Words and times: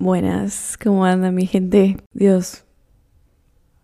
Buenas, 0.00 0.78
¿cómo 0.80 1.04
anda 1.04 1.32
mi 1.32 1.46
gente? 1.46 1.96
Dios, 2.12 2.64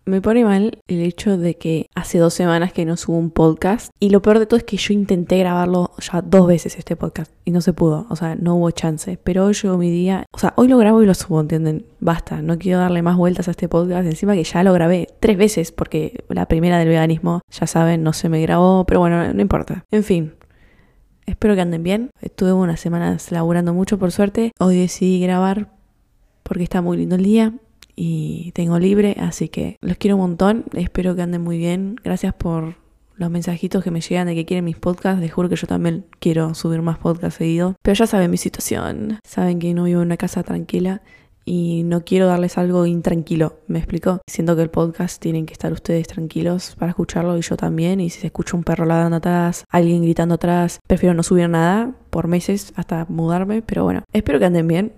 me 0.05 0.21
pone 0.21 0.45
mal 0.45 0.79
el 0.87 1.01
hecho 1.01 1.37
de 1.37 1.57
que 1.57 1.87
hace 1.93 2.19
dos 2.19 2.33
semanas 2.33 2.71
que 2.71 2.85
no 2.85 2.95
subo 2.95 3.17
un 3.17 3.31
podcast 3.31 3.89
y 3.99 4.11
lo 4.11 4.21
peor 4.21 4.39
de 4.39 4.45
todo 4.45 4.57
es 4.57 4.63
que 4.63 4.77
yo 4.77 4.93
intenté 4.93 5.37
grabarlo 5.39 5.91
ya 5.99 6.21
dos 6.21 6.47
veces 6.47 6.77
este 6.77 6.95
podcast 6.95 7.33
y 7.43 7.51
no 7.51 7.59
se 7.59 7.73
pudo, 7.73 8.07
o 8.09 8.15
sea, 8.15 8.35
no 8.35 8.55
hubo 8.55 8.71
chance, 8.71 9.19
pero 9.21 9.43
hoy 9.43 9.55
llegó 9.55 9.77
mi 9.77 9.91
día, 9.91 10.25
o 10.31 10.39
sea, 10.39 10.53
hoy 10.55 10.69
lo 10.69 10.77
grabo 10.77 11.03
y 11.03 11.05
lo 11.05 11.13
subo, 11.13 11.41
¿entienden? 11.41 11.85
Basta, 11.99 12.41
no 12.41 12.57
quiero 12.57 12.79
darle 12.79 13.01
más 13.01 13.17
vueltas 13.17 13.49
a 13.49 13.51
este 13.51 13.67
podcast, 13.67 14.07
encima 14.07 14.35
que 14.35 14.45
ya 14.45 14.63
lo 14.63 14.71
grabé 14.71 15.09
tres 15.19 15.37
veces 15.37 15.73
porque 15.73 16.23
la 16.29 16.47
primera 16.47 16.79
del 16.79 16.87
veganismo, 16.87 17.41
ya 17.49 17.67
saben, 17.67 18.03
no 18.03 18.13
se 18.13 18.29
me 18.29 18.41
grabó, 18.41 18.85
pero 18.85 19.01
bueno, 19.01 19.33
no 19.33 19.41
importa. 19.41 19.83
En 19.91 20.05
fin, 20.05 20.33
Espero 21.25 21.55
que 21.55 21.61
anden 21.61 21.81
bien. 21.81 22.11
Estuve 22.21 22.53
unas 22.53 22.79
semanas 22.79 23.31
laburando 23.31 23.73
mucho 23.73 23.97
por 23.97 24.11
suerte. 24.11 24.51
Hoy 24.59 24.77
decidí 24.77 25.19
grabar 25.19 25.74
porque 26.47 26.63
está 26.63 26.81
muy 26.81 26.97
lindo 26.97 27.15
el 27.15 27.23
día 27.23 27.53
y 27.95 28.51
tengo 28.53 28.77
libre, 28.77 29.15
así 29.19 29.49
que 29.49 29.77
los 29.81 29.97
quiero 29.97 30.15
un 30.15 30.21
montón, 30.21 30.65
espero 30.73 31.15
que 31.15 31.23
anden 31.23 31.41
muy 31.41 31.57
bien, 31.57 31.95
gracias 32.03 32.33
por 32.33 32.75
los 33.15 33.31
mensajitos 33.31 33.83
que 33.83 33.91
me 33.91 34.01
llegan 34.01 34.27
de 34.27 34.35
que 34.35 34.45
quieren 34.45 34.65
mis 34.65 34.77
podcasts, 34.77 35.21
les 35.21 35.33
juro 35.33 35.49
que 35.49 35.55
yo 35.55 35.67
también 35.67 36.05
quiero 36.19 36.53
subir 36.53 36.81
más 36.81 36.97
podcasts 36.97 37.37
seguido, 37.37 37.75
pero 37.81 37.95
ya 37.95 38.05
saben 38.05 38.29
mi 38.29 38.37
situación, 38.37 39.19
saben 39.25 39.59
que 39.59 39.73
no 39.73 39.85
vivo 39.85 40.01
en 40.01 40.07
una 40.07 40.17
casa 40.17 40.43
tranquila 40.43 41.01
y 41.45 41.83
no 41.85 42.03
quiero 42.03 42.27
darles 42.27 42.57
algo 42.57 42.85
intranquilo, 42.85 43.59
¿me 43.67 43.79
explico? 43.79 44.19
Siento 44.27 44.55
que 44.55 44.63
el 44.63 44.69
podcast 44.69 45.21
tienen 45.21 45.45
que 45.45 45.53
estar 45.53 45.71
ustedes 45.71 46.07
tranquilos 46.07 46.75
para 46.77 46.89
escucharlo 46.89 47.37
y 47.37 47.41
yo 47.41 47.55
también, 47.55 48.01
y 48.01 48.09
si 48.09 48.19
se 48.19 48.27
escucha 48.27 48.57
un 48.57 48.63
perro 48.63 48.85
ladrando 48.85 49.17
atrás, 49.17 49.63
alguien 49.69 50.01
gritando 50.01 50.35
atrás, 50.35 50.79
prefiero 50.87 51.13
no 51.13 51.23
subir 51.23 51.47
nada 51.47 51.93
por 52.09 52.27
meses 52.27 52.73
hasta 52.75 53.05
mudarme, 53.09 53.61
pero 53.61 53.83
bueno, 53.83 54.03
espero 54.11 54.39
que 54.39 54.45
anden 54.45 54.67
bien, 54.67 54.93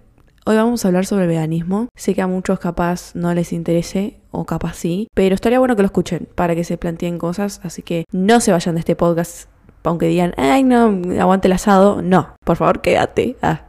Hoy 0.50 0.56
vamos 0.56 0.86
a 0.86 0.88
hablar 0.88 1.06
sobre 1.06 1.24
el 1.24 1.28
veganismo. 1.28 1.90
Sé 1.94 2.16
que 2.16 2.22
a 2.22 2.28
muchos 2.28 2.58
capaz 2.58 3.14
no 3.16 3.34
les 3.34 3.52
interese 3.52 4.22
o 4.32 4.46
capaz 4.46 4.76
sí, 4.78 5.10
pero 5.14 5.36
estaría 5.36 5.60
bueno 5.60 5.76
que 5.76 5.82
lo 5.82 5.88
escuchen 5.88 6.30
para 6.36 6.56
que 6.56 6.64
se 6.64 6.78
planteen 6.78 7.18
cosas, 7.18 7.60
así 7.66 7.82
que 7.82 8.06
no 8.14 8.40
se 8.40 8.54
vayan 8.54 8.76
de 8.76 8.80
este 8.80 8.96
podcast 8.96 9.50
aunque 9.84 10.08
digan, 10.08 10.34
ay 10.38 10.64
no, 10.64 11.02
aguante 11.20 11.50
el 11.50 11.52
asado. 11.52 12.02
No, 12.02 12.30
por 12.46 12.56
favor 12.56 12.80
quédate. 12.80 13.36
Ah. 13.42 13.64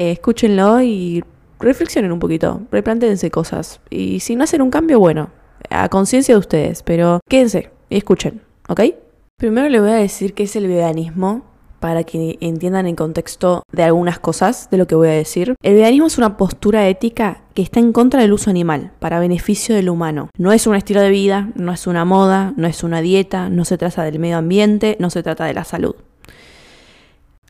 Eh, 0.00 0.10
escúchenlo 0.10 0.82
y 0.82 1.22
reflexionen 1.60 2.10
un 2.10 2.18
poquito, 2.18 2.62
replanteense 2.72 3.30
cosas. 3.30 3.80
Y 3.88 4.18
si 4.18 4.34
no 4.34 4.42
hacen 4.42 4.60
un 4.60 4.70
cambio, 4.70 4.98
bueno, 4.98 5.30
a 5.70 5.88
conciencia 5.88 6.34
de 6.34 6.40
ustedes, 6.40 6.82
pero 6.82 7.20
quédense 7.28 7.70
y 7.90 7.96
escuchen, 7.96 8.42
¿ok? 8.68 8.80
Primero 9.36 9.68
le 9.68 9.78
voy 9.78 9.90
a 9.90 9.94
decir 9.94 10.34
qué 10.34 10.42
es 10.42 10.56
el 10.56 10.66
veganismo 10.66 11.44
para 11.80 12.04
que 12.04 12.38
entiendan 12.40 12.86
el 12.86 12.96
contexto 12.96 13.62
de 13.72 13.82
algunas 13.82 14.18
cosas 14.18 14.68
de 14.70 14.78
lo 14.78 14.86
que 14.86 14.94
voy 14.94 15.08
a 15.08 15.12
decir. 15.12 15.54
El 15.62 15.74
veganismo 15.74 16.06
es 16.06 16.18
una 16.18 16.36
postura 16.36 16.88
ética 16.88 17.42
que 17.54 17.62
está 17.62 17.80
en 17.80 17.92
contra 17.92 18.22
del 18.22 18.32
uso 18.32 18.50
animal, 18.50 18.92
para 18.98 19.20
beneficio 19.20 19.74
del 19.74 19.88
humano. 19.88 20.30
No 20.36 20.52
es 20.52 20.66
un 20.66 20.74
estilo 20.74 21.00
de 21.00 21.10
vida, 21.10 21.50
no 21.54 21.72
es 21.72 21.86
una 21.86 22.04
moda, 22.04 22.52
no 22.56 22.66
es 22.66 22.82
una 22.82 23.00
dieta, 23.00 23.48
no 23.48 23.64
se 23.64 23.78
trata 23.78 24.04
del 24.04 24.18
medio 24.18 24.38
ambiente, 24.38 24.96
no 25.00 25.10
se 25.10 25.22
trata 25.22 25.44
de 25.44 25.54
la 25.54 25.64
salud. 25.64 25.94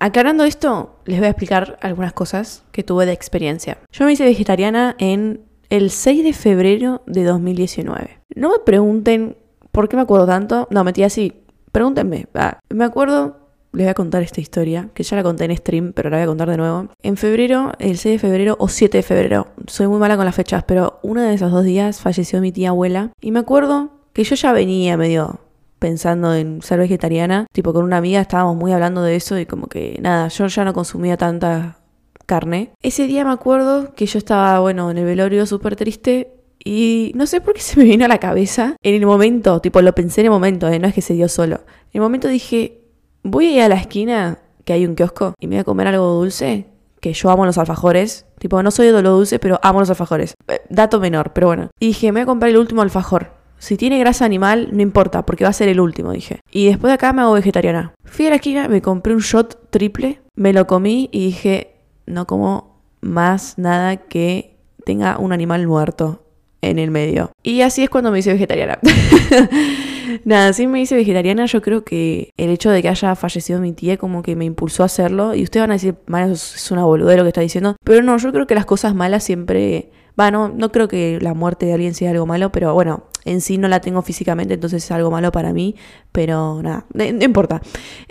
Aclarando 0.01 0.45
esto, 0.45 1.01
les 1.06 1.19
voy 1.19 1.27
a 1.27 1.31
explicar 1.31 1.77
algunas 1.83 2.12
cosas 2.12 2.62
que 2.71 2.84
tuve 2.84 3.05
de 3.05 3.12
experiencia. 3.12 3.79
Yo 3.91 4.05
me 4.05 4.12
hice 4.12 4.25
vegetariana 4.25 4.95
en 4.99 5.41
el 5.71 5.91
6 5.91 6.23
de 6.23 6.33
febrero 6.33 7.03
de 7.06 7.25
2019. 7.25 8.21
No 8.37 8.51
me 8.51 8.59
pregunten 8.61 9.37
por 9.73 9.89
qué 9.89 9.97
me 9.97 10.03
acuerdo 10.03 10.27
tanto. 10.27 10.69
No, 10.71 10.84
metí 10.84 11.03
así. 11.03 11.43
Pregúntenme. 11.73 12.27
Ah, 12.34 12.61
me 12.71 12.84
acuerdo 12.84 13.48
les 13.73 13.85
voy 13.85 13.91
a 13.91 13.95
contar 13.95 14.23
esta 14.23 14.41
historia, 14.41 14.89
que 14.95 15.03
ya 15.03 15.17
la 15.17 15.23
conté 15.23 15.45
en 15.45 15.57
stream, 15.57 15.93
pero 15.93 16.11
la 16.11 16.17
voy 16.17 16.25
a 16.25 16.27
contar 16.27 16.51
de 16.51 16.57
nuevo. 16.57 16.89
En 17.03 17.17
febrero, 17.17 17.73
el 17.79 17.99
6 17.99 18.15
de 18.15 18.19
febrero 18.19 18.57
o 18.59 18.69
7 18.69 18.99
de 18.99 19.03
febrero, 19.03 19.49
soy 19.67 19.89
muy 19.89 19.99
mala 19.99 20.17
con 20.17 20.25
las 20.25 20.35
fechas, 20.35 20.65
pero 20.65 20.99
uno 21.03 21.23
de 21.23 21.35
esos 21.35 21.53
dos 21.53 21.65
días 21.65 22.01
falleció 22.01 22.41
mi 22.41 22.53
tía 22.53 22.71
abuela. 22.71 23.13
Y 23.21 23.31
me 23.31 23.41
acuerdo 23.41 23.91
que 24.13 24.25
yo 24.25 24.35
ya 24.35 24.53
venía 24.53 24.97
medio 24.97 25.41
pensando 25.79 26.35
en 26.35 26.63
ser 26.63 26.79
vegetariana. 26.79 27.47
Tipo, 27.53 27.73
con 27.73 27.84
una 27.84 27.99
amiga 27.99 28.21
estábamos 28.21 28.57
muy 28.57 28.73
hablando 28.73 29.03
de 29.03 29.17
eso 29.17 29.39
y 29.39 29.47
como 29.47 29.67
que 29.67 29.99
nada, 30.03 30.28
yo 30.28 30.47
ya 30.47 30.65
no 30.65 30.73
consumía 30.73 31.17
tanta 31.17 31.78
carne. 32.27 32.73
Ese 32.83 33.07
día 33.07 33.25
me 33.25 33.33
acuerdo 33.33 33.95
que 33.95 34.07
yo 34.07 34.19
estaba, 34.19 34.59
bueno, 34.61 34.91
en 34.91 34.99
el 34.99 35.05
velorio 35.05 35.47
súper 35.47 35.77
triste 35.77 36.34
y 36.62 37.12
no 37.15 37.27
sé 37.27 37.41
por 37.41 37.55
qué 37.55 37.61
se 37.61 37.78
me 37.78 37.84
vino 37.84 38.05
a 38.05 38.09
la 38.09 38.19
cabeza 38.19 38.77
en 38.83 38.95
el 38.95 39.07
momento, 39.07 39.61
tipo, 39.61 39.81
lo 39.81 39.95
pensé 39.95 40.21
en 40.21 40.27
el 40.27 40.33
momento, 40.33 40.69
¿eh? 40.69 40.78
no 40.78 40.89
es 40.89 40.95
que 40.95 41.03
se 41.03 41.15
dio 41.15 41.28
solo. 41.28 41.57
En 41.57 41.95
el 41.95 42.01
momento 42.01 42.28
dije, 42.28 42.83
voy 43.23 43.47
a 43.47 43.51
ir 43.53 43.62
a 43.62 43.69
la 43.69 43.77
esquina, 43.77 44.39
que 44.65 44.73
hay 44.73 44.87
un 44.87 44.95
kiosco, 44.95 45.34
y 45.39 45.47
me 45.47 45.56
voy 45.56 45.61
a 45.61 45.65
comer 45.65 45.87
algo 45.87 46.06
dulce, 46.15 46.67
que 47.01 47.12
yo 47.12 47.31
amo 47.31 47.47
los 47.47 47.59
alfajores. 47.59 48.27
Tipo, 48.39 48.62
no 48.62 48.71
soy 48.71 48.89
de 48.89 49.03
lo 49.03 49.11
dulce, 49.11 49.39
pero 49.39 49.59
amo 49.62 49.81
los 49.81 49.91
alfajores. 49.91 50.34
Eh, 50.49 50.61
dato 50.69 51.01
menor, 51.01 51.33
pero 51.33 51.49
bueno. 51.49 51.71
Y 51.81 51.89
dije, 51.89 52.12
me 52.12 52.21
voy 52.21 52.23
a 52.23 52.27
comprar 52.27 52.51
el 52.51 52.57
último 52.57 52.83
alfajor. 52.83 53.33
Si 53.59 53.77
tiene 53.77 53.99
grasa 53.99 54.25
animal, 54.25 54.69
no 54.73 54.83
importa, 54.83 55.27
porque 55.27 55.45
va 55.45 55.51
a 55.51 55.55
ser 55.55 55.69
el 55.69 55.81
último, 55.81 56.12
dije. 56.12 56.41
Y 56.51 56.67
después 56.67 56.91
de 56.91 56.95
acá 56.95 57.12
me 57.12 57.23
hago 57.23 57.33
vegetariana. 57.33 57.93
Fui 58.05 58.27
a 58.27 58.31
la 58.31 58.37
esquina, 58.37 58.69
me 58.69 58.83
compré 58.83 59.15
un 59.15 59.21
shot 59.21 59.71
triple, 59.71 60.21
me 60.37 60.53
lo 60.53 60.67
comí 60.67 61.09
y 61.12 61.27
dije, 61.27 61.75
no 62.07 62.27
como 62.27 62.78
más 63.01 63.59
nada 63.59 63.97
que 63.97 64.57
tenga 64.84 65.19
un 65.19 65.33
animal 65.33 65.67
muerto 65.67 66.23
en 66.62 66.78
el 66.78 66.91
medio. 66.91 67.33
Y 67.43 67.62
así 67.62 67.83
es 67.83 67.91
cuando 67.91 68.12
me 68.12 68.21
hice 68.21 68.33
vegetariana. 68.33 68.78
Nada, 70.25 70.53
sí 70.53 70.67
me 70.67 70.81
hice 70.81 70.97
vegetariana. 70.97 71.47
Yo 71.47 71.63
creo 71.63 71.85
que 71.85 72.31
el 72.37 72.51
hecho 72.51 72.71
de 72.71 72.83
que 72.83 72.89
haya 72.89 73.15
fallecido 73.15 73.61
mi 73.61 73.73
tía 73.73 73.97
como 73.97 74.23
que 74.23 74.37
me 74.37 74.45
impulsó 74.45 74.83
a 74.83 74.87
hacerlo. 74.87 75.35
Y 75.35 75.43
ustedes 75.43 75.63
van 75.63 75.71
a 75.71 75.75
decir, 75.75 75.97
man, 76.07 76.33
es 76.33 76.71
una 76.71 76.85
boludez 76.85 77.17
lo 77.17 77.25
que 77.25 77.29
está 77.29 77.41
diciendo. 77.41 77.77
Pero 77.85 78.03
no, 78.03 78.17
yo 78.19 78.33
creo 78.33 78.47
que 78.47 78.55
las 78.55 78.67
cosas 78.67 78.95
malas 78.95 79.25
siempre... 79.25 79.91
Bueno, 80.19 80.49
no 80.49 80.73
creo 80.73 80.89
que 80.89 81.21
la 81.21 81.33
muerte 81.33 81.65
de 81.65 81.75
alguien 81.75 81.95
sea 81.95 82.11
algo 82.11 82.27
malo, 82.27 82.51
pero 82.51 82.75
bueno, 82.75 83.05
en 83.25 83.41
sí 83.41 83.56
no 83.56 83.69
la 83.69 83.81
tengo 83.81 84.03
físicamente, 84.03 84.55
entonces 84.55 84.84
es 84.84 84.91
algo 84.91 85.12
malo 85.12 85.31
para 85.31 85.53
mí, 85.53 85.77
pero 86.11 86.61
nada, 86.61 86.87
no, 86.93 87.05
importa. 87.05 87.62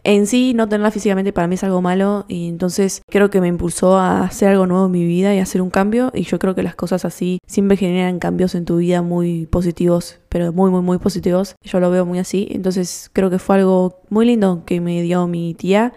En 0.06 0.26
sí 0.26 0.54
no 0.54 0.70
tenerla 0.70 0.92
físicamente 0.92 1.34
para 1.34 1.50
mí 1.50 1.56
es 1.56 1.66
algo 1.66 1.82
malo 1.82 2.24
y 2.30 2.48
entonces 2.48 3.02
creo 3.12 3.30
que 3.30 3.42
me 3.42 3.50
impulsó 3.50 3.98
a 3.98 4.24
hacer 4.24 4.48
algo 4.48 4.66
nuevo 4.68 4.86
en 4.86 4.92
mi 4.94 5.06
vida 5.06 5.36
y 5.36 5.40
hacer 5.40 5.62
un 5.62 5.70
cambio 5.70 6.14
y 6.16 6.22
yo 6.22 6.40
creo 6.40 6.56
que 6.56 6.64
las 6.64 6.76
cosas 6.76 7.04
así 7.04 7.40
siempre 7.46 7.76
generan 7.76 8.20
cambios 8.20 8.56
en 8.56 8.64
tu 8.64 8.78
vida 8.78 9.02
muy 9.02 9.46
positivos, 9.46 10.18
pero 10.30 10.54
muy, 10.54 10.72
muy, 10.72 10.84
muy 10.84 11.00
positivos. 11.00 11.56
Yo 11.62 11.82
lo 11.82 11.92
veo 11.92 12.06
muy 12.06 12.20
así, 12.20 12.48
entonces 12.52 13.10
creo 13.12 13.30
que 13.30 13.38
fue 13.38 13.58
algo 13.58 14.00
muy 14.10 14.26
lindo 14.26 14.64
que 14.66 14.80
me 14.80 15.02
dio 15.02 15.28
mi 15.28 15.56
tía 15.56 15.92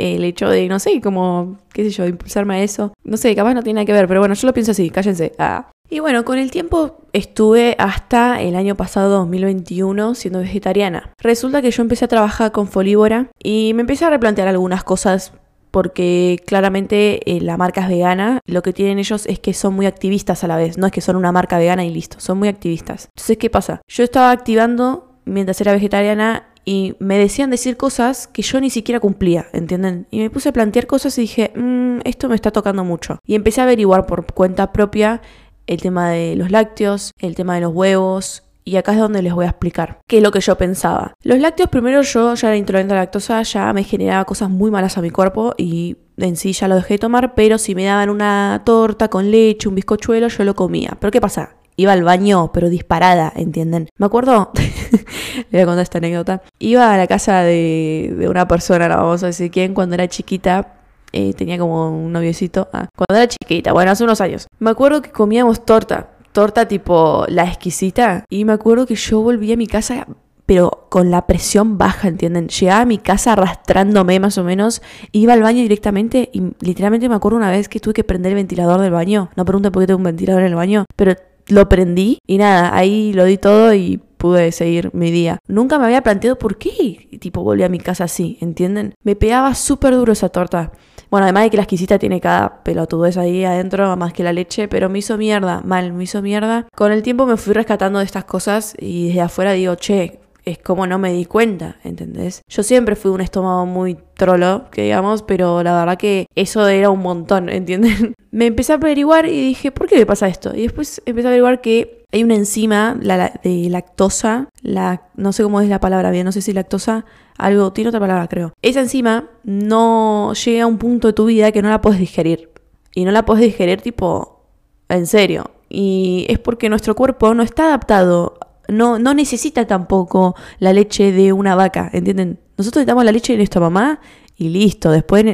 el 0.00 0.24
hecho 0.24 0.48
de, 0.48 0.68
no 0.68 0.78
sé, 0.78 1.00
como, 1.00 1.58
qué 1.72 1.84
sé 1.84 1.90
yo, 1.90 2.06
impulsarme 2.06 2.56
a 2.56 2.62
eso. 2.62 2.92
No 3.04 3.16
sé, 3.16 3.34
capaz 3.34 3.54
no 3.54 3.62
tiene 3.62 3.78
nada 3.78 3.86
que 3.86 3.92
ver, 3.92 4.08
pero 4.08 4.20
bueno, 4.20 4.34
yo 4.34 4.46
lo 4.46 4.54
pienso 4.54 4.72
así, 4.72 4.90
cállense. 4.90 5.32
Ah. 5.38 5.70
Y 5.88 5.98
bueno, 5.98 6.24
con 6.24 6.38
el 6.38 6.52
tiempo 6.52 6.98
estuve 7.12 7.74
hasta 7.78 8.40
el 8.40 8.54
año 8.54 8.76
pasado 8.76 9.10
2021 9.10 10.14
siendo 10.14 10.38
vegetariana. 10.38 11.12
Resulta 11.18 11.62
que 11.62 11.72
yo 11.72 11.82
empecé 11.82 12.04
a 12.04 12.08
trabajar 12.08 12.52
con 12.52 12.68
Folíbora 12.68 13.26
y 13.42 13.72
me 13.74 13.80
empecé 13.80 14.04
a 14.04 14.10
replantear 14.10 14.46
algunas 14.46 14.84
cosas 14.84 15.32
porque 15.72 16.40
claramente 16.46 17.20
eh, 17.30 17.40
la 17.40 17.56
marca 17.56 17.82
es 17.82 17.88
vegana, 17.88 18.40
lo 18.46 18.62
que 18.62 18.72
tienen 18.72 18.98
ellos 18.98 19.26
es 19.26 19.38
que 19.38 19.54
son 19.54 19.74
muy 19.74 19.86
activistas 19.86 20.44
a 20.44 20.48
la 20.48 20.56
vez, 20.56 20.78
no 20.78 20.86
es 20.86 20.92
que 20.92 21.00
son 21.00 21.16
una 21.16 21.32
marca 21.32 21.58
vegana 21.58 21.84
y 21.84 21.90
listo, 21.90 22.18
son 22.20 22.38
muy 22.38 22.48
activistas. 22.48 23.08
Entonces, 23.16 23.38
¿qué 23.38 23.50
pasa? 23.50 23.80
Yo 23.88 24.04
estaba 24.04 24.30
activando 24.30 25.10
mientras 25.24 25.60
era 25.60 25.72
vegetariana 25.72 26.49
y 26.64 26.94
me 26.98 27.18
decían 27.18 27.50
decir 27.50 27.76
cosas 27.76 28.26
que 28.26 28.42
yo 28.42 28.60
ni 28.60 28.70
siquiera 28.70 29.00
cumplía, 29.00 29.46
¿entienden? 29.52 30.06
Y 30.10 30.20
me 30.20 30.30
puse 30.30 30.50
a 30.50 30.52
plantear 30.52 30.86
cosas 30.86 31.16
y 31.18 31.22
dije, 31.22 31.52
mm, 31.54 32.00
esto 32.04 32.28
me 32.28 32.34
está 32.34 32.50
tocando 32.50 32.84
mucho. 32.84 33.18
Y 33.26 33.34
empecé 33.34 33.60
a 33.60 33.64
averiguar 33.64 34.06
por 34.06 34.26
cuenta 34.32 34.72
propia 34.72 35.22
el 35.66 35.80
tema 35.80 36.10
de 36.10 36.36
los 36.36 36.50
lácteos, 36.50 37.12
el 37.18 37.34
tema 37.34 37.54
de 37.54 37.62
los 37.62 37.72
huevos, 37.72 38.42
y 38.64 38.76
acá 38.76 38.92
es 38.92 38.98
donde 38.98 39.22
les 39.22 39.32
voy 39.32 39.46
a 39.46 39.48
explicar 39.48 40.00
qué 40.06 40.18
es 40.18 40.22
lo 40.22 40.30
que 40.30 40.40
yo 40.40 40.56
pensaba. 40.56 41.14
Los 41.22 41.38
lácteos, 41.38 41.70
primero 41.70 42.02
yo 42.02 42.34
ya 42.34 42.48
era 42.48 42.56
intolerante 42.56 42.92
a 42.92 42.96
la 42.96 43.02
lactosa, 43.02 43.42
ya 43.42 43.72
me 43.72 43.84
generaba 43.84 44.24
cosas 44.24 44.50
muy 44.50 44.70
malas 44.70 44.98
a 44.98 45.02
mi 45.02 45.10
cuerpo 45.10 45.54
y 45.56 45.96
en 46.16 46.36
sí 46.36 46.52
ya 46.52 46.68
lo 46.68 46.76
dejé 46.76 46.94
de 46.94 46.98
tomar, 46.98 47.34
pero 47.34 47.58
si 47.58 47.74
me 47.74 47.84
daban 47.84 48.10
una 48.10 48.62
torta 48.64 49.08
con 49.08 49.30
leche, 49.30 49.68
un 49.68 49.74
bizcochuelo, 49.74 50.28
yo 50.28 50.44
lo 50.44 50.54
comía. 50.54 50.96
Pero 51.00 51.10
¿qué 51.10 51.20
pasa? 51.20 51.56
Iba 51.76 51.92
al 51.92 52.04
baño, 52.04 52.50
pero 52.52 52.68
disparada, 52.68 53.32
¿entienden? 53.34 53.88
Me 53.96 54.06
acuerdo, 54.06 54.52
le 55.50 55.58
voy 55.58 55.60
a 55.60 55.66
contar 55.66 55.82
esta 55.82 55.98
anécdota. 55.98 56.42
Iba 56.58 56.92
a 56.92 56.96
la 56.96 57.06
casa 57.06 57.42
de, 57.42 58.14
de 58.18 58.28
una 58.28 58.46
persona, 58.46 58.88
no 58.88 58.96
vamos 58.96 59.22
a 59.22 59.26
decir 59.26 59.50
quién, 59.50 59.74
cuando 59.74 59.94
era 59.94 60.08
chiquita, 60.08 60.80
eh, 61.12 61.34
tenía 61.34 61.58
como 61.58 61.90
un 61.90 62.12
noviecito. 62.12 62.68
Ah, 62.72 62.88
cuando 62.96 63.22
era 63.22 63.28
chiquita, 63.28 63.72
bueno, 63.72 63.90
hace 63.90 64.04
unos 64.04 64.20
años. 64.20 64.46
Me 64.58 64.70
acuerdo 64.70 65.02
que 65.02 65.10
comíamos 65.10 65.64
torta. 65.64 66.10
Torta 66.32 66.68
tipo 66.68 67.24
la 67.28 67.44
exquisita. 67.44 68.24
Y 68.28 68.44
me 68.44 68.52
acuerdo 68.52 68.86
que 68.86 68.94
yo 68.94 69.20
volví 69.20 69.52
a 69.52 69.56
mi 69.56 69.66
casa 69.66 70.06
pero 70.50 70.88
con 70.88 71.12
la 71.12 71.28
presión 71.28 71.78
baja, 71.78 72.08
¿entienden? 72.08 72.48
Llegaba 72.48 72.80
a 72.80 72.84
mi 72.84 72.98
casa 72.98 73.34
arrastrándome 73.34 74.18
más 74.18 74.36
o 74.36 74.42
menos, 74.42 74.82
iba 75.12 75.32
al 75.32 75.42
baño 75.42 75.62
directamente 75.62 76.28
y 76.32 76.42
literalmente 76.58 77.08
me 77.08 77.14
acuerdo 77.14 77.38
una 77.38 77.52
vez 77.52 77.68
que 77.68 77.78
tuve 77.78 77.94
que 77.94 78.02
prender 78.02 78.32
el 78.32 78.34
ventilador 78.34 78.80
del 78.80 78.90
baño. 78.90 79.30
No 79.36 79.44
pregunten 79.44 79.70
por 79.70 79.80
qué 79.80 79.86
tengo 79.86 79.98
un 79.98 80.02
ventilador 80.02 80.42
en 80.42 80.48
el 80.48 80.56
baño, 80.56 80.86
pero 80.96 81.14
lo 81.48 81.68
prendí 81.68 82.18
y 82.26 82.38
nada, 82.38 82.74
ahí 82.74 83.12
lo 83.12 83.24
di 83.24 83.38
todo 83.38 83.74
y 83.74 84.00
pude 84.16 84.52
seguir 84.52 84.90
mi 84.92 85.10
día. 85.10 85.38
Nunca 85.48 85.78
me 85.78 85.86
había 85.86 86.02
planteado 86.02 86.38
por 86.38 86.58
qué, 86.58 87.08
tipo, 87.20 87.42
volví 87.42 87.62
a 87.62 87.68
mi 87.68 87.78
casa 87.78 88.04
así, 88.04 88.38
¿entienden? 88.40 88.94
Me 89.02 89.16
pegaba 89.16 89.54
súper 89.54 89.94
duro 89.94 90.12
esa 90.12 90.28
torta. 90.28 90.72
Bueno, 91.10 91.24
además 91.24 91.44
de 91.44 91.50
que 91.50 91.56
la 91.56 91.64
exquisita 91.64 91.98
tiene 91.98 92.20
cada 92.20 92.62
pelotudez 92.62 93.16
ahí 93.16 93.44
adentro, 93.44 93.96
más 93.96 94.12
que 94.12 94.22
la 94.22 94.32
leche, 94.32 94.68
pero 94.68 94.88
me 94.88 95.00
hizo 95.00 95.18
mierda, 95.18 95.60
mal, 95.64 95.92
me 95.92 96.04
hizo 96.04 96.22
mierda. 96.22 96.68
Con 96.76 96.92
el 96.92 97.02
tiempo 97.02 97.26
me 97.26 97.36
fui 97.36 97.52
rescatando 97.52 97.98
de 97.98 98.04
estas 98.04 98.24
cosas 98.24 98.74
y 98.78 99.08
desde 99.08 99.22
afuera 99.22 99.52
digo, 99.52 99.74
che, 99.74 100.19
es 100.50 100.58
como 100.58 100.86
no 100.86 100.98
me 100.98 101.12
di 101.12 101.24
cuenta, 101.24 101.76
¿entendés? 101.84 102.42
Yo 102.48 102.62
siempre 102.62 102.96
fui 102.96 103.10
un 103.10 103.20
estómago 103.20 103.66
muy 103.66 103.96
trolo, 104.14 104.66
que 104.70 104.82
digamos, 104.82 105.22
pero 105.22 105.62
la 105.62 105.78
verdad 105.78 105.98
que 105.98 106.26
eso 106.34 106.66
era 106.68 106.90
un 106.90 107.00
montón, 107.00 107.48
¿entienden? 107.50 108.14
me 108.30 108.46
empecé 108.46 108.72
a 108.72 108.76
averiguar 108.76 109.26
y 109.26 109.48
dije, 109.48 109.72
¿por 109.72 109.86
qué 109.86 109.96
me 109.96 110.06
pasa 110.06 110.28
esto? 110.28 110.54
Y 110.54 110.62
después 110.62 111.02
empecé 111.06 111.28
a 111.28 111.30
averiguar 111.30 111.60
que 111.60 112.04
hay 112.12 112.24
una 112.24 112.34
enzima 112.34 112.96
la, 113.00 113.32
de 113.42 113.68
lactosa, 113.70 114.48
la, 114.62 115.02
no 115.14 115.32
sé 115.32 115.42
cómo 115.42 115.60
es 115.60 115.68
la 115.68 115.80
palabra 115.80 116.10
bien, 116.10 116.24
no 116.24 116.32
sé 116.32 116.42
si 116.42 116.52
lactosa, 116.52 117.04
algo, 117.38 117.72
tiene 117.72 117.88
otra 117.88 118.00
palabra 118.00 118.28
creo. 118.28 118.52
Esa 118.62 118.80
enzima 118.80 119.30
no 119.44 120.32
llega 120.34 120.64
a 120.64 120.66
un 120.66 120.78
punto 120.78 121.08
de 121.08 121.14
tu 121.14 121.26
vida 121.26 121.52
que 121.52 121.62
no 121.62 121.70
la 121.70 121.80
puedes 121.80 122.00
digerir. 122.00 122.50
Y 122.94 123.04
no 123.04 123.12
la 123.12 123.24
puedes 123.24 123.44
digerir 123.44 123.80
tipo, 123.80 124.44
en 124.88 125.06
serio. 125.06 125.50
Y 125.68 126.26
es 126.28 126.38
porque 126.38 126.68
nuestro 126.68 126.94
cuerpo 126.96 127.32
no 127.34 127.42
está 127.42 127.66
adaptado 127.66 128.38
no, 128.70 128.98
no 128.98 129.14
necesita 129.14 129.66
tampoco 129.66 130.34
la 130.58 130.72
leche 130.72 131.12
de 131.12 131.32
una 131.32 131.54
vaca, 131.54 131.90
¿entienden? 131.92 132.38
Nosotros 132.56 132.80
necesitamos 132.80 133.04
la 133.04 133.12
leche 133.12 133.32
de 133.32 133.38
nuestra 133.38 133.60
mamá 133.60 134.00
y 134.36 134.48
listo. 134.48 134.90
Después 134.90 135.24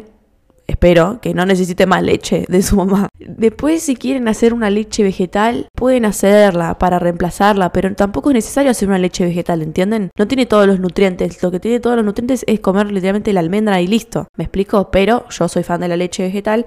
espero 0.66 1.20
que 1.20 1.34
no 1.34 1.46
necesite 1.46 1.86
más 1.86 2.02
leche 2.02 2.44
de 2.48 2.62
su 2.62 2.76
mamá. 2.76 3.08
Después, 3.18 3.82
si 3.82 3.96
quieren 3.96 4.28
hacer 4.28 4.52
una 4.52 4.70
leche 4.70 5.02
vegetal, 5.02 5.68
pueden 5.74 6.04
hacerla 6.04 6.78
para 6.78 6.98
reemplazarla, 6.98 7.72
pero 7.72 7.94
tampoco 7.94 8.30
es 8.30 8.34
necesario 8.34 8.70
hacer 8.70 8.88
una 8.88 8.98
leche 8.98 9.24
vegetal, 9.24 9.62
¿entienden? 9.62 10.10
No 10.18 10.26
tiene 10.26 10.46
todos 10.46 10.66
los 10.66 10.80
nutrientes. 10.80 11.42
Lo 11.42 11.50
que 11.50 11.60
tiene 11.60 11.80
todos 11.80 11.96
los 11.96 12.04
nutrientes 12.04 12.44
es 12.46 12.60
comer 12.60 12.90
literalmente 12.90 13.32
la 13.32 13.40
almendra 13.40 13.80
y 13.80 13.86
listo. 13.86 14.28
¿Me 14.36 14.44
explico? 14.44 14.90
Pero 14.90 15.28
yo 15.30 15.48
soy 15.48 15.62
fan 15.62 15.80
de 15.80 15.88
la 15.88 15.96
leche 15.96 16.24
vegetal, 16.24 16.66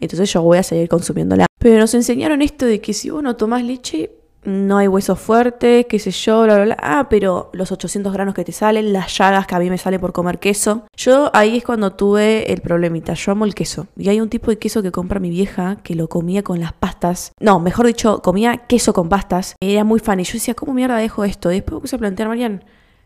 entonces 0.00 0.32
yo 0.32 0.42
voy 0.42 0.58
a 0.58 0.62
seguir 0.62 0.88
consumiéndola. 0.88 1.46
Pero 1.58 1.78
nos 1.78 1.94
enseñaron 1.94 2.42
esto 2.42 2.66
de 2.66 2.80
que 2.80 2.94
si 2.94 3.10
vos 3.10 3.22
no 3.22 3.36
tomás 3.36 3.62
leche, 3.62 4.10
no 4.44 4.78
hay 4.78 4.88
hueso 4.88 5.16
fuerte, 5.16 5.86
qué 5.88 5.98
sé 5.98 6.10
yo, 6.10 6.42
bla, 6.42 6.56
bla, 6.56 6.64
bla. 6.64 6.76
Ah, 6.80 7.08
pero 7.08 7.50
los 7.52 7.72
800 7.72 8.12
granos 8.12 8.34
que 8.34 8.44
te 8.44 8.52
salen, 8.52 8.92
las 8.92 9.16
llagas 9.16 9.46
que 9.46 9.54
a 9.54 9.58
mí 9.58 9.70
me 9.70 9.78
sale 9.78 9.98
por 9.98 10.12
comer 10.12 10.38
queso. 10.38 10.84
Yo 10.96 11.30
ahí 11.34 11.58
es 11.58 11.64
cuando 11.64 11.92
tuve 11.92 12.52
el 12.52 12.60
problemita. 12.60 13.14
Yo 13.14 13.32
amo 13.32 13.44
el 13.44 13.54
queso. 13.54 13.86
Y 13.96 14.08
hay 14.08 14.20
un 14.20 14.28
tipo 14.28 14.50
de 14.50 14.58
queso 14.58 14.82
que 14.82 14.92
compra 14.92 15.20
mi 15.20 15.30
vieja 15.30 15.76
que 15.82 15.94
lo 15.94 16.08
comía 16.08 16.42
con 16.42 16.60
las 16.60 16.72
pastas. 16.72 17.32
No, 17.40 17.60
mejor 17.60 17.86
dicho, 17.86 18.22
comía 18.22 18.58
queso 18.66 18.92
con 18.92 19.08
pastas. 19.08 19.56
Era 19.60 19.84
muy 19.84 20.00
fan. 20.00 20.20
Y 20.20 20.24
yo 20.24 20.34
decía, 20.34 20.54
¿cómo 20.54 20.72
mierda 20.72 20.96
dejo 20.96 21.24
esto? 21.24 21.50
Y 21.50 21.56
después 21.56 21.74
me 21.74 21.80
puse 21.80 21.96
a 21.96 21.98
plantear, 21.98 22.28
Marian, 22.28 22.64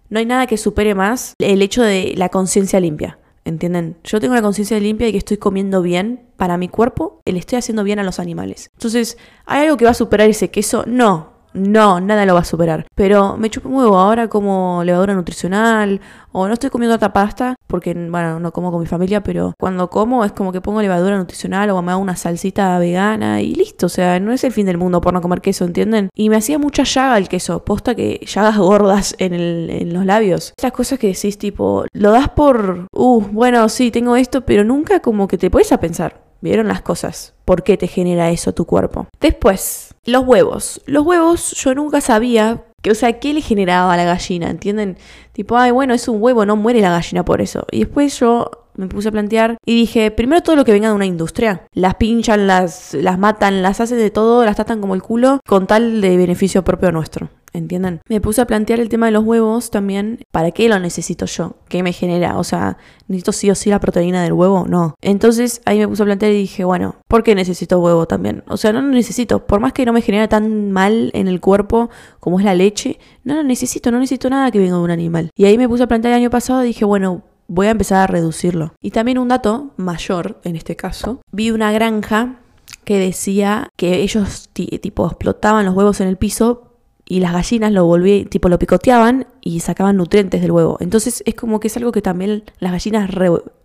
no 0.09 0.19
hay 0.19 0.27
nada 0.27 0.47
que 0.47 0.57
supere 0.57 0.95
más 0.95 1.35
el 1.39 1.63
hecho 1.63 1.83
de 1.83 2.15
la 2.17 2.29
conciencia 2.29 2.79
limpia. 2.79 3.19
¿Entienden? 3.45 3.97
Yo 4.05 4.21
tengo 4.21 4.35
la 4.35 4.43
conciencia 4.43 4.81
limpia 4.81 5.09
y 5.09 5.13
que 5.13 5.19
estoy 5.19 5.37
comiendo 5.37 5.83
bien 5.83 6.29
para 6.37 6.57
mi 6.57 6.69
cuerpo, 6.69 7.21
le 7.25 7.39
estoy 7.39 7.59
haciendo 7.59 7.85
bien 7.85 7.99
a 7.99 8.03
los 8.03 8.19
animales. 8.19 8.71
Entonces, 8.75 9.19
¿hay 9.45 9.65
algo 9.65 9.77
que 9.77 9.85
va 9.85 9.91
a 9.91 9.95
superar 9.95 10.29
ese 10.31 10.51
queso? 10.51 10.85
No, 10.87 11.34
no, 11.55 12.01
nada 12.01 12.27
lo 12.27 12.35
va 12.35 12.41
a 12.41 12.45
superar. 12.45 12.87
Pero 12.95 13.37
me 13.37 13.49
chupo 13.49 13.69
huevo 13.69 13.99
ahora 13.99 14.29
como 14.29 14.83
levadura 14.85 15.15
nutricional 15.15 16.01
o 16.33 16.47
no 16.47 16.53
estoy 16.53 16.71
comiendo 16.71 16.97
otra 16.97 17.13
pasta 17.13 17.55
porque, 17.67 17.95
bueno, 17.95 18.41
no 18.41 18.53
como 18.53 18.71
con 18.71 18.81
mi 18.81 18.87
familia, 18.87 19.23
pero 19.23 19.55
cuando 19.59 19.89
como 19.89 20.25
es 20.25 20.33
como 20.33 20.53
que 20.53 20.61
pongo 20.61 20.83
levadura 20.83 21.17
nutricional 21.17 21.71
o 21.71 21.81
me 21.81 21.93
hago 21.93 22.01
una 22.01 22.17
salsita 22.17 22.79
vegana 22.79 23.41
y 23.41 23.55
listo. 23.55 23.87
O 23.87 23.89
sea, 23.89 24.21
no 24.21 24.33
es 24.33 24.45
el 24.45 24.53
fin 24.53 24.67
del 24.67 24.79
mundo 24.79 25.01
por 25.01 25.15
no 25.15 25.23
comer 25.23 25.41
queso, 25.41 25.65
¿entienden? 25.65 26.11
Y 26.15 26.29
me 26.29 26.37
hacía 26.37 26.59
mucha 26.59 26.83
llaga 26.83 27.19
el 27.19 27.29
queso, 27.29 27.65
posta 27.65 27.95
que 27.95 28.21
llagas 28.27 28.59
gordas 28.59 29.15
en, 29.19 29.33
el, 29.33 29.71
en 29.71 29.95
los 29.95 30.05
labios. 30.05 30.53
Estas 30.57 30.73
cosas 30.73 30.99
que 30.99 31.09
decís 31.09 31.39
tipo, 31.39 31.85
lo 31.93 32.11
das 32.11 32.29
por, 32.31 32.89
uh, 32.93 33.21
bueno, 33.31 33.69
sí, 33.69 33.91
tengo 33.91 34.17
esto, 34.17 34.43
pero 34.43 34.65
nunca 34.65 35.01
como 35.01 35.29
que 35.29 35.39
te 35.39 35.51
puedes 35.51 35.73
a 35.73 35.79
pensar. 35.79 36.25
¿Vieron 36.41 36.69
las 36.69 36.83
cosas? 36.83 37.34
¿Por 37.45 37.63
qué 37.63 37.77
te 37.77 37.87
genera 37.87 38.31
eso 38.31 38.55
tu 38.55 38.65
cuerpo? 38.65 39.07
Después, 39.21 39.95
los 40.05 40.25
huevos. 40.25 40.81
Los 40.87 41.05
huevos 41.05 41.53
yo 41.53 41.75
nunca 41.75 42.01
sabía 42.01 42.65
que, 42.83 42.91
o 42.91 42.95
sea, 42.95 43.19
¿qué 43.19 43.35
le 43.35 43.41
generaba 43.41 43.93
a 43.93 43.97
la 43.97 44.05
gallina? 44.05 44.51
¿Entienden? 44.51 44.97
Tipo, 45.33 45.57
ay, 45.57 45.71
bueno, 45.71 45.95
es 45.95 46.09
un 46.09 46.23
huevo, 46.23 46.47
no 46.47 46.57
muere 46.57 46.81
la 46.81 46.91
gallina 46.91 47.25
por 47.25 47.41
eso. 47.41 47.67
Y 47.71 47.81
después 47.81 48.19
yo 48.19 48.51
me 48.77 48.87
puse 48.87 49.09
a 49.09 49.13
plantear 49.13 49.57
y 49.65 49.75
dije, 49.75 50.11
primero 50.11 50.43
todo 50.43 50.57
lo 50.57 50.65
que 50.65 50.73
venga 50.73 50.89
de 50.89 50.95
una 50.95 51.07
industria. 51.07 51.63
Las 51.73 51.95
pinchan, 51.97 52.47
las, 52.47 52.95
las 52.95 53.19
matan, 53.19 53.63
las 53.63 53.81
hacen 53.81 53.99
de 53.99 54.11
todo, 54.11 54.45
las 54.45 54.57
tratan 54.57 54.81
como 54.81 54.95
el 54.95 55.03
culo, 55.03 55.41
con 55.47 55.67
tal 55.67 56.01
de 56.01 56.17
beneficio 56.17 56.65
propio 56.65 56.93
nuestro. 56.93 57.29
¿entienden? 57.55 58.01
Me 58.09 58.21
puse 58.21 58.43
a 58.43 58.47
plantear 58.47 58.81
el 58.81 58.91
tema 58.91 59.07
de 59.07 59.13
los 59.13 59.25
huevos 59.25 59.71
también. 59.71 60.21
¿Para 60.31 60.51
qué 60.51 60.69
lo 60.69 60.79
necesito 60.79 61.25
yo? 61.25 61.57
¿Qué 61.69 61.83
me 61.83 61.93
genera? 61.93 62.37
O 62.39 62.45
sea, 62.45 62.77
¿necesito 63.09 63.33
sí 63.33 63.51
o 63.51 63.55
sí 63.55 63.71
la 63.71 63.81
proteína 63.81 64.23
del 64.23 64.35
huevo? 64.35 64.67
No. 64.69 64.97
Entonces 65.01 65.63
ahí 65.65 65.79
me 65.79 65.89
puse 65.89 66.03
a 66.03 66.07
plantear 66.07 66.33
y 66.33 66.37
dije, 66.37 66.65
bueno, 66.65 66.97
¿por 67.09 67.23
qué 67.23 67.35
necesito 67.35 67.79
huevo 67.81 68.07
también? 68.07 68.43
O 68.49 68.57
sea, 68.59 68.73
no 68.73 68.83
lo 68.83 68.89
necesito. 68.89 69.47
Por 69.47 69.61
más 69.61 69.73
que 69.73 69.87
no 69.87 69.93
me 69.93 70.03
genera 70.03 70.29
tan 70.29 70.73
mal 70.73 71.11
en 71.15 71.29
el 71.29 71.41
cuerpo 71.41 71.89
como 72.21 72.39
es 72.39 72.45
la 72.45 72.55
leche, 72.55 72.99
no 73.23 73.35
lo 73.35 73.43
necesito, 73.43 73.91
no 73.91 74.01
necesito 74.01 74.29
nada 74.29 74.51
que 74.51 74.59
venga 74.59 74.77
de 74.77 74.83
un 74.83 74.91
animal. 74.91 75.31
Y 75.37 75.47
ahí 75.47 75.57
me 75.57 75.69
puse 75.69 75.85
a 75.85 75.87
plantear 75.87 76.13
el 76.13 76.21
año 76.21 76.31
pasado 76.31 76.65
y 76.65 76.69
dije, 76.69 76.85
bueno, 76.85 77.23
voy 77.49 77.67
a 77.67 77.71
empezar 77.71 77.99
a 77.99 78.07
reducirlo. 78.07 78.75
Y 78.81 78.91
también 78.91 79.19
un 79.19 79.29
dato 79.29 79.71
mayor, 79.77 80.41
en 80.45 80.57
este 80.57 80.77
caso, 80.77 81.21
vi 81.33 81.51
una 81.51 81.73
granja 81.73 82.37
que 82.85 82.99
decía 82.99 83.69
que 83.77 84.03
ellos 84.03 84.51
tipo 84.53 85.07
explotaban 85.07 85.65
los 85.65 85.75
huevos 85.75 86.01
en 86.01 86.09
el 86.09 86.17
piso 86.17 86.73
y 87.07 87.21
las 87.21 87.33
gallinas 87.33 87.73
lo 87.73 87.85
volví, 87.85 88.25
tipo 88.25 88.49
lo 88.49 88.59
picoteaban 88.59 89.27
y 89.41 89.61
sacaban 89.61 89.97
nutrientes 89.97 90.41
del 90.41 90.53
huevo. 90.53 90.77
Entonces 90.81 91.23
es 91.27 91.35
como 91.35 91.61
que 91.61 91.69
es 91.69 91.77
algo 91.77 91.93
que 91.93 92.03
también 92.03 92.45
las 92.59 92.73
gallinas 92.73 93.11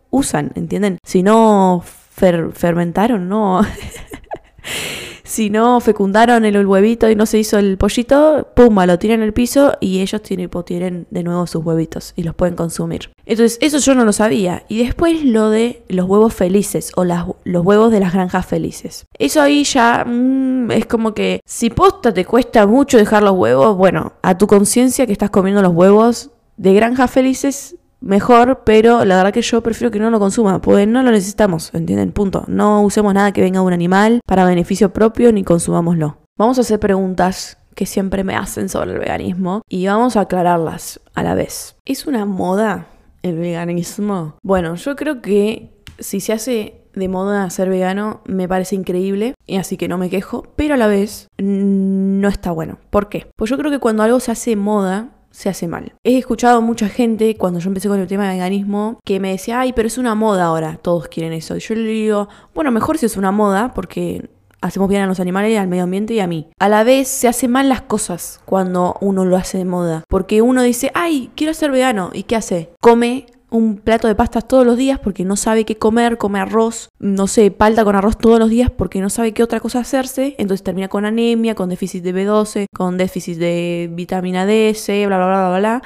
usan, 0.10 0.52
¿entienden? 0.56 0.98
Si 1.04 1.24
no 1.24 1.84
fermentaron, 1.84 3.30
no. 3.30 3.62
si 5.30 5.52
no 5.52 5.80
fecundaron 5.80 6.44
el, 6.44 6.66
huevito 6.66 7.08
y 7.10 7.16
no 7.16 7.28
se 7.28 7.38
hizo 7.38 7.60
el 7.60 7.78
pollito, 7.78 8.48
pumba, 8.56 8.88
lo 8.88 8.98
tiran 8.98 9.22
el 9.22 9.32
piso 9.32 9.74
y 9.80 10.00
ellos 10.00 10.24
tienen, 10.24 10.50
tienen 10.66 11.08
de 11.12 11.24
nuevo 11.24 11.46
sus 11.46 11.64
huevitos 11.64 12.14
y 12.16 12.24
los 12.24 12.34
pueden 12.34 12.56
consumir. 12.56 13.12
Entonces, 13.26 13.60
eso 13.62 13.78
yo 13.78 13.94
no 13.94 14.06
lo 14.06 14.12
sabía. 14.12 14.64
Y 14.68 14.84
después 14.84 15.24
lo 15.24 15.52
de 15.52 15.84
los 15.88 16.08
huevos 16.08 16.34
felices 16.34 16.92
o 16.96 17.06
las, 17.06 17.26
los 17.44 17.64
huevos 17.64 17.92
de 17.92 18.00
las 18.00 18.12
granjas 18.12 18.48
felices. 18.48 19.06
Eso 19.20 19.42
ahí 19.42 19.64
ya 19.64 20.04
mm, 20.04 20.72
es 20.72 20.88
como 20.88 21.14
que 21.14 21.42
si 21.46 21.70
posta 21.70 22.12
te 22.12 22.26
cuesta 22.26 22.66
mucho 22.66 22.98
dejar 22.98 23.22
los 23.22 23.34
huevos, 23.34 23.78
bueno, 23.78 24.14
a 24.24 24.36
tu 24.36 24.48
conciencia 24.48 25.06
que 25.06 25.14
estás 25.14 25.30
comiendo 25.30 25.62
los 25.62 25.74
huevos 25.74 26.32
de 26.58 26.74
granjas 26.74 27.12
felices, 27.12 27.76
mejor, 28.02 28.62
pero 28.66 29.06
la 29.06 29.18
verdad 29.18 29.34
que 29.34 29.42
yo 29.42 29.62
prefiero 29.62 29.92
que 29.92 30.00
no 30.00 30.10
lo 30.10 30.20
consuma, 30.20 30.62
pues 30.62 30.88
no 30.88 31.04
lo 31.04 31.12
necesitamos, 31.12 31.74
¿entienden? 31.74 32.12
Punto. 32.12 32.44
No 32.48 32.82
usemos 32.82 33.14
nada 33.14 33.32
que 33.32 33.42
venga 33.42 33.60
de 33.60 33.66
un 33.66 33.74
animal 33.74 34.22
para 34.26 34.46
beneficio 34.46 34.94
propio 34.94 35.32
ni 35.32 35.44
consumámoslo. 35.44 36.18
Vamos 36.38 36.58
a 36.58 36.62
hacer 36.62 36.80
preguntas 36.80 37.58
que 37.76 37.86
siempre 37.86 38.24
me 38.24 38.36
hacen 38.36 38.70
sobre 38.70 38.92
el 38.94 39.00
veganismo 39.00 39.62
y 39.70 39.88
vamos 39.88 40.18
a 40.18 40.22
aclararlas 40.22 41.00
a 41.14 41.24
la 41.24 41.34
vez. 41.34 41.76
¿Es 41.86 42.08
una 42.08 42.26
moda 42.26 42.88
el 43.22 43.38
veganismo? 43.38 44.36
Bueno, 44.44 44.76
yo 44.76 44.96
creo 44.96 45.22
que 45.22 45.72
si 46.00 46.20
se 46.20 46.34
hace 46.34 46.76
de 46.94 47.08
moda 47.08 47.50
ser 47.50 47.70
vegano 47.70 48.22
me 48.26 48.48
parece 48.48 48.76
increíble 48.76 49.36
y 49.46 49.58
así 49.58 49.78
que 49.78 49.88
no 49.88 49.98
me 49.98 50.10
quejo, 50.10 50.48
pero 50.56 50.74
a 50.74 50.78
la 50.78 50.88
vez 50.88 51.28
no 51.38 52.28
está 52.28 52.52
bueno. 52.52 52.80
¿Por 52.90 53.10
qué? 53.10 53.28
Pues 53.36 53.50
yo 53.50 53.58
creo 53.58 53.72
que 53.72 53.80
cuando 53.80 54.04
algo 54.04 54.20
se 54.20 54.32
hace 54.32 54.56
moda 54.56 55.10
se 55.32 55.50
hace 55.50 55.68
mal. 55.68 55.94
He 56.04 56.18
escuchado 56.18 56.62
mucha 56.62 56.90
gente 56.90 57.36
cuando 57.36 57.60
yo 57.60 57.70
empecé 57.70 57.88
con 57.88 58.00
el 58.00 58.08
tema 58.08 58.28
de 58.28 58.34
veganismo 58.34 59.00
que 59.06 59.20
me 59.20 59.32
decía, 59.32 59.60
ay, 59.60 59.74
pero 59.74 59.88
es 59.88 59.98
una 59.98 60.16
moda 60.16 60.46
ahora, 60.46 60.80
todos 60.82 61.08
quieren 61.08 61.34
eso. 61.34 61.56
Y 61.56 61.60
yo 61.60 61.76
le 61.76 61.84
digo, 61.84 62.30
bueno, 62.54 62.72
mejor 62.72 62.98
si 62.98 63.06
es 63.06 63.18
una 63.18 63.32
moda 63.32 63.74
porque 63.74 64.30
hacemos 64.62 64.90
bien 64.90 65.02
a 65.02 65.08
los 65.08 65.20
animales, 65.20 65.58
al 65.58 65.68
medio 65.68 65.84
ambiente 65.84 66.14
y 66.14 66.20
a 66.20 66.28
mí. 66.28 66.50
A 66.60 66.70
la 66.70 66.84
vez 66.84 67.08
se 67.08 67.28
hacen 67.28 67.52
mal 67.52 67.70
las 67.70 67.82
cosas 67.82 68.42
cuando 68.46 68.98
uno 69.02 69.26
lo 69.26 69.38
hace 69.38 69.58
de 69.58 69.66
moda. 69.66 70.04
Porque 70.08 70.42
uno 70.42 70.62
dice, 70.62 70.92
ay, 70.94 71.32
quiero 71.36 71.54
ser 71.54 71.72
vegano. 71.72 72.10
¿Y 72.14 72.24
qué 72.24 72.36
hace? 72.36 72.72
Come 72.82 73.26
un 73.52 73.78
plato 73.78 74.08
de 74.08 74.16
pastas 74.16 74.48
todos 74.48 74.66
los 74.66 74.78
días 74.78 75.00
porque 75.00 75.26
no 75.26 75.36
sabe 75.36 75.66
qué 75.66 75.78
comer, 75.78 76.18
come 76.18 76.40
arroz, 76.40 76.90
no 77.00 77.28
sé, 77.28 77.52
palta 77.52 77.84
con 77.84 77.96
arroz 77.96 78.18
todos 78.18 78.40
los 78.40 78.50
días 78.50 78.70
porque 78.70 79.02
no 79.02 79.10
sabe 79.10 79.34
qué 79.34 79.44
otra 79.44 79.60
cosa 79.60 79.80
hacerse, 79.80 80.36
entonces 80.38 80.64
termina 80.64 80.88
con 80.88 81.06
anemia, 81.06 81.56
con 81.56 81.70
déficit 81.70 82.04
de 82.04 82.14
B12, 82.14 82.66
con 82.74 82.98
déficit 82.98 83.38
de 83.38 83.90
vitamina 83.92 84.46
D, 84.46 84.74
C, 84.76 85.06
bla, 85.08 85.18
bla, 85.18 85.28
bla, 85.28 85.50
bla, 85.50 85.60
bla. 85.60 85.84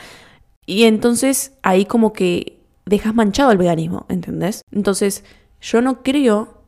Y 0.65 0.84
entonces 0.84 1.53
ahí 1.62 1.86
como 1.86 2.13
que 2.13 2.60
dejas 2.86 3.15
manchado 3.15 3.51
el 3.51 3.58
veganismo, 3.58 4.05
¿entendés? 4.10 4.62
Entonces 4.72 5.24
yo 5.62 5.82
no 5.82 6.03
creo, 6.03 6.62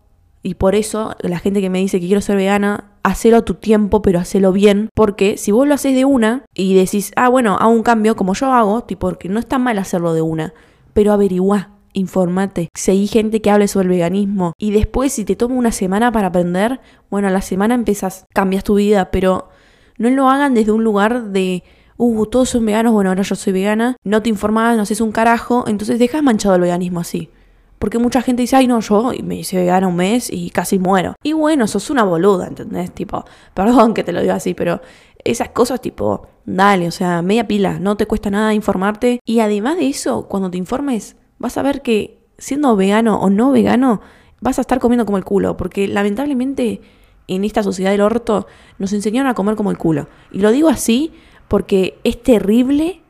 y 0.44 0.56
por 0.56 0.76
eso 0.76 1.16
la 1.20 1.40
gente 1.40 1.60
que 1.60 1.70
me 1.70 1.80
dice 1.80 2.00
que 2.00 2.08
quiero 2.08 2.22
ser 2.22 2.38
vegana, 2.38 2.92
hacelo 3.04 3.38
a 3.38 3.46
tu 3.46 3.56
tiempo, 3.56 4.02
pero 4.02 4.20
hacelo 4.20 4.54
bien, 4.54 4.90
porque 4.96 5.38
si 5.38 5.52
vos 5.52 5.68
lo 5.68 5.74
haces 5.74 5.94
de 5.94 6.06
una 6.06 6.46
y 6.54 6.74
decís, 6.74 7.12
ah, 7.18 7.28
bueno, 7.28 7.58
hago 7.60 7.72
un 7.72 7.84
cambio 7.84 8.16
como 8.16 8.34
yo 8.34 8.52
hago, 8.52 8.84
tipo, 8.84 9.10
porque 9.10 9.28
no 9.28 9.40
está 9.40 9.60
mal 9.60 9.78
hacerlo 9.78 10.14
de 10.14 10.22
una 10.22 10.54
pero 10.96 11.12
averigua, 11.12 11.72
informate, 11.92 12.70
seguí 12.74 13.08
gente 13.08 13.42
que 13.42 13.52
hable 13.52 13.68
sobre 13.68 13.84
el 13.84 13.90
veganismo 13.90 14.54
y 14.58 14.72
después 14.72 15.12
si 15.12 15.26
te 15.26 15.36
toma 15.36 15.56
una 15.56 15.74
semana 15.74 16.10
para 16.10 16.28
aprender, 16.28 16.80
bueno, 17.10 17.28
a 17.28 17.32
la 17.32 17.42
semana 17.42 17.76
empiezas, 17.76 18.26
cambias 18.34 18.64
tu 18.64 18.76
vida, 18.76 19.12
pero 19.12 19.50
no 19.98 20.10
lo 20.10 20.30
hagan 20.30 20.54
desde 20.54 20.72
un 20.72 20.86
lugar 20.86 21.32
de 21.32 21.64
uh, 21.98 22.26
todos 22.28 22.48
son 22.48 22.66
veganos, 22.66 22.94
bueno, 22.94 23.10
ahora 23.10 23.24
yo 23.24 23.36
soy 23.36 23.52
vegana, 23.52 23.98
no 24.06 24.22
te 24.22 24.30
informas, 24.30 24.78
no 24.78 24.84
haces 24.84 25.02
un 25.02 25.12
carajo, 25.12 25.66
entonces 25.68 26.00
dejas 26.00 26.24
manchado 26.24 26.56
el 26.56 26.62
veganismo 26.62 27.02
así. 27.02 27.30
Porque 27.80 28.00
mucha 28.00 28.22
gente 28.22 28.42
dice, 28.42 28.56
ay 28.56 28.68
no, 28.68 28.80
yo 28.80 29.12
me 29.24 29.36
hice 29.36 29.58
vegana 29.58 29.88
un 29.88 29.96
mes 29.96 30.30
y 30.32 30.50
casi 30.50 30.80
muero. 30.80 31.16
Y 31.24 31.34
bueno, 31.34 31.68
sos 31.68 31.90
una 31.90 32.04
boluda, 32.04 32.48
¿entendés? 32.48 32.92
Tipo, 32.92 33.26
perdón 33.54 33.94
que 33.94 34.04
te 34.04 34.12
lo 34.12 34.22
diga 34.22 34.36
así, 34.36 34.54
pero 34.54 34.82
esas 35.24 35.50
cosas 35.50 35.82
tipo, 35.82 36.28
dale, 36.46 36.88
o 36.88 36.92
sea, 36.92 37.22
media 37.22 37.48
pila, 37.48 37.80
no 37.80 37.98
te 37.98 38.06
cuesta 38.06 38.30
nada 38.30 38.54
informarte. 38.54 39.20
Y 39.26 39.40
además 39.40 39.78
de 39.78 39.88
eso, 39.88 40.28
cuando 40.28 40.50
te 40.52 40.58
informes, 40.58 41.16
vas 41.40 41.58
a 41.58 41.64
ver 41.64 41.82
que 41.82 42.20
siendo 42.38 42.76
vegano 42.76 43.20
o 43.20 43.30
no 43.30 43.52
vegano, 43.52 44.02
vas 44.42 44.58
a 44.60 44.62
estar 44.62 44.80
comiendo 44.80 45.06
como 45.06 45.18
el 45.18 45.26
culo. 45.26 45.58
Porque 45.58 45.88
lamentablemente 45.88 46.82
en 47.28 47.44
esta 47.44 47.64
sociedad 47.64 47.92
del 47.92 48.02
orto 48.02 48.48
nos 48.78 48.94
enseñaron 48.94 49.30
a 49.30 49.34
comer 49.34 49.56
como 49.56 49.72
el 49.72 49.78
culo. 49.78 50.08
Y 50.32 50.40
lo 50.40 50.52
digo 50.52 50.70
así 50.70 51.12
porque 51.48 52.00
es 52.04 52.22
terrible, 52.22 53.02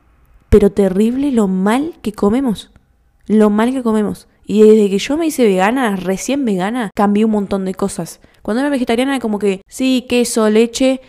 pero 0.50 0.72
terrible 0.72 1.31
lo 1.31 1.48
mal 1.48 1.95
que 2.01 2.13
comemos. 2.13 2.72
Lo 3.27 3.50
mal 3.50 3.72
que 3.72 3.84
comemos. 3.84 4.27
Y 4.45 4.61
desde 4.63 4.89
que 4.89 4.99
yo 4.99 5.17
me 5.17 5.25
hice 5.25 5.43
vegana, 5.43 5.95
recién 5.95 6.45
vegana, 6.45 6.91
cambié 6.93 7.25
un 7.25 7.31
montón 7.31 7.65
de 7.65 7.73
cosas. 7.73 8.19
Cuando 8.41 8.61
era 8.61 8.69
vegetariana, 8.69 9.19
como 9.19 9.39
que 9.39 9.61
sí, 9.67 10.05
queso, 10.07 10.49
leche, 10.49 11.01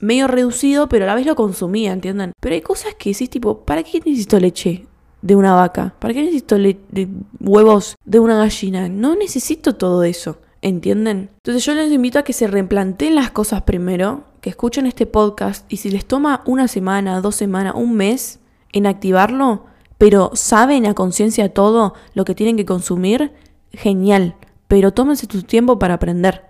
medio 0.00 0.26
reducido, 0.26 0.88
pero 0.88 1.04
a 1.04 1.08
la 1.08 1.14
vez 1.14 1.26
lo 1.26 1.36
consumía, 1.36 1.92
¿entienden? 1.92 2.32
Pero 2.40 2.54
hay 2.54 2.62
cosas 2.62 2.94
que 2.94 3.10
decís, 3.10 3.30
tipo, 3.30 3.60
¿para 3.64 3.82
qué 3.82 4.00
necesito 4.04 4.40
leche 4.40 4.86
de 5.22 5.36
una 5.36 5.54
vaca? 5.54 5.94
¿Para 5.98 6.14
qué 6.14 6.22
necesito 6.22 6.56
huevos 7.38 7.96
de 8.04 8.18
una 8.18 8.36
gallina? 8.38 8.88
No 8.88 9.14
necesito 9.14 9.76
todo 9.76 10.02
eso. 10.02 10.38
¿Entienden? 10.62 11.30
Entonces 11.36 11.64
yo 11.64 11.72
les 11.72 11.90
invito 11.90 12.18
a 12.18 12.22
que 12.22 12.34
se 12.34 12.46
replanteen 12.46 13.14
las 13.14 13.30
cosas 13.30 13.62
primero, 13.62 14.24
que 14.42 14.50
escuchen 14.50 14.86
este 14.86 15.06
podcast 15.06 15.70
y 15.72 15.78
si 15.78 15.88
les 15.88 16.04
toma 16.04 16.42
una 16.44 16.68
semana, 16.68 17.22
dos 17.22 17.34
semanas, 17.36 17.72
un 17.76 17.94
mes 17.94 18.40
en 18.72 18.86
activarlo, 18.86 19.64
pero 20.00 20.30
saben 20.32 20.86
a 20.86 20.94
conciencia 20.94 21.52
todo 21.52 21.92
lo 22.14 22.24
que 22.24 22.34
tienen 22.34 22.56
que 22.56 22.64
consumir, 22.64 23.32
genial. 23.70 24.34
Pero 24.66 24.94
tómense 24.94 25.26
tu 25.26 25.42
tiempo 25.42 25.78
para 25.78 25.92
aprender. 25.92 26.46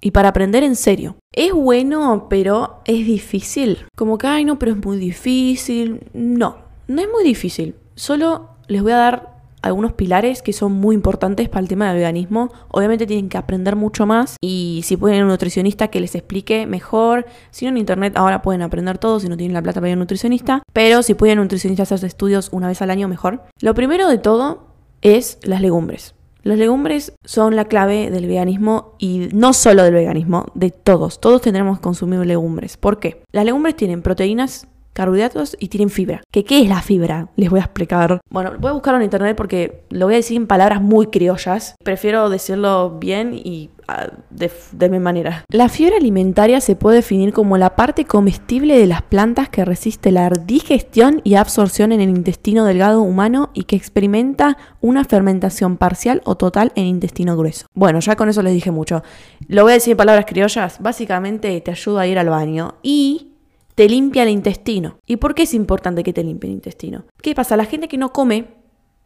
Y 0.00 0.12
para 0.12 0.30
aprender 0.30 0.62
en 0.62 0.74
serio. 0.74 1.16
Es 1.30 1.52
bueno, 1.52 2.28
pero 2.30 2.80
es 2.86 3.04
difícil. 3.04 3.80
Como 3.94 4.16
que, 4.16 4.26
ay, 4.26 4.46
no, 4.46 4.58
pero 4.58 4.72
es 4.72 4.82
muy 4.82 4.96
difícil. 4.96 6.00
No, 6.14 6.56
no 6.88 7.02
es 7.02 7.08
muy 7.12 7.24
difícil. 7.24 7.74
Solo 7.94 8.48
les 8.68 8.82
voy 8.82 8.92
a 8.92 8.96
dar 8.96 9.33
algunos 9.64 9.94
pilares 9.94 10.42
que 10.42 10.52
son 10.52 10.72
muy 10.72 10.94
importantes 10.94 11.48
para 11.48 11.60
el 11.60 11.68
tema 11.68 11.88
del 11.88 11.96
veganismo. 11.96 12.52
Obviamente 12.68 13.06
tienen 13.06 13.28
que 13.28 13.38
aprender 13.38 13.76
mucho 13.76 14.06
más 14.06 14.36
y 14.42 14.82
si 14.84 14.96
pueden 14.96 15.16
ir 15.16 15.22
a 15.22 15.24
un 15.24 15.30
nutricionista 15.30 15.88
que 15.88 16.00
les 16.00 16.14
explique 16.14 16.66
mejor. 16.66 17.26
Si 17.50 17.64
no 17.64 17.70
en 17.70 17.78
internet 17.78 18.12
ahora 18.16 18.42
pueden 18.42 18.62
aprender 18.62 18.98
todo 18.98 19.20
si 19.20 19.28
no 19.28 19.36
tienen 19.36 19.54
la 19.54 19.62
plata 19.62 19.80
para 19.80 19.88
ir 19.88 19.94
a 19.94 19.96
un 19.96 20.00
nutricionista. 20.00 20.62
Pero 20.72 21.02
si 21.02 21.14
pueden 21.14 21.38
un 21.38 21.44
nutricionista 21.44 21.84
hacer 21.84 22.04
estudios 22.04 22.50
una 22.52 22.68
vez 22.68 22.82
al 22.82 22.90
año 22.90 23.08
mejor. 23.08 23.42
Lo 23.60 23.74
primero 23.74 24.08
de 24.08 24.18
todo 24.18 24.66
es 25.00 25.38
las 25.42 25.60
legumbres. 25.60 26.14
Las 26.42 26.58
legumbres 26.58 27.14
son 27.24 27.56
la 27.56 27.64
clave 27.64 28.10
del 28.10 28.26
veganismo 28.26 28.96
y 28.98 29.30
no 29.32 29.54
solo 29.54 29.82
del 29.82 29.94
veganismo, 29.94 30.44
de 30.54 30.70
todos. 30.70 31.18
Todos 31.18 31.40
tendremos 31.40 31.78
que 31.78 31.82
consumir 31.82 32.18
legumbres. 32.20 32.76
¿Por 32.76 33.00
qué? 33.00 33.22
Las 33.32 33.46
legumbres 33.46 33.76
tienen 33.76 34.02
proteínas 34.02 34.68
carbohidratos 34.94 35.56
y 35.60 35.68
tienen 35.68 35.90
fibra. 35.90 36.22
¿Qué, 36.30 36.44
¿Qué 36.44 36.62
es 36.62 36.68
la 36.68 36.80
fibra? 36.80 37.28
Les 37.36 37.50
voy 37.50 37.60
a 37.60 37.64
explicar. 37.64 38.20
Bueno, 38.30 38.52
voy 38.58 38.70
a 38.70 38.72
buscarlo 38.72 38.98
en 38.98 39.04
internet 39.04 39.36
porque 39.36 39.82
lo 39.90 40.06
voy 40.06 40.14
a 40.14 40.18
decir 40.18 40.36
en 40.36 40.46
palabras 40.46 40.80
muy 40.80 41.08
criollas. 41.08 41.74
Prefiero 41.84 42.30
decirlo 42.30 42.98
bien 42.98 43.34
y 43.34 43.70
ah, 43.88 44.08
de, 44.30 44.50
de, 44.72 44.88
mi 44.88 44.98
manera. 44.98 45.44
La 45.48 45.68
fibra 45.68 45.96
alimentaria 45.96 46.60
se 46.60 46.76
puede 46.76 46.96
definir 46.96 47.32
como 47.32 47.58
la 47.58 47.76
parte 47.76 48.04
comestible 48.04 48.78
de 48.78 48.86
las 48.86 49.02
plantas 49.02 49.48
que 49.48 49.64
resiste 49.64 50.12
la 50.12 50.30
digestión 50.30 51.20
y 51.24 51.34
absorción 51.34 51.92
en 51.92 52.00
el 52.00 52.10
intestino 52.10 52.64
delgado 52.64 53.02
humano 53.02 53.50
y 53.52 53.64
que 53.64 53.76
experimenta 53.76 54.56
una 54.80 55.04
fermentación 55.04 55.76
parcial 55.76 56.22
o 56.24 56.36
total 56.36 56.72
en 56.76 56.86
intestino 56.86 57.36
grueso. 57.36 57.66
Bueno, 57.74 57.98
ya 58.00 58.16
con 58.16 58.28
eso 58.28 58.42
les 58.42 58.52
dije 58.52 58.70
mucho. 58.70 59.02
Lo 59.48 59.62
voy 59.62 59.72
a 59.72 59.74
decir 59.74 59.92
en 59.92 59.98
palabras 59.98 60.26
criollas. 60.26 60.80
Básicamente 60.80 61.60
te 61.60 61.70
ayuda 61.70 62.02
a 62.02 62.06
ir 62.06 62.18
al 62.18 62.30
baño 62.30 62.76
y 62.82 63.33
te 63.74 63.88
limpia 63.88 64.22
el 64.22 64.28
intestino. 64.28 64.98
¿Y 65.06 65.16
por 65.16 65.34
qué 65.34 65.42
es 65.42 65.54
importante 65.54 66.02
que 66.02 66.12
te 66.12 66.24
limpie 66.24 66.48
el 66.48 66.54
intestino? 66.54 67.04
¿Qué 67.22 67.34
pasa? 67.34 67.56
La 67.56 67.64
gente 67.64 67.88
que 67.88 67.98
no 67.98 68.12
come 68.12 68.48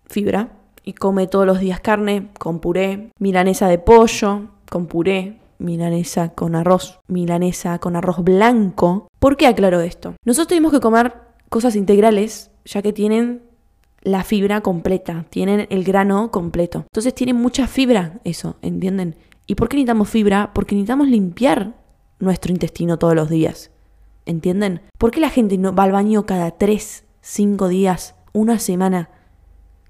fibra 0.06 0.52
y 0.84 0.94
come 0.94 1.26
todos 1.26 1.46
los 1.46 1.60
días 1.60 1.80
carne 1.80 2.28
con 2.38 2.60
puré, 2.60 3.10
milanesa 3.18 3.68
de 3.68 3.78
pollo 3.78 4.48
con 4.70 4.86
puré, 4.86 5.38
milanesa 5.58 6.30
con 6.30 6.54
arroz, 6.54 7.00
milanesa 7.08 7.78
con 7.78 7.96
arroz 7.96 8.22
blanco. 8.22 9.08
¿Por 9.18 9.36
qué 9.36 9.46
aclaro 9.46 9.80
esto? 9.80 10.14
Nosotros 10.24 10.48
tenemos 10.48 10.72
que 10.72 10.80
comer 10.80 11.14
cosas 11.48 11.76
integrales 11.76 12.50
ya 12.64 12.82
que 12.82 12.92
tienen 12.92 13.42
la 14.02 14.22
fibra 14.22 14.60
completa, 14.60 15.26
tienen 15.30 15.66
el 15.70 15.84
grano 15.84 16.30
completo. 16.30 16.84
Entonces 16.88 17.14
tienen 17.14 17.36
mucha 17.36 17.66
fibra 17.66 18.20
eso, 18.24 18.56
¿entienden? 18.62 19.16
¿Y 19.46 19.54
por 19.54 19.68
qué 19.68 19.76
necesitamos 19.76 20.08
fibra? 20.08 20.52
Porque 20.54 20.74
necesitamos 20.74 21.08
limpiar 21.08 21.74
nuestro 22.20 22.52
intestino 22.52 22.98
todos 22.98 23.14
los 23.14 23.28
días. 23.28 23.70
¿Entienden? 24.28 24.82
¿Por 24.98 25.10
qué 25.10 25.20
la 25.20 25.30
gente 25.30 25.56
no 25.56 25.74
va 25.74 25.84
al 25.84 25.92
baño 25.92 26.26
cada 26.26 26.50
3, 26.50 27.04
5 27.22 27.68
días, 27.68 28.14
una 28.34 28.58
semana? 28.58 29.08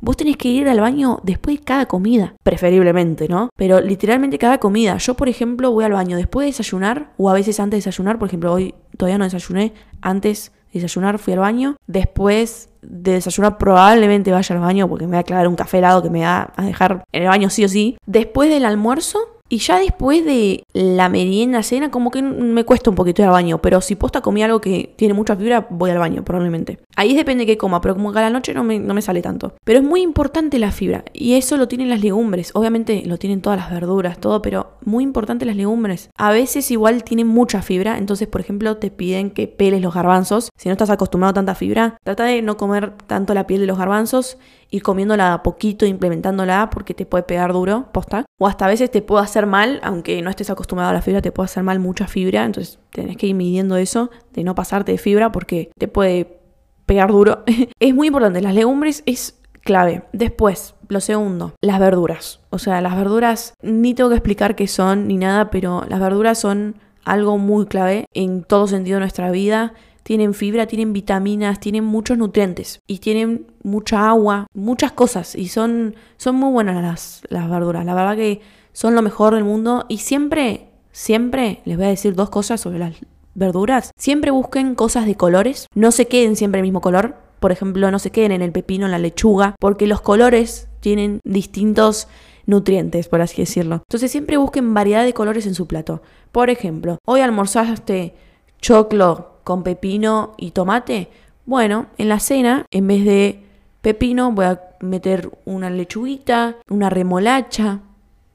Vos 0.00 0.16
tenés 0.16 0.37
que 0.37 0.47
ir 0.47 0.68
al 0.68 0.80
baño 0.80 1.18
después 1.25 1.59
de 1.59 1.64
cada 1.64 1.87
comida, 1.87 2.35
preferiblemente, 2.45 3.26
¿no? 3.26 3.50
Pero 3.57 3.80
literalmente 3.80 4.38
cada 4.38 4.59
comida. 4.59 4.97
Yo, 4.99 5.14
por 5.14 5.28
ejemplo, 5.28 5.73
voy 5.73 5.85
al 5.85 5.92
baño 5.92 6.16
después 6.16 6.45
de 6.45 6.50
desayunar 6.50 7.11
o 7.16 7.28
a 7.28 7.33
veces 7.33 7.59
antes 7.59 7.78
de 7.78 7.88
desayunar. 7.88 8.21
Por 8.21 8.28
ejemplo, 8.28 8.52
hoy 8.52 8.76
todavía 8.97 9.18
no 9.18 9.25
desayuné. 9.25 9.73
Antes 10.02 10.52
de 10.73 10.83
desayunar 10.83 11.18
fui 11.18 11.33
al 11.33 11.40
baño. 11.40 11.75
Después 11.88 12.68
de 12.80 13.14
desayunar 13.14 13.59
probablemente 13.59 14.30
vaya 14.30 14.54
al 14.54 14.61
baño 14.61 14.88
porque 14.88 15.09
me 15.09 15.16
va 15.16 15.21
a 15.21 15.25
clavar 15.25 15.49
un 15.49 15.57
café 15.57 15.78
helado 15.78 16.00
que 16.00 16.11
me 16.11 16.23
va 16.23 16.52
a 16.54 16.64
dejar 16.64 17.02
en 17.11 17.23
el 17.23 17.28
baño 17.28 17.50
sí 17.50 17.64
o 17.64 17.68
sí. 17.68 17.99
Después 18.07 18.50
del 18.50 18.64
almuerzo 18.64 19.18
y 19.48 19.58
ya 19.58 19.78
después 19.78 20.24
de 20.24 20.64
la 20.72 21.08
merienda, 21.08 21.62
cena, 21.62 21.90
como 21.90 22.10
que 22.10 22.22
me 22.22 22.64
cuesta 22.64 22.90
un 22.90 22.96
poquito 22.96 23.22
ir 23.22 23.26
al 23.26 23.32
baño. 23.32 23.58
Pero 23.58 23.80
si 23.80 23.94
posta 23.94 24.20
comí 24.20 24.42
algo 24.42 24.60
que 24.60 24.94
tiene 24.96 25.14
mucha 25.14 25.36
fibra, 25.36 25.66
voy 25.70 25.90
al 25.90 25.98
baño, 25.98 26.24
probablemente. 26.24 26.78
Ahí 26.96 27.14
depende 27.14 27.42
de 27.42 27.46
qué 27.46 27.56
coma, 27.56 27.80
pero 27.80 27.94
como 27.94 28.12
que 28.12 28.18
a 28.18 28.22
la 28.22 28.30
noche 28.30 28.52
no 28.52 28.64
me, 28.64 28.78
no 28.78 28.92
me 28.92 29.02
sale 29.02 29.22
tanto. 29.22 29.54
Pero 29.64 29.78
es 29.78 29.84
muy 29.84 30.02
importante 30.02 30.58
la 30.58 30.70
fibra. 30.70 31.04
Y 31.14 31.34
eso 31.34 31.56
lo 31.56 31.66
tienen 31.66 31.88
las 31.88 32.00
legumbres. 32.00 32.50
Obviamente 32.54 33.02
lo 33.06 33.18
tienen 33.18 33.40
todas 33.40 33.58
las 33.58 33.70
verduras, 33.70 34.18
todo, 34.18 34.42
pero 34.42 34.72
muy 34.84 35.02
importante 35.02 35.46
las 35.46 35.56
legumbres. 35.56 36.10
A 36.16 36.30
veces 36.30 36.70
igual 36.70 37.02
tienen 37.02 37.26
mucha 37.26 37.62
fibra. 37.62 37.96
Entonces, 37.96 38.28
por 38.28 38.40
ejemplo, 38.40 38.76
te 38.76 38.90
piden 38.90 39.30
que 39.30 39.48
peles 39.48 39.80
los 39.80 39.94
garbanzos. 39.94 40.50
Si 40.56 40.68
no 40.68 40.72
estás 40.72 40.90
acostumbrado 40.90 41.30
a 41.30 41.34
tanta 41.34 41.54
fibra, 41.54 41.96
trata 42.04 42.24
de 42.24 42.42
no 42.42 42.58
comer 42.58 42.92
tanto 43.06 43.32
la 43.32 43.46
piel 43.46 43.60
de 43.60 43.66
los 43.66 43.78
garbanzos 43.78 44.36
ir 44.70 44.82
comiéndola 44.82 45.34
a 45.34 45.42
poquito, 45.42 45.87
implementándola, 45.87 46.70
porque 46.70 46.94
te 46.94 47.06
puede 47.06 47.25
pegar 47.25 47.52
duro, 47.52 47.88
posta. 47.92 48.25
O 48.38 48.46
hasta 48.46 48.66
a 48.66 48.68
veces 48.68 48.90
te 48.90 49.02
puede 49.02 49.25
hacer 49.25 49.46
mal, 49.46 49.80
aunque 49.82 50.20
no 50.22 50.30
estés 50.30 50.50
acostumbrado 50.50 50.90
a 50.90 50.94
la 50.94 51.02
fibra, 51.02 51.22
te 51.22 51.32
puede 51.32 51.46
hacer 51.46 51.62
mal 51.62 51.78
mucha 51.78 52.06
fibra. 52.06 52.44
Entonces 52.44 52.78
tenés 52.90 53.16
que 53.16 53.26
ir 53.26 53.34
midiendo 53.34 53.76
eso, 53.76 54.10
de 54.32 54.44
no 54.44 54.54
pasarte 54.54 54.92
de 54.92 54.98
fibra, 54.98 55.32
porque 55.32 55.70
te 55.78 55.88
puede 55.88 56.40
pegar 56.87 57.10
duro. 57.10 57.44
es 57.80 57.94
muy 57.94 58.08
importante, 58.08 58.40
las 58.40 58.54
legumbres 58.54 59.02
es 59.06 59.40
clave. 59.62 60.04
Después, 60.12 60.75
lo 60.88 61.00
segundo, 61.00 61.54
las 61.60 61.78
verduras. 61.78 62.40
O 62.50 62.58
sea, 62.58 62.80
las 62.80 62.96
verduras, 62.96 63.54
ni 63.62 63.94
tengo 63.94 64.10
que 64.10 64.16
explicar 64.16 64.56
qué 64.56 64.66
son 64.66 65.08
ni 65.08 65.16
nada, 65.16 65.50
pero 65.50 65.84
las 65.88 66.00
verduras 66.00 66.38
son 66.38 66.76
algo 67.04 67.38
muy 67.38 67.66
clave 67.66 68.04
en 68.12 68.44
todo 68.44 68.66
sentido 68.66 68.96
de 68.96 69.00
nuestra 69.00 69.30
vida 69.30 69.72
tienen 70.08 70.32
fibra, 70.32 70.64
tienen 70.64 70.94
vitaminas, 70.94 71.60
tienen 71.60 71.84
muchos 71.84 72.16
nutrientes 72.16 72.80
y 72.86 73.00
tienen 73.00 73.46
mucha 73.62 74.08
agua, 74.08 74.46
muchas 74.54 74.92
cosas 74.92 75.34
y 75.34 75.48
son, 75.48 75.96
son 76.16 76.34
muy 76.34 76.50
buenas 76.50 76.82
las, 76.82 77.20
las 77.28 77.50
verduras. 77.50 77.84
La 77.84 77.92
verdad 77.92 78.16
que 78.16 78.40
son 78.72 78.94
lo 78.94 79.02
mejor 79.02 79.34
del 79.34 79.44
mundo 79.44 79.84
y 79.86 79.98
siempre, 79.98 80.70
siempre 80.92 81.60
les 81.66 81.76
voy 81.76 81.84
a 81.84 81.90
decir 81.90 82.14
dos 82.14 82.30
cosas 82.30 82.58
sobre 82.58 82.78
las 82.78 82.94
verduras. 83.34 83.90
Siempre 83.98 84.30
busquen 84.30 84.74
cosas 84.76 85.04
de 85.04 85.14
colores, 85.14 85.66
no 85.74 85.92
se 85.92 86.06
queden 86.06 86.36
siempre 86.36 86.60
el 86.60 86.64
mismo 86.64 86.80
color. 86.80 87.16
Por 87.38 87.52
ejemplo, 87.52 87.90
no 87.90 87.98
se 87.98 88.10
queden 88.10 88.32
en 88.32 88.40
el 88.40 88.52
pepino, 88.52 88.86
en 88.86 88.92
la 88.92 88.98
lechuga, 88.98 89.56
porque 89.60 89.86
los 89.86 90.00
colores 90.00 90.68
tienen 90.80 91.20
distintos 91.24 92.08
nutrientes, 92.46 93.08
por 93.08 93.20
así 93.20 93.42
decirlo. 93.42 93.82
Entonces 93.86 94.10
siempre 94.10 94.38
busquen 94.38 94.72
variedad 94.72 95.04
de 95.04 95.12
colores 95.12 95.44
en 95.44 95.54
su 95.54 95.66
plato. 95.66 96.00
Por 96.32 96.48
ejemplo, 96.48 96.96
hoy 97.04 97.20
almorzaste 97.20 98.14
choclo 98.58 99.38
con 99.48 99.62
pepino 99.62 100.34
y 100.36 100.50
tomate. 100.50 101.08
Bueno, 101.46 101.86
en 101.96 102.10
la 102.10 102.20
cena, 102.20 102.66
en 102.70 102.86
vez 102.86 103.02
de 103.06 103.44
pepino, 103.80 104.30
voy 104.30 104.44
a 104.44 104.60
meter 104.80 105.30
una 105.46 105.70
lechuguita, 105.70 106.56
una 106.68 106.90
remolacha. 106.90 107.80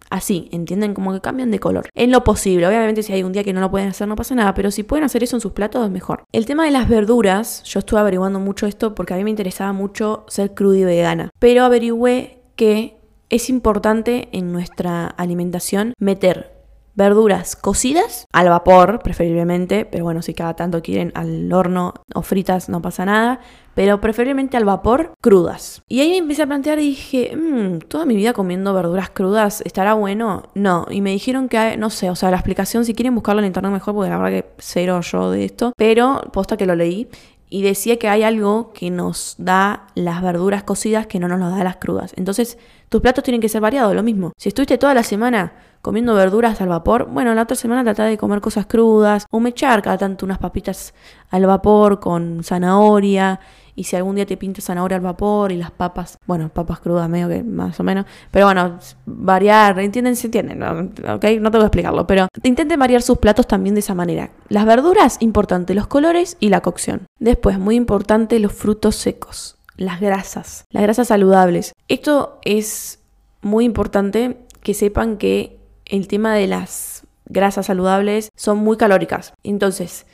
Así, 0.09 0.49
¿entienden? 0.51 0.95
Como 0.95 1.13
que 1.13 1.21
cambian 1.21 1.51
de 1.51 1.59
color. 1.59 1.87
En 1.93 2.09
lo 2.09 2.23
posible. 2.23 2.65
Obviamente, 2.65 3.03
si 3.03 3.13
hay 3.13 3.21
un 3.21 3.31
día 3.31 3.43
que 3.43 3.53
no 3.53 3.61
lo 3.61 3.69
pueden 3.69 3.89
hacer, 3.89 4.07
no 4.07 4.15
pasa 4.15 4.33
nada. 4.33 4.55
Pero 4.55 4.71
si 4.71 4.81
pueden 4.81 5.03
hacer 5.03 5.21
eso 5.21 5.35
en 5.35 5.41
sus 5.41 5.51
platos, 5.51 5.85
es 5.85 5.91
mejor. 5.91 6.23
El 6.31 6.47
tema 6.47 6.65
de 6.65 6.71
las 6.71 6.89
verduras, 6.89 7.61
yo 7.61 7.77
estuve 7.77 7.99
averiguando 7.99 8.39
mucho 8.39 8.65
esto 8.65 8.95
porque 8.95 9.13
a 9.13 9.17
mí 9.17 9.23
me 9.23 9.29
interesaba 9.29 9.71
mucho 9.71 10.25
ser 10.27 10.55
cruda 10.55 10.79
y 10.79 10.83
vegana. 10.83 11.29
Pero 11.37 11.63
averigüé 11.63 12.39
que 12.55 12.97
es 13.29 13.51
importante 13.51 14.29
en 14.31 14.51
nuestra 14.51 15.05
alimentación 15.05 15.93
meter 15.99 16.62
verduras 16.95 17.55
cocidas 17.55 18.27
al 18.31 18.49
vapor, 18.49 18.99
preferiblemente, 19.03 19.85
pero 19.85 20.03
bueno, 20.03 20.21
si 20.21 20.33
cada 20.33 20.55
tanto 20.55 20.81
quieren 20.81 21.11
al 21.15 21.51
horno 21.51 21.93
o 22.13 22.21
fritas 22.21 22.69
no 22.69 22.81
pasa 22.81 23.05
nada, 23.05 23.39
pero 23.73 23.99
preferiblemente 23.99 24.57
al 24.57 24.65
vapor 24.65 25.13
crudas. 25.19 25.81
Y 25.87 26.01
ahí 26.01 26.09
me 26.09 26.17
empecé 26.17 26.43
a 26.43 26.47
plantear 26.47 26.79
y 26.79 26.89
dije, 26.89 27.35
mmm, 27.35 27.79
toda 27.79 28.05
mi 28.05 28.15
vida 28.15 28.33
comiendo 28.33 28.73
verduras 28.73 29.09
crudas, 29.09 29.61
¿estará 29.65 29.93
bueno? 29.93 30.43
No, 30.53 30.85
y 30.89 31.01
me 31.01 31.11
dijeron 31.11 31.49
que, 31.49 31.77
no 31.77 31.89
sé, 31.89 32.09
o 32.09 32.15
sea, 32.15 32.29
la 32.29 32.37
explicación, 32.37 32.85
si 32.85 32.93
quieren 32.93 33.15
buscarlo 33.15 33.41
en 33.41 33.47
internet 33.47 33.71
mejor, 33.71 33.95
porque 33.95 34.09
la 34.09 34.17
verdad 34.17 34.41
que 34.41 34.49
cero 34.59 35.01
yo 35.01 35.31
de 35.31 35.45
esto, 35.45 35.73
pero 35.75 36.21
posta 36.31 36.57
que 36.57 36.65
lo 36.65 36.75
leí. 36.75 37.07
Y 37.49 37.61
decía 37.61 37.97
que 37.99 38.09
hay 38.09 38.23
algo 38.23 38.73
que 38.73 38.89
nos 38.89 39.35
da 39.37 39.87
las 39.95 40.21
verduras 40.21 40.63
cocidas 40.63 41.07
que 41.07 41.19
no 41.19 41.27
nos 41.27 41.55
da 41.55 41.63
las 41.63 41.77
crudas. 41.77 42.13
Entonces, 42.15 42.57
tus 42.89 43.01
platos 43.01 43.23
tienen 43.23 43.41
que 43.41 43.49
ser 43.49 43.61
variados, 43.61 43.95
lo 43.95 44.03
mismo. 44.03 44.33
Si 44.37 44.49
estuviste 44.49 44.77
toda 44.77 44.93
la 44.93 45.03
semana 45.03 45.53
comiendo 45.81 46.15
verduras 46.15 46.61
al 46.61 46.69
vapor, 46.69 47.09
bueno, 47.11 47.33
la 47.35 47.43
otra 47.43 47.55
semana 47.55 47.83
trata 47.83 48.05
de 48.05 48.17
comer 48.17 48.41
cosas 48.41 48.65
crudas 48.65 49.25
o 49.29 49.39
mechar 49.39 49.81
cada 49.81 49.97
tanto 49.97 50.25
unas 50.25 50.37
papitas 50.39 50.93
al 51.29 51.45
vapor 51.45 51.99
con 51.99 52.43
zanahoria. 52.43 53.39
Y 53.75 53.85
si 53.85 53.95
algún 53.95 54.15
día 54.15 54.25
te 54.25 54.37
pinta 54.37 54.61
zanahoria 54.61 54.97
al 54.97 55.03
vapor 55.03 55.51
y 55.51 55.57
las 55.57 55.71
papas, 55.71 56.17
bueno, 56.25 56.49
papas 56.49 56.79
crudas 56.79 57.09
medio 57.09 57.27
que 57.27 57.43
más 57.43 57.79
o 57.79 57.83
menos, 57.83 58.05
pero 58.31 58.45
bueno, 58.45 58.77
variar, 59.05 59.79
¿entienden? 59.79 60.15
Se 60.15 60.27
entienden. 60.27 60.61
¿ok? 60.63 61.25
No 61.39 61.51
tengo 61.51 61.59
que 61.59 61.67
explicarlo, 61.67 62.05
pero 62.07 62.27
intenten 62.43 62.79
variar 62.79 63.01
sus 63.01 63.17
platos 63.17 63.47
también 63.47 63.75
de 63.75 63.79
esa 63.79 63.95
manera. 63.95 64.31
Las 64.49 64.65
verduras, 64.65 65.17
importante, 65.21 65.73
los 65.73 65.87
colores 65.87 66.37
y 66.39 66.49
la 66.49 66.61
cocción. 66.61 67.05
Después, 67.19 67.57
muy 67.57 67.75
importante, 67.75 68.39
los 68.39 68.53
frutos 68.53 68.95
secos, 68.95 69.57
las 69.75 69.99
grasas, 69.99 70.65
las 70.69 70.83
grasas 70.83 71.07
saludables. 71.07 71.73
Esto 71.87 72.39
es 72.43 72.99
muy 73.41 73.65
importante 73.65 74.37
que 74.61 74.73
sepan 74.73 75.17
que 75.17 75.59
el 75.85 76.07
tema 76.07 76.33
de 76.33 76.47
las 76.47 77.05
grasas 77.25 77.65
saludables 77.65 78.29
son 78.35 78.57
muy 78.57 78.77
calóricas. 78.77 79.33
Entonces, 79.43 80.05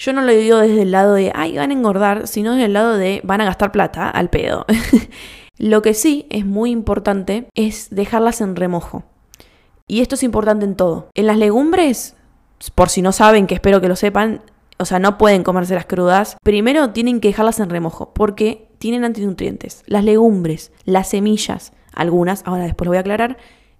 yo 0.00 0.14
no 0.14 0.22
lo 0.22 0.32
digo 0.32 0.56
desde 0.56 0.82
el 0.82 0.92
lado 0.92 1.12
de, 1.12 1.30
ay, 1.34 1.58
van 1.58 1.70
a 1.70 1.74
engordar, 1.74 2.26
sino 2.26 2.52
desde 2.52 2.64
el 2.64 2.72
lado 2.72 2.96
de, 2.96 3.20
van 3.22 3.42
a 3.42 3.44
gastar 3.44 3.70
plata 3.70 4.08
al 4.08 4.30
pedo. 4.30 4.64
lo 5.58 5.82
que 5.82 5.92
sí 5.92 6.26
es 6.30 6.46
muy 6.46 6.70
importante 6.70 7.48
es 7.54 7.90
dejarlas 7.90 8.40
en 8.40 8.56
remojo. 8.56 9.04
Y 9.86 10.00
esto 10.00 10.14
es 10.14 10.22
importante 10.22 10.64
en 10.64 10.74
todo. 10.74 11.10
En 11.14 11.26
las 11.26 11.36
legumbres, 11.36 12.16
por 12.74 12.88
si 12.88 13.02
no 13.02 13.12
saben, 13.12 13.46
que 13.46 13.54
espero 13.54 13.82
que 13.82 13.88
lo 13.88 13.96
sepan, 13.96 14.40
o 14.78 14.86
sea, 14.86 14.98
no 14.98 15.18
pueden 15.18 15.42
comerse 15.42 15.74
las 15.74 15.84
crudas, 15.84 16.38
primero 16.42 16.90
tienen 16.92 17.20
que 17.20 17.28
dejarlas 17.28 17.60
en 17.60 17.68
remojo, 17.68 18.14
porque 18.14 18.70
tienen 18.78 19.04
antinutrientes. 19.04 19.82
Las 19.84 20.04
legumbres, 20.04 20.72
las 20.86 21.10
semillas, 21.10 21.74
algunas, 21.92 22.42
ahora 22.46 22.64
después 22.64 22.86
lo 22.86 22.92
voy 22.92 22.96
a 22.96 23.00
aclarar, 23.00 23.36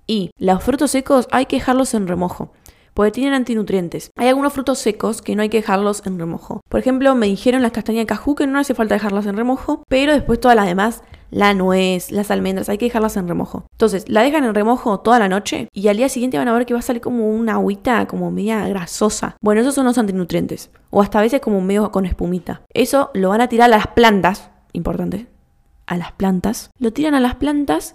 y 0.06 0.32
los 0.36 0.62
frutos 0.62 0.90
secos 0.90 1.28
hay 1.30 1.46
que 1.46 1.56
dejarlos 1.56 1.94
en 1.94 2.08
remojo 2.08 2.52
porque 2.94 3.12
tienen 3.12 3.35
antinutrientes. 3.35 4.11
Hay 4.16 4.28
algunos 4.28 4.52
frutos 4.52 4.78
secos 4.78 5.23
que 5.23 5.37
no 5.37 5.42
hay 5.42 5.49
que 5.49 5.59
dejarlos 5.59 6.02
en 6.06 6.18
remojo. 6.18 6.61
Por 6.68 6.80
ejemplo, 6.80 7.14
me 7.14 7.26
dijeron 7.26 7.62
las 7.62 7.73
castañas 7.73 8.02
de 8.02 8.06
cajú 8.06 8.35
que 8.35 8.47
no 8.47 8.59
hace 8.59 8.75
falta 8.75 8.94
dejarlas 8.94 9.26
en 9.26 9.37
remojo, 9.37 9.85
pero 9.88 10.12
después 10.12 10.40
todas 10.40 10.56
las 10.56 10.66
demás, 10.66 11.02
la 11.30 11.54
nuez, 11.54 12.11
las 12.11 12.30
almendras, 12.30 12.68
hay 12.68 12.78
que 12.78 12.87
dejarlas 12.87 13.16
en 13.16 13.28
remojo. 13.28 13.64
Entonces, 13.73 14.09
la 14.09 14.23
dejan 14.23 14.44
en 14.44 14.54
remojo 14.54 15.00
toda 15.00 15.18
la 15.18 15.28
noche 15.28 15.68
y 15.73 15.88
al 15.88 15.97
día 15.97 16.09
siguiente 16.09 16.38
van 16.38 16.49
a 16.49 16.52
ver 16.52 16.66
que 16.66 16.75
va 16.75 16.80
a 16.80 16.82
salir 16.82 17.00
como 17.00 17.30
una 17.30 17.54
agüita 17.54 18.06
como 18.06 18.30
media 18.30 18.66
grasosa. 18.68 19.37
Bueno, 19.40 19.61
esos 19.61 19.75
son 19.75 19.87
los 19.87 19.99
antinutrientes. 19.99 20.70
O 20.90 21.02
hasta 21.02 21.20
a 21.20 21.23
veces 21.23 21.40
como 21.40 21.61
medio 21.61 21.90
con 21.92 22.04
espumita. 22.04 22.62
Eso 22.75 23.11
lo 23.14 23.28
van 23.28 23.40
a 23.40 23.49
tirar 23.49 23.73
a 23.73 23.76
las 23.76 23.87
plantas, 23.88 24.50
importante, 24.73 25.28
a 25.87 25.97
las 25.97 26.12
plantas. 26.12 26.70
Lo 26.78 26.92
tiran 26.92 27.14
a 27.14 27.20
las 27.20 27.37
plantas 27.37 27.94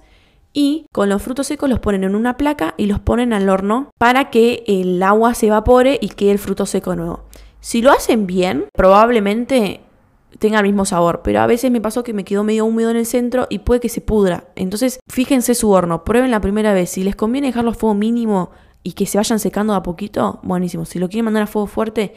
y 0.56 0.88
con 0.94 1.10
los 1.10 1.22
frutos 1.22 1.48
secos 1.48 1.70
los 1.70 1.80
ponen 1.80 2.06
en 2.06 2.16
una 2.16 2.38
placa 2.38 2.74
y 2.78 2.86
los 2.86 3.02
ponen 3.02 3.34
al 3.34 3.50
horno 3.50 3.90
para 3.98 4.30
que 4.32 4.64
el 4.68 5.04
agua 5.04 5.34
se 5.34 5.48
evapore 5.48 6.00
y 6.02 6.08
quede 6.08 6.32
el 6.32 6.40
fruto 6.40 6.66
seco 6.66 6.96
nuevo. 6.96 7.26
Si 7.60 7.82
lo 7.82 7.92
hacen 7.92 8.26
bien, 8.26 8.66
probablemente 8.74 9.82
tenga 10.40 10.60
el 10.60 10.66
mismo 10.66 10.86
sabor, 10.86 11.22
pero 11.24 11.42
a 11.42 11.48
veces 11.48 11.72
me 11.72 11.82
pasó 11.82 12.04
que 12.04 12.14
me 12.14 12.24
quedó 12.24 12.46
medio 12.46 12.66
húmedo 12.66 12.90
en 12.90 12.96
el 12.96 13.06
centro 13.06 13.48
y 13.50 13.60
puede 13.60 13.82
que 13.82 13.90
se 13.90 14.00
pudra. 14.00 14.46
Entonces, 14.56 15.02
fíjense 15.10 15.56
su 15.56 15.72
horno, 15.72 16.06
prueben 16.06 16.32
la 16.32 16.40
primera 16.40 16.74
vez. 16.74 16.90
Si 16.90 17.04
les 17.04 17.18
conviene 17.18 17.48
dejarlo 17.48 17.72
a 17.72 17.74
fuego 17.74 17.94
mínimo 17.94 18.52
y 18.82 18.94
que 18.94 19.06
se 19.08 19.18
vayan 19.18 19.40
secando 19.40 19.74
a 19.74 19.84
poquito, 19.84 20.40
buenísimo. 20.42 20.86
Si 20.86 21.00
lo 21.00 21.10
quieren 21.10 21.26
mandar 21.26 21.44
a 21.44 21.48
fuego 21.48 21.68
fuerte, 21.68 22.14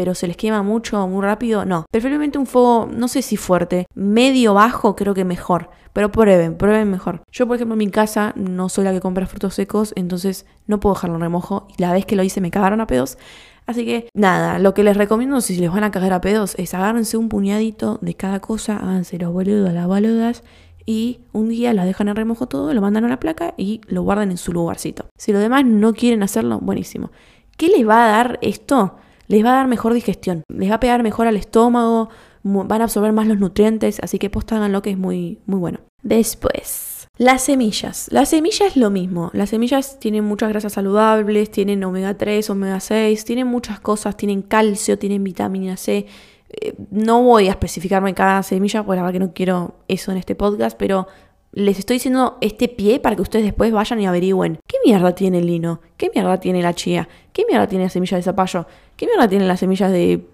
pero 0.00 0.14
se 0.14 0.26
les 0.26 0.38
quema 0.38 0.62
mucho, 0.62 1.06
muy 1.08 1.22
rápido, 1.22 1.66
no. 1.66 1.84
Preferiblemente 1.90 2.38
un 2.38 2.46
fuego, 2.46 2.88
no 2.90 3.06
sé 3.06 3.20
si 3.20 3.36
fuerte, 3.36 3.84
medio 3.94 4.54
bajo, 4.54 4.96
creo 4.96 5.12
que 5.12 5.26
mejor. 5.26 5.68
Pero 5.92 6.10
prueben, 6.10 6.56
prueben 6.56 6.90
mejor. 6.90 7.20
Yo, 7.30 7.46
por 7.46 7.56
ejemplo, 7.56 7.74
en 7.74 7.80
mi 7.80 7.90
casa 7.90 8.32
no 8.34 8.70
soy 8.70 8.84
la 8.84 8.92
que 8.92 9.00
compra 9.02 9.26
frutos 9.26 9.52
secos, 9.52 9.92
entonces 9.96 10.46
no 10.66 10.80
puedo 10.80 10.94
dejarlo 10.94 11.16
en 11.16 11.20
remojo. 11.20 11.68
Y 11.76 11.82
la 11.82 11.92
vez 11.92 12.06
que 12.06 12.16
lo 12.16 12.22
hice 12.22 12.40
me 12.40 12.50
cagaron 12.50 12.80
a 12.80 12.86
pedos. 12.86 13.18
Así 13.66 13.84
que 13.84 14.08
nada, 14.14 14.58
lo 14.58 14.72
que 14.72 14.84
les 14.84 14.96
recomiendo 14.96 15.38
si 15.42 15.54
les 15.56 15.70
van 15.70 15.84
a 15.84 15.90
cagar 15.90 16.14
a 16.14 16.22
pedos 16.22 16.54
es 16.56 16.72
agárrense 16.72 17.18
un 17.18 17.28
puñadito 17.28 17.98
de 18.00 18.14
cada 18.14 18.40
cosa, 18.40 18.78
háganse 18.78 19.18
los 19.18 19.34
boludos, 19.34 19.74
las 19.74 19.86
boludas 19.86 20.44
y 20.86 21.20
un 21.34 21.50
día 21.50 21.74
la 21.74 21.84
dejan 21.84 22.08
en 22.08 22.16
remojo 22.16 22.46
todo, 22.46 22.72
lo 22.72 22.80
mandan 22.80 23.04
a 23.04 23.08
la 23.08 23.20
placa 23.20 23.52
y 23.58 23.82
lo 23.86 24.00
guardan 24.00 24.30
en 24.30 24.38
su 24.38 24.54
lugarcito. 24.54 25.10
Si 25.18 25.30
los 25.30 25.42
demás 25.42 25.66
no 25.66 25.92
quieren 25.92 26.22
hacerlo, 26.22 26.58
buenísimo. 26.58 27.10
¿Qué 27.58 27.68
les 27.68 27.86
va 27.86 28.06
a 28.06 28.08
dar 28.08 28.38
esto? 28.40 28.96
Les 29.30 29.44
va 29.44 29.52
a 29.52 29.56
dar 29.58 29.68
mejor 29.68 29.94
digestión, 29.94 30.42
les 30.48 30.68
va 30.68 30.74
a 30.74 30.80
pegar 30.80 31.04
mejor 31.04 31.28
al 31.28 31.36
estómago, 31.36 32.08
van 32.42 32.80
a 32.80 32.84
absorber 32.84 33.12
más 33.12 33.28
los 33.28 33.38
nutrientes, 33.38 34.00
así 34.02 34.18
que 34.18 34.28
post 34.28 34.50
lo 34.50 34.82
que 34.82 34.90
es 34.90 34.98
muy, 34.98 35.38
muy 35.46 35.60
bueno. 35.60 35.78
Después, 36.02 37.06
las 37.16 37.42
semillas. 37.42 38.08
Las 38.10 38.30
semillas 38.30 38.70
es 38.70 38.76
lo 38.76 38.90
mismo. 38.90 39.30
Las 39.32 39.50
semillas 39.50 40.00
tienen 40.00 40.24
muchas 40.24 40.48
grasas 40.48 40.72
saludables, 40.72 41.48
tienen 41.52 41.84
omega 41.84 42.18
3, 42.18 42.50
omega 42.50 42.80
6, 42.80 43.24
tienen 43.24 43.46
muchas 43.46 43.78
cosas, 43.78 44.16
tienen 44.16 44.42
calcio, 44.42 44.98
tienen 44.98 45.22
vitamina 45.22 45.76
C. 45.76 46.06
Eh, 46.48 46.74
no 46.90 47.22
voy 47.22 47.46
a 47.46 47.52
especificarme 47.52 48.14
cada 48.14 48.42
semilla, 48.42 48.82
porque 48.82 48.96
la 48.96 49.02
verdad 49.02 49.12
que 49.12 49.26
no 49.26 49.32
quiero 49.32 49.76
eso 49.86 50.10
en 50.10 50.18
este 50.18 50.34
podcast, 50.34 50.76
pero 50.76 51.06
les 51.52 51.78
estoy 51.78 51.96
diciendo 51.96 52.38
este 52.40 52.68
pie 52.68 53.00
para 53.00 53.16
que 53.16 53.22
ustedes 53.22 53.44
después 53.44 53.72
vayan 53.72 54.00
y 54.00 54.06
averigüen 54.06 54.58
qué 54.66 54.76
mierda 54.84 55.14
tiene 55.14 55.38
el 55.38 55.46
lino, 55.46 55.80
qué 55.96 56.10
mierda 56.14 56.38
tiene 56.38 56.62
la 56.62 56.74
chía, 56.74 57.08
qué 57.32 57.44
mierda 57.48 57.66
tiene 57.66 57.84
la 57.84 57.90
semilla 57.90 58.16
de 58.16 58.22
zapallo, 58.22 58.66
qué 58.96 59.06
mierda 59.06 59.28
tienen 59.28 59.48
las 59.48 59.60
semillas 59.60 59.90
de 59.90 60.24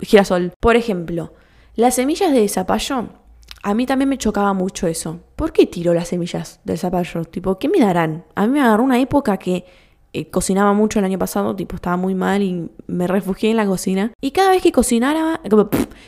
girasol. 0.00 0.52
Por 0.60 0.76
ejemplo, 0.76 1.32
las 1.76 1.94
semillas 1.94 2.32
de 2.32 2.48
zapallo, 2.48 3.08
a 3.62 3.74
mí 3.74 3.86
también 3.86 4.08
me 4.08 4.18
chocaba 4.18 4.52
mucho 4.52 4.86
eso. 4.86 5.20
¿Por 5.36 5.52
qué 5.52 5.66
tiro 5.66 5.94
las 5.94 6.08
semillas 6.08 6.60
del 6.64 6.78
zapallo? 6.78 7.24
Tipo, 7.24 7.58
¿qué 7.58 7.68
me 7.68 7.80
darán? 7.80 8.24
A 8.34 8.46
mí 8.46 8.52
me 8.52 8.60
agarró 8.60 8.82
una 8.82 8.98
época 8.98 9.36
que 9.36 9.64
eh, 10.12 10.30
cocinaba 10.30 10.72
mucho 10.72 10.98
el 10.98 11.04
año 11.04 11.18
pasado, 11.18 11.54
tipo, 11.54 11.76
estaba 11.76 11.96
muy 11.96 12.14
mal 12.14 12.42
y 12.42 12.70
me 12.86 13.06
refugié 13.06 13.50
en 13.50 13.56
la 13.56 13.66
cocina. 13.66 14.12
Y 14.20 14.30
cada 14.30 14.50
vez 14.50 14.62
que 14.62 14.72
cocinara, 14.72 15.40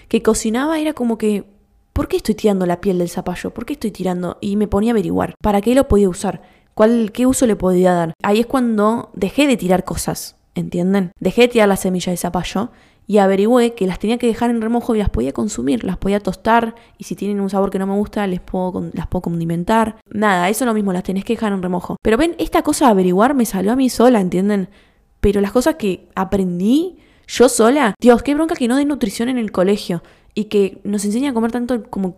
que 0.09 0.23
cocinaba 0.23 0.79
era 0.79 0.93
como 0.93 1.19
que, 1.19 1.45
¿por 1.92 2.09
qué 2.09 2.16
estoy 2.16 2.35
tirando 2.35 2.66
la 2.66 2.81
piel 2.81 2.98
del 2.98 3.09
zapallo? 3.09 3.50
¿Por 3.50 3.66
qué 3.66 3.74
estoy 3.74 3.90
tirando? 3.90 4.38
Y 4.40 4.57
me 4.57 4.68
ponía 4.68 4.92
a 4.92 4.94
averiguar, 4.94 5.35
¿para 5.42 5.61
qué 5.61 5.74
lo 5.74 5.88
podía 5.88 6.09
usar? 6.09 6.42
¿Cuál, 6.74 7.12
¿Qué 7.12 7.26
uso 7.26 7.46
le 7.46 7.57
podía 7.57 7.92
dar? 7.92 8.14
Ahí 8.22 8.40
es 8.40 8.46
cuando 8.46 9.11
dejé 9.14 9.46
de 9.46 9.57
tirar 9.57 9.85
cosas, 9.85 10.37
¿entienden? 10.55 11.12
Dejé 11.20 11.42
de 11.42 11.48
tirar 11.48 11.68
las 11.68 11.81
semillas 11.81 12.12
de 12.12 12.16
zapallo 12.16 12.70
y 13.07 13.18
averigüé 13.18 13.74
que 13.74 13.88
las 13.88 13.98
tenía 13.98 14.18
que 14.18 14.29
dejar 14.29 14.50
en 14.50 14.62
remojo 14.62 14.94
y 14.94 14.98
las 14.98 15.11
podía 15.11 15.33
consumir, 15.33 15.83
las 15.83 15.96
podía 15.96 16.20
tostar 16.20 16.76
y 16.96 17.05
si 17.05 17.16
tienen 17.16 17.40
un 17.40 17.50
sabor 17.50 17.70
que 17.70 17.79
no 17.81 17.87
me 17.87 17.94
gusta 17.94 18.24
les 18.29 18.40
puedo, 18.40 18.88
las 18.92 19.09
puedo 19.09 19.22
condimentar. 19.22 19.96
Nada, 20.09 20.48
eso 20.48 20.64
es 20.64 20.66
lo 20.66 20.74
mismo, 20.74 20.92
las 20.92 21.03
tenés 21.03 21.24
que 21.24 21.33
dejar 21.33 21.53
en 21.53 21.61
remojo. 21.61 21.96
Pero 22.03 22.16
ven, 22.16 22.37
esta 22.38 22.62
cosa 22.62 22.85
de 22.85 22.92
averiguar 22.92 23.35
me 23.35 23.46
salió 23.46 23.72
a 23.72 23.76
mí 23.76 23.90
sola, 23.90 24.20
¿entienden? 24.20 24.68
Pero 25.20 25.40
las 25.40 25.50
cosas 25.50 25.74
que 25.74 26.09
aprendí 26.14 26.98
yo 27.26 27.48
sola, 27.48 27.94
Dios, 28.00 28.22
qué 28.22 28.35
bronca 28.35 28.55
que 28.55 28.68
no 28.68 28.76
den 28.76 28.88
nutrición 28.88 29.29
en 29.29 29.38
el 29.38 29.50
colegio 29.50 30.03
y 30.35 30.45
que 30.45 30.81
nos 30.85 31.05
enseñan 31.05 31.33
a 31.33 31.35
comer 31.35 31.53
tanto 31.53 31.83
como 31.90 32.14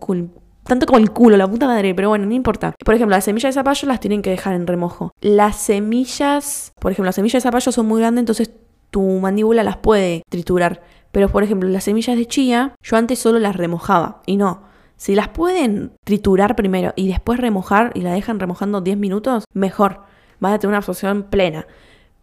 tanto 0.63 0.85
como 0.85 0.97
el 0.97 1.11
culo, 1.11 1.37
la 1.37 1.47
puta 1.47 1.67
madre, 1.67 1.93
pero 1.93 2.09
bueno, 2.09 2.25
no 2.25 2.33
importa. 2.33 2.73
Por 2.83 2.95
ejemplo, 2.95 3.15
las 3.15 3.25
semillas 3.25 3.53
de 3.53 3.59
zapallo 3.59 3.87
las 3.87 3.99
tienen 3.99 4.21
que 4.21 4.29
dejar 4.29 4.53
en 4.53 4.65
remojo. 4.65 5.11
Las 5.21 5.57
semillas, 5.57 6.71
por 6.79 6.91
ejemplo, 6.91 7.07
las 7.07 7.15
semillas 7.15 7.43
de 7.43 7.49
zapallo 7.49 7.71
son 7.71 7.85
muy 7.85 7.99
grandes, 7.99 8.21
entonces 8.21 8.51
tu 8.89 9.01
mandíbula 9.01 9.63
las 9.63 9.77
puede 9.77 10.23
triturar. 10.29 10.81
Pero 11.11 11.29
por 11.29 11.43
ejemplo, 11.43 11.69
las 11.69 11.83
semillas 11.83 12.17
de 12.17 12.25
chía, 12.25 12.75
yo 12.81 12.97
antes 12.97 13.19
solo 13.19 13.39
las 13.39 13.55
remojaba 13.55 14.21
y 14.25 14.37
no. 14.37 14.63
Si 14.95 15.15
las 15.15 15.27
pueden 15.29 15.91
triturar 16.05 16.55
primero 16.55 16.93
y 16.95 17.07
después 17.07 17.39
remojar 17.39 17.91
y 17.93 18.01
la 18.01 18.13
dejan 18.13 18.39
remojando 18.39 18.81
10 18.81 18.97
minutos, 18.97 19.43
mejor. 19.53 20.01
Vas 20.39 20.53
a 20.53 20.59
tener 20.59 20.69
una 20.69 20.77
absorción 20.77 21.23
plena. 21.23 21.67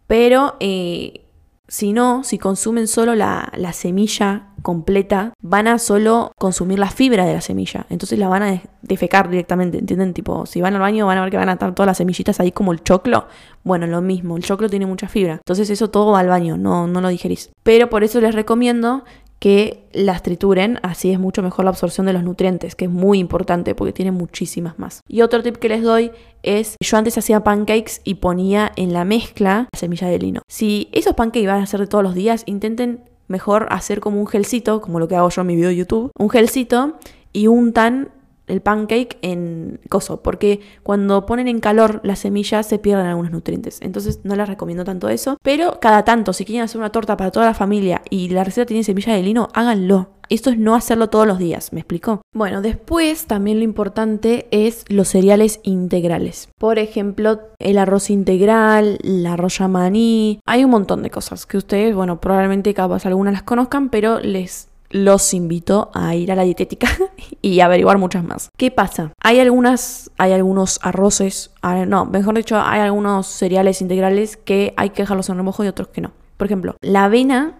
Pero 0.07 0.57
eh, 0.59 1.25
si 1.71 1.93
no, 1.93 2.25
si 2.25 2.37
consumen 2.37 2.85
solo 2.85 3.15
la, 3.15 3.49
semilla 3.71 4.49
completa, 4.61 5.31
van 5.41 5.69
a 5.69 5.79
solo 5.79 6.33
consumir 6.37 6.77
la 6.77 6.89
fibra 6.89 7.25
de 7.25 7.33
la 7.33 7.39
semilla. 7.39 7.85
Entonces 7.89 8.19
la 8.19 8.27
van 8.27 8.43
a 8.43 8.61
defecar 8.81 9.29
directamente, 9.29 9.77
¿entienden? 9.77 10.13
Tipo, 10.13 10.45
si 10.45 10.59
van 10.59 10.73
al 10.73 10.81
baño 10.81 11.07
van 11.07 11.17
a 11.17 11.21
ver 11.21 11.31
que 11.31 11.37
van 11.37 11.47
a 11.47 11.53
estar 11.53 11.73
todas 11.73 11.87
las 11.87 11.95
semillitas 11.95 12.41
ahí 12.41 12.51
como 12.51 12.73
el 12.73 12.83
choclo. 12.83 13.25
Bueno, 13.63 13.87
lo 13.87 14.01
mismo, 14.01 14.35
el 14.35 14.43
choclo 14.43 14.69
tiene 14.69 14.85
mucha 14.85 15.07
fibra. 15.07 15.35
Entonces 15.35 15.69
eso 15.69 15.89
todo 15.89 16.11
va 16.11 16.19
al 16.19 16.27
baño, 16.27 16.57
no, 16.57 16.87
no 16.87 16.99
lo 16.99 17.07
digerís. 17.07 17.51
Pero 17.63 17.89
por 17.89 18.03
eso 18.03 18.19
les 18.19 18.35
recomiendo 18.35 19.05
que 19.41 19.87
las 19.91 20.21
trituren, 20.21 20.79
así 20.83 21.11
es 21.11 21.19
mucho 21.19 21.41
mejor 21.41 21.65
la 21.65 21.71
absorción 21.71 22.05
de 22.05 22.13
los 22.13 22.23
nutrientes, 22.23 22.75
que 22.75 22.85
es 22.85 22.91
muy 22.91 23.17
importante 23.17 23.73
porque 23.73 23.91
tiene 23.91 24.11
muchísimas 24.11 24.77
más. 24.77 25.01
Y 25.07 25.23
otro 25.23 25.41
tip 25.41 25.57
que 25.57 25.67
les 25.67 25.81
doy 25.81 26.11
es, 26.43 26.75
yo 26.79 26.97
antes 26.97 27.17
hacía 27.17 27.43
pancakes 27.43 28.01
y 28.03 28.15
ponía 28.15 28.71
en 28.75 28.93
la 28.93 29.03
mezcla 29.03 29.67
la 29.73 29.79
semilla 29.79 30.07
de 30.07 30.19
lino. 30.19 30.41
Si 30.47 30.89
esos 30.91 31.15
pancakes 31.15 31.47
van 31.47 31.63
a 31.63 31.65
ser 31.65 31.79
de 31.79 31.87
todos 31.87 32.03
los 32.03 32.13
días, 32.13 32.43
intenten 32.45 33.03
mejor 33.27 33.65
hacer 33.71 33.99
como 33.99 34.19
un 34.19 34.27
gelcito, 34.27 34.79
como 34.79 34.99
lo 34.99 35.07
que 35.07 35.15
hago 35.15 35.29
yo 35.29 35.41
en 35.41 35.47
mi 35.47 35.55
video 35.55 35.69
de 35.69 35.75
YouTube, 35.75 36.11
un 36.19 36.29
gelcito 36.29 36.99
y 37.33 37.47
untan 37.47 38.11
el 38.51 38.61
pancake 38.61 39.17
en 39.21 39.79
coso, 39.89 40.21
porque 40.21 40.59
cuando 40.83 41.25
ponen 41.25 41.47
en 41.47 41.59
calor 41.59 42.01
las 42.03 42.19
semillas 42.19 42.67
se 42.67 42.79
pierden 42.79 43.07
algunos 43.07 43.31
nutrientes. 43.31 43.79
Entonces 43.81 44.19
no 44.23 44.35
les 44.35 44.47
recomiendo 44.47 44.83
tanto 44.83 45.09
eso. 45.09 45.37
Pero 45.41 45.79
cada 45.79 46.03
tanto, 46.03 46.33
si 46.33 46.45
quieren 46.45 46.63
hacer 46.63 46.79
una 46.79 46.91
torta 46.91 47.17
para 47.17 47.31
toda 47.31 47.45
la 47.47 47.53
familia 47.53 48.01
y 48.09 48.29
la 48.29 48.43
receta 48.43 48.65
tiene 48.65 48.83
semilla 48.83 49.13
de 49.13 49.23
lino, 49.23 49.47
háganlo. 49.53 50.09
Esto 50.31 50.49
es 50.49 50.57
no 50.57 50.75
hacerlo 50.75 51.09
todos 51.09 51.27
los 51.27 51.39
días, 51.39 51.73
¿me 51.73 51.81
explico? 51.81 52.21
Bueno, 52.33 52.61
después 52.61 53.27
también 53.27 53.57
lo 53.57 53.65
importante 53.65 54.47
es 54.51 54.85
los 54.87 55.09
cereales 55.09 55.59
integrales. 55.63 56.47
Por 56.57 56.79
ejemplo, 56.79 57.41
el 57.59 57.77
arroz 57.77 58.09
integral, 58.09 58.97
la 59.03 59.33
arroz 59.33 59.59
maní. 59.59 60.39
Hay 60.45 60.63
un 60.63 60.71
montón 60.71 61.03
de 61.03 61.09
cosas 61.09 61.45
que 61.45 61.57
ustedes, 61.57 61.93
bueno, 61.93 62.21
probablemente 62.21 62.73
capaz 62.73 63.05
algunas 63.05 63.33
las 63.33 63.43
conozcan, 63.43 63.89
pero 63.89 64.21
les 64.21 64.70
los 64.91 65.33
invito 65.33 65.89
a 65.93 66.15
ir 66.15 66.31
a 66.31 66.35
la 66.35 66.43
dietética 66.43 66.87
y 67.41 67.59
averiguar 67.59 67.97
muchas 67.97 68.23
más. 68.23 68.49
¿Qué 68.57 68.71
pasa? 68.71 69.11
Hay 69.21 69.39
algunas, 69.39 70.11
hay 70.17 70.33
algunos 70.33 70.79
arroces, 70.83 71.51
no, 71.87 72.05
mejor 72.05 72.35
dicho, 72.35 72.59
hay 72.59 72.81
algunos 72.81 73.27
cereales 73.27 73.81
integrales 73.81 74.37
que 74.37 74.73
hay 74.77 74.91
que 74.91 75.03
dejarlos 75.03 75.29
en 75.29 75.37
remojo 75.37 75.63
y 75.63 75.67
otros 75.67 75.89
que 75.89 76.01
no. 76.01 76.11
Por 76.37 76.47
ejemplo, 76.47 76.75
la 76.81 77.05
avena, 77.05 77.57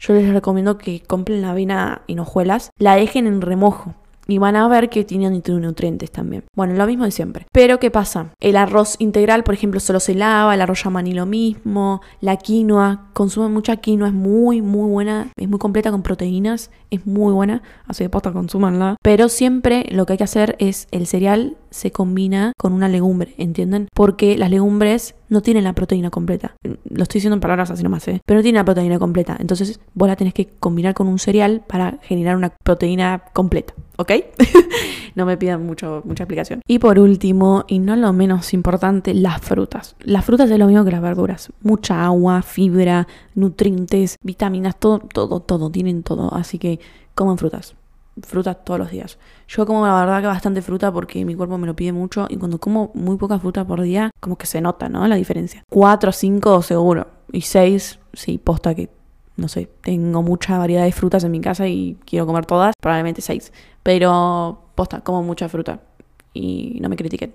yo 0.00 0.14
les 0.14 0.32
recomiendo 0.32 0.78
que 0.78 1.00
compren 1.00 1.42
la 1.42 1.50
avena 1.50 2.02
en 2.08 2.20
hojuelas, 2.20 2.70
la 2.78 2.96
dejen 2.96 3.26
en 3.26 3.40
remojo 3.40 3.94
y 4.26 4.38
van 4.38 4.56
a 4.56 4.66
ver 4.68 4.88
que 4.88 5.04
tiene 5.04 5.30
nutrientes 5.30 6.10
también. 6.10 6.44
Bueno, 6.56 6.74
lo 6.74 6.86
mismo 6.86 7.04
de 7.04 7.10
siempre. 7.10 7.46
Pero 7.52 7.78
¿qué 7.78 7.90
pasa? 7.90 8.30
El 8.40 8.56
arroz 8.56 8.96
integral, 8.98 9.44
por 9.44 9.54
ejemplo, 9.54 9.80
solo 9.80 10.00
se 10.00 10.14
lava, 10.14 10.54
el 10.54 10.60
arroz 10.60 10.84
yamaní 10.84 11.12
lo 11.12 11.26
mismo, 11.26 12.00
la 12.20 12.36
quinoa, 12.36 13.10
consumen 13.12 13.52
mucha 13.52 13.76
quinoa, 13.76 14.08
es 14.08 14.14
muy, 14.14 14.62
muy 14.62 14.88
buena, 14.88 15.28
es 15.36 15.48
muy 15.48 15.58
completa 15.58 15.90
con 15.90 16.02
proteínas, 16.02 16.70
es 16.90 17.06
muy 17.06 17.32
buena, 17.32 17.62
así 17.86 18.04
que 18.04 18.10
posta, 18.10 18.32
consúmanla. 18.32 18.96
Pero 19.02 19.28
siempre 19.28 19.86
lo 19.90 20.06
que 20.06 20.14
hay 20.14 20.18
que 20.18 20.24
hacer 20.24 20.56
es 20.58 20.88
el 20.90 21.06
cereal 21.06 21.56
se 21.74 21.90
combina 21.90 22.52
con 22.56 22.72
una 22.72 22.88
legumbre, 22.88 23.34
¿entienden? 23.36 23.88
Porque 23.92 24.38
las 24.38 24.48
legumbres 24.48 25.16
no 25.28 25.42
tienen 25.42 25.64
la 25.64 25.72
proteína 25.72 26.08
completa. 26.08 26.54
Lo 26.62 27.02
estoy 27.02 27.18
diciendo 27.18 27.34
en 27.34 27.40
palabras 27.40 27.72
así 27.72 27.82
nomás, 27.82 28.06
¿eh? 28.06 28.20
Pero 28.24 28.38
no 28.38 28.42
tienen 28.42 28.60
la 28.60 28.64
proteína 28.64 29.00
completa. 29.00 29.36
Entonces 29.40 29.80
vos 29.92 30.06
la 30.06 30.14
tenés 30.14 30.34
que 30.34 30.46
combinar 30.46 30.94
con 30.94 31.08
un 31.08 31.18
cereal 31.18 31.64
para 31.66 31.98
generar 32.02 32.36
una 32.36 32.50
proteína 32.50 33.24
completa. 33.32 33.74
¿Ok? 33.96 34.12
no 35.16 35.26
me 35.26 35.36
pidan 35.36 35.66
mucho, 35.66 36.02
mucha 36.04 36.22
explicación. 36.22 36.60
Y 36.68 36.78
por 36.78 37.00
último, 37.00 37.64
y 37.66 37.80
no 37.80 37.96
lo 37.96 38.12
menos 38.12 38.54
importante, 38.54 39.12
las 39.12 39.40
frutas. 39.40 39.96
Las 39.98 40.24
frutas 40.24 40.48
es 40.50 40.58
lo 40.58 40.68
mismo 40.68 40.84
que 40.84 40.92
las 40.92 41.02
verduras. 41.02 41.52
Mucha 41.60 42.04
agua, 42.04 42.42
fibra, 42.42 43.08
nutrientes, 43.34 44.16
vitaminas, 44.22 44.78
todo, 44.78 45.00
todo, 45.00 45.40
todo. 45.40 45.70
Tienen 45.70 46.04
todo. 46.04 46.32
Así 46.32 46.58
que 46.58 46.78
coman 47.16 47.36
frutas 47.36 47.74
fruta 48.22 48.54
todos 48.54 48.78
los 48.78 48.90
días. 48.90 49.18
Yo 49.48 49.66
como 49.66 49.86
la 49.86 49.94
verdad 50.00 50.20
que 50.20 50.26
bastante 50.26 50.62
fruta 50.62 50.92
porque 50.92 51.24
mi 51.24 51.34
cuerpo 51.34 51.58
me 51.58 51.66
lo 51.66 51.74
pide 51.74 51.92
mucho 51.92 52.26
y 52.28 52.36
cuando 52.36 52.58
como 52.58 52.90
muy 52.94 53.16
poca 53.16 53.38
fruta 53.38 53.64
por 53.64 53.80
día, 53.82 54.10
como 54.20 54.36
que 54.36 54.46
se 54.46 54.60
nota, 54.60 54.88
¿no? 54.88 55.06
La 55.06 55.16
diferencia. 55.16 55.64
Cuatro, 55.68 56.12
cinco 56.12 56.62
seguro. 56.62 57.08
Y 57.32 57.42
seis, 57.42 57.98
sí, 58.12 58.38
posta 58.38 58.74
que, 58.74 58.90
no 59.36 59.48
sé, 59.48 59.68
tengo 59.82 60.22
mucha 60.22 60.58
variedad 60.58 60.84
de 60.84 60.92
frutas 60.92 61.24
en 61.24 61.32
mi 61.32 61.40
casa 61.40 61.66
y 61.66 61.98
quiero 62.04 62.26
comer 62.26 62.46
todas, 62.46 62.74
probablemente 62.80 63.22
seis. 63.22 63.52
Pero, 63.82 64.62
posta, 64.74 65.00
como 65.00 65.22
mucha 65.22 65.48
fruta. 65.48 65.80
Y 66.32 66.78
no 66.80 66.88
me 66.88 66.96
critiquen. 66.96 67.34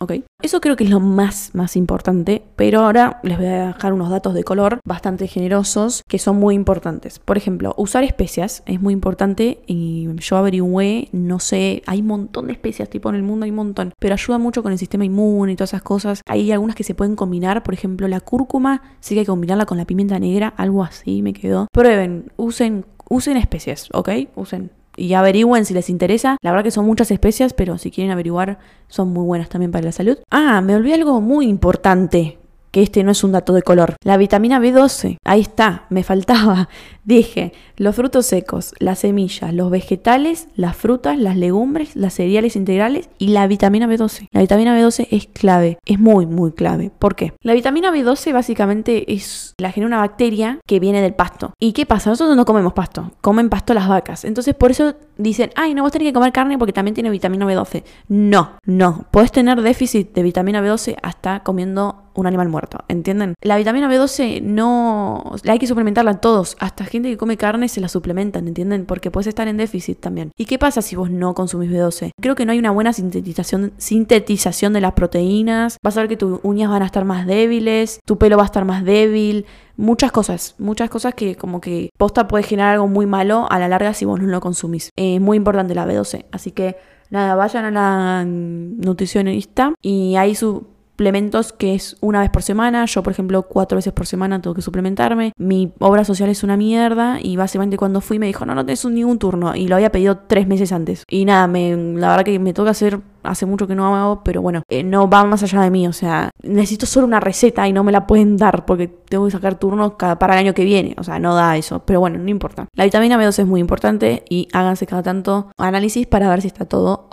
¿Ok? 0.00 0.12
Eso 0.42 0.60
creo 0.60 0.76
que 0.76 0.84
es 0.84 0.90
lo 0.90 1.00
más, 1.00 1.50
más 1.54 1.76
importante, 1.76 2.42
pero 2.56 2.80
ahora 2.80 3.20
les 3.22 3.36
voy 3.36 3.46
a 3.46 3.66
dejar 3.68 3.92
unos 3.92 4.10
datos 4.10 4.34
de 4.34 4.42
color 4.42 4.80
bastante 4.84 5.26
generosos 5.26 6.02
que 6.08 6.18
son 6.18 6.36
muy 6.36 6.54
importantes. 6.54 7.18
Por 7.18 7.36
ejemplo, 7.36 7.74
usar 7.76 8.04
especias 8.04 8.62
es 8.66 8.80
muy 8.80 8.94
importante 8.94 9.60
y 9.66 10.08
yo 10.16 10.36
averigüé, 10.36 11.08
no 11.12 11.38
sé, 11.38 11.82
hay 11.86 12.00
un 12.00 12.06
montón 12.06 12.46
de 12.46 12.54
especias, 12.54 12.88
tipo 12.88 13.10
en 13.10 13.16
el 13.16 13.22
mundo 13.22 13.44
hay 13.44 13.50
un 13.50 13.56
montón, 13.56 13.92
pero 13.98 14.14
ayuda 14.14 14.38
mucho 14.38 14.62
con 14.62 14.72
el 14.72 14.78
sistema 14.78 15.04
inmune 15.04 15.52
y 15.52 15.56
todas 15.56 15.70
esas 15.70 15.82
cosas. 15.82 16.22
Hay 16.26 16.50
algunas 16.50 16.74
que 16.74 16.84
se 16.84 16.94
pueden 16.94 17.16
combinar, 17.16 17.62
por 17.62 17.74
ejemplo, 17.74 18.08
la 18.08 18.20
cúrcuma, 18.20 18.82
sí 19.00 19.14
que 19.14 19.20
hay 19.20 19.26
que 19.26 19.30
combinarla 19.30 19.66
con 19.66 19.76
la 19.76 19.84
pimienta 19.84 20.18
negra, 20.18 20.54
algo 20.56 20.82
así 20.82 21.20
me 21.20 21.34
quedó. 21.34 21.66
Prueben, 21.72 22.32
usen, 22.36 22.86
usen 23.10 23.36
especias, 23.36 23.88
¿ok? 23.92 24.08
Usen 24.34 24.70
y 25.00 25.14
averigüen 25.14 25.64
si 25.64 25.74
les 25.74 25.90
interesa. 25.90 26.36
La 26.42 26.50
verdad 26.50 26.64
que 26.64 26.70
son 26.70 26.86
muchas 26.86 27.10
especias, 27.10 27.54
pero 27.54 27.78
si 27.78 27.90
quieren 27.90 28.12
averiguar, 28.12 28.58
son 28.88 29.12
muy 29.12 29.24
buenas 29.24 29.48
también 29.48 29.72
para 29.72 29.84
la 29.84 29.92
salud. 29.92 30.18
Ah, 30.30 30.60
me 30.60 30.76
olvidé 30.76 30.94
algo 30.94 31.20
muy 31.20 31.46
importante 31.46 32.38
que 32.70 32.82
este 32.82 33.02
no 33.02 33.10
es 33.10 33.24
un 33.24 33.32
dato 33.32 33.52
de 33.52 33.62
color. 33.62 33.96
La 34.04 34.16
vitamina 34.16 34.60
B12, 34.60 35.16
ahí 35.24 35.40
está, 35.40 35.86
me 35.90 36.02
faltaba. 36.04 36.68
Dije, 37.10 37.52
los 37.76 37.96
frutos 37.96 38.24
secos, 38.26 38.72
las 38.78 39.00
semillas, 39.00 39.52
los 39.52 39.68
vegetales, 39.68 40.46
las 40.54 40.76
frutas, 40.76 41.18
las 41.18 41.36
legumbres, 41.36 41.96
las 41.96 42.14
cereales 42.14 42.54
integrales 42.54 43.10
y 43.18 43.30
la 43.30 43.48
vitamina 43.48 43.88
B12. 43.88 44.28
La 44.30 44.42
vitamina 44.42 44.78
B12 44.78 45.08
es 45.10 45.26
clave, 45.26 45.80
es 45.86 45.98
muy, 45.98 46.26
muy 46.26 46.52
clave. 46.52 46.92
¿Por 46.96 47.16
qué? 47.16 47.32
La 47.42 47.54
vitamina 47.54 47.90
B12 47.90 48.32
básicamente 48.32 49.12
es, 49.12 49.56
la 49.58 49.72
genera 49.72 49.88
una 49.88 49.98
bacteria 49.98 50.60
que 50.68 50.78
viene 50.78 51.02
del 51.02 51.14
pasto. 51.14 51.52
¿Y 51.58 51.72
qué 51.72 51.84
pasa? 51.84 52.10
Nosotros 52.10 52.36
no 52.36 52.44
comemos 52.44 52.74
pasto, 52.74 53.10
comen 53.20 53.50
pasto 53.50 53.74
las 53.74 53.88
vacas. 53.88 54.24
Entonces 54.24 54.54
por 54.54 54.70
eso 54.70 54.94
dicen, 55.18 55.50
ay, 55.56 55.74
no 55.74 55.82
vos 55.82 55.90
tenés 55.90 56.06
que 56.06 56.12
comer 56.12 56.30
carne 56.30 56.58
porque 56.58 56.72
también 56.72 56.94
tiene 56.94 57.10
vitamina 57.10 57.44
B12. 57.44 57.82
No, 58.06 58.52
no, 58.66 59.06
puedes 59.10 59.32
tener 59.32 59.60
déficit 59.62 60.14
de 60.14 60.22
vitamina 60.22 60.62
B12 60.62 60.94
hasta 61.02 61.42
comiendo 61.42 62.04
un 62.14 62.26
animal 62.26 62.48
muerto, 62.48 62.78
¿entienden? 62.88 63.34
La 63.40 63.56
vitamina 63.56 63.88
B12 63.88 64.42
no... 64.42 65.32
La 65.42 65.52
hay 65.52 65.58
que 65.58 65.66
suplementarla 65.66 66.12
a 66.12 66.20
todos, 66.20 66.56
hasta 66.60 66.84
gente 66.84 66.99
que 67.08 67.16
come 67.16 67.36
carne 67.36 67.68
se 67.68 67.80
la 67.80 67.88
suplementan, 67.88 68.46
¿entienden? 68.48 68.86
Porque 68.86 69.10
puedes 69.10 69.26
estar 69.26 69.48
en 69.48 69.56
déficit 69.56 69.98
también. 69.98 70.32
¿Y 70.36 70.44
qué 70.44 70.58
pasa 70.58 70.82
si 70.82 70.96
vos 70.96 71.10
no 71.10 71.34
consumís 71.34 71.70
B12? 71.70 72.10
Creo 72.20 72.34
que 72.34 72.44
no 72.44 72.52
hay 72.52 72.58
una 72.58 72.70
buena 72.70 72.92
sintetización, 72.92 73.72
sintetización 73.78 74.72
de 74.72 74.80
las 74.80 74.92
proteínas, 74.92 75.78
vas 75.82 75.96
a 75.96 76.00
ver 76.00 76.08
que 76.08 76.16
tus 76.16 76.40
uñas 76.42 76.70
van 76.70 76.82
a 76.82 76.86
estar 76.86 77.04
más 77.04 77.26
débiles, 77.26 78.00
tu 78.04 78.18
pelo 78.18 78.36
va 78.36 78.42
a 78.42 78.46
estar 78.46 78.64
más 78.64 78.84
débil, 78.84 79.46
muchas 79.76 80.12
cosas, 80.12 80.54
muchas 80.58 80.90
cosas 80.90 81.14
que 81.14 81.36
como 81.36 81.60
que 81.60 81.90
posta 81.96 82.28
puede 82.28 82.44
generar 82.44 82.74
algo 82.74 82.88
muy 82.88 83.06
malo 83.06 83.46
a 83.50 83.58
la 83.58 83.68
larga 83.68 83.94
si 83.94 84.04
vos 84.04 84.20
no 84.20 84.26
lo 84.26 84.40
consumís. 84.40 84.90
Es 84.96 85.20
muy 85.20 85.36
importante 85.36 85.74
la 85.74 85.86
B12, 85.86 86.26
así 86.32 86.52
que 86.52 86.76
nada, 87.10 87.34
vayan 87.34 87.64
a 87.64 87.70
la 87.70 88.24
nutricionista 88.24 89.74
y 89.82 90.16
ahí 90.16 90.34
su 90.34 90.66
suplementos 91.00 91.54
que 91.54 91.74
es 91.74 91.96
una 92.02 92.20
vez 92.20 92.28
por 92.28 92.42
semana. 92.42 92.84
Yo, 92.84 93.02
por 93.02 93.14
ejemplo, 93.14 93.44
cuatro 93.44 93.76
veces 93.76 93.90
por 93.90 94.06
semana 94.06 94.42
tengo 94.42 94.54
que 94.54 94.60
suplementarme. 94.60 95.32
Mi 95.38 95.72
obra 95.78 96.04
social 96.04 96.28
es 96.28 96.44
una 96.44 96.58
mierda 96.58 97.18
y 97.22 97.36
básicamente 97.36 97.78
cuando 97.78 98.02
fui 98.02 98.18
me 98.18 98.26
dijo, 98.26 98.44
no, 98.44 98.54
no 98.54 98.66
tenés 98.66 98.84
ningún 98.84 99.18
turno. 99.18 99.56
Y 99.56 99.66
lo 99.66 99.76
había 99.76 99.90
pedido 99.90 100.18
tres 100.26 100.46
meses 100.46 100.72
antes. 100.72 101.04
Y 101.08 101.24
nada, 101.24 101.46
me, 101.46 101.74
la 101.74 102.10
verdad 102.10 102.24
que 102.26 102.38
me 102.38 102.52
toca 102.52 102.72
hacer 102.72 103.00
hace 103.22 103.46
mucho 103.46 103.66
que 103.66 103.74
no 103.74 103.96
hago, 103.96 104.22
pero 104.22 104.42
bueno, 104.42 104.62
eh, 104.68 104.82
no 104.82 105.08
va 105.08 105.24
más 105.24 105.42
allá 105.42 105.62
de 105.62 105.70
mí, 105.70 105.86
o 105.86 105.92
sea, 105.92 106.30
necesito 106.42 106.86
solo 106.86 107.06
una 107.06 107.20
receta 107.20 107.68
y 107.68 107.72
no 107.72 107.84
me 107.84 107.92
la 107.92 108.06
pueden 108.06 108.38
dar 108.38 108.64
porque 108.64 108.88
tengo 108.88 109.26
que 109.26 109.30
sacar 109.30 109.58
turnos 109.58 109.92
para 109.92 110.32
el 110.32 110.38
año 110.38 110.54
que 110.54 110.64
viene, 110.64 110.94
o 110.96 111.04
sea, 111.04 111.18
no 111.18 111.34
da 111.34 111.58
eso, 111.58 111.80
pero 111.84 112.00
bueno, 112.00 112.18
no 112.18 112.30
importa. 112.30 112.66
La 112.74 112.84
vitamina 112.84 113.18
B2 113.18 113.40
es 113.40 113.46
muy 113.46 113.60
importante 113.60 114.24
y 114.30 114.48
háganse 114.54 114.86
cada 114.86 115.02
tanto 115.02 115.50
análisis 115.58 116.06
para 116.06 116.30
ver 116.30 116.40
si 116.40 116.46
está 116.46 116.64
todo 116.64 117.10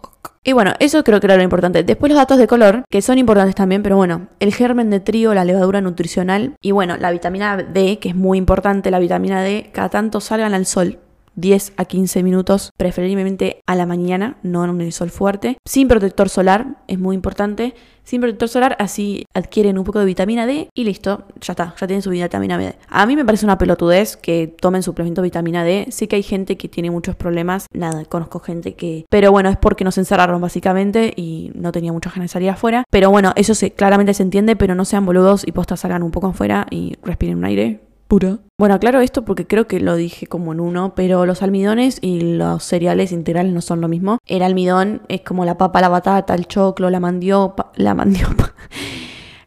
y 0.47 0.53
bueno, 0.53 0.75
eso 0.79 1.03
creo 1.03 1.19
que 1.19 1.27
era 1.27 1.36
lo 1.36 1.43
importante. 1.43 1.83
Después 1.83 2.10
los 2.10 2.17
datos 2.17 2.38
de 2.38 2.47
color, 2.47 2.86
que 2.89 3.01
son 3.01 3.17
importantes 3.17 3.53
también, 3.53 3.83
pero 3.83 3.97
bueno, 3.97 4.29
el 4.39 4.53
germen 4.53 4.89
de 4.89 5.01
trigo, 5.01 5.33
la 5.33 5.43
levadura 5.43 5.81
nutricional 5.81 6.55
y 6.62 6.71
bueno, 6.71 6.95
la 6.95 7.12
vitamina 7.12 7.57
D, 7.57 7.99
que 7.99 8.07
es 8.07 8.15
muy 8.15 8.38
importante, 8.38 8.89
la 8.89 8.99
vitamina 8.99 9.41
D, 9.41 9.71
cada 9.73 9.89
tanto 9.89 10.21
salgan 10.21 10.53
al 10.53 10.65
sol. 10.65 10.99
10 11.38 11.73
a 11.78 11.86
15 11.86 12.23
minutos, 12.23 12.73
preferiblemente 12.76 13.62
a 13.65 13.76
la 13.76 13.86
mañana, 13.86 14.38
no 14.43 14.63
en 14.63 14.71
un 14.71 14.91
sol 14.91 15.10
fuerte. 15.10 15.58
Sin 15.65 15.88
protector 15.88 16.30
solar, 16.30 16.84
es 16.88 17.00
muy 17.00 17.15
importante. 17.15 17.73
Sin 18.04 18.21
protector 18.21 18.47
solar, 18.47 18.78
así 18.80 19.26
adquieren 19.34 19.78
un 19.78 19.84
poco 19.84 20.00
de 20.00 20.06
vitamina 20.06 20.45
D 20.45 20.69
y 20.73 20.84
listo, 20.86 21.26
ya 21.41 21.52
está, 21.52 21.76
ya 21.78 21.88
tienen 21.88 22.02
su 22.02 22.10
vitamina 22.10 22.58
D. 22.58 22.76
A 22.88 23.06
mí 23.06 23.17
me 23.17 23.26
parece 23.26 23.45
una 23.45 23.58
pelotudez 23.58 24.15
que 24.15 24.47
tomen 24.47 24.82
suplemento 24.82 25.21
de 25.21 25.28
vitamina 25.28 25.65
D. 25.65 25.88
Sé 25.89 26.08
que 26.08 26.15
hay 26.15 26.23
gente 26.23 26.56
que 26.56 26.69
tiene 26.69 26.89
muchos 26.89 27.15
problemas, 27.15 27.65
nada, 27.73 28.06
conozco 28.06 28.39
gente 28.39 28.76
que... 28.76 29.06
Pero 29.10 29.32
bueno, 29.32 29.50
es 29.50 29.58
porque 29.58 29.84
nos 29.84 29.97
encerraron 29.97 30.39
básicamente 30.39 31.13
y 31.17 31.52
no 31.54 31.73
tenía 31.73 31.91
mucha 31.91 32.10
ganas 32.10 32.30
de 32.30 32.34
salir 32.34 32.50
afuera. 32.50 32.86
Pero 32.89 33.12
bueno, 33.12 33.34
eso 33.36 33.54
se, 33.54 33.71
claramente 33.71 34.13
se 34.13 34.23
entiende, 34.23 34.56
pero 34.56 34.73
no 34.73 34.86
sean 34.86 35.06
boludos 35.06 35.45
y 35.45 35.52
postas 35.52 35.82
salgan 35.82 36.02
un 36.02 36.12
poco 36.12 36.28
afuera 36.28 36.65
y 36.71 36.95
respiren 37.04 37.38
un 37.38 37.45
aire 37.45 37.87
pura. 38.08 38.39
Bueno, 38.58 38.76
aclaro 38.76 39.02
esto 39.02 39.24
porque 39.24 39.46
creo 39.46 39.67
que 39.67 39.80
lo 39.80 39.96
dije 39.96 40.28
como 40.28 40.54
en 40.54 40.60
uno, 40.60 40.96
pero 40.96 41.26
los 41.26 41.41
almidones 41.41 42.00
y 42.02 42.22
los 42.38 42.63
cereales 42.63 43.12
integrales 43.12 43.54
no 43.54 43.62
son 43.62 43.82
lo 43.82 43.88
mismo. 43.88 44.17
El 44.26 44.41
almidón 44.41 45.02
es 45.10 45.22
como 45.22 45.46
la 45.46 45.58
papa, 45.58 45.82
la 45.82 45.89
batata, 45.89 46.34
el 46.34 46.48
choclo, 46.48 46.89
la 46.89 47.00
mandiopa, 47.00 47.72
la 47.76 47.93
mandiopa. 47.93 48.54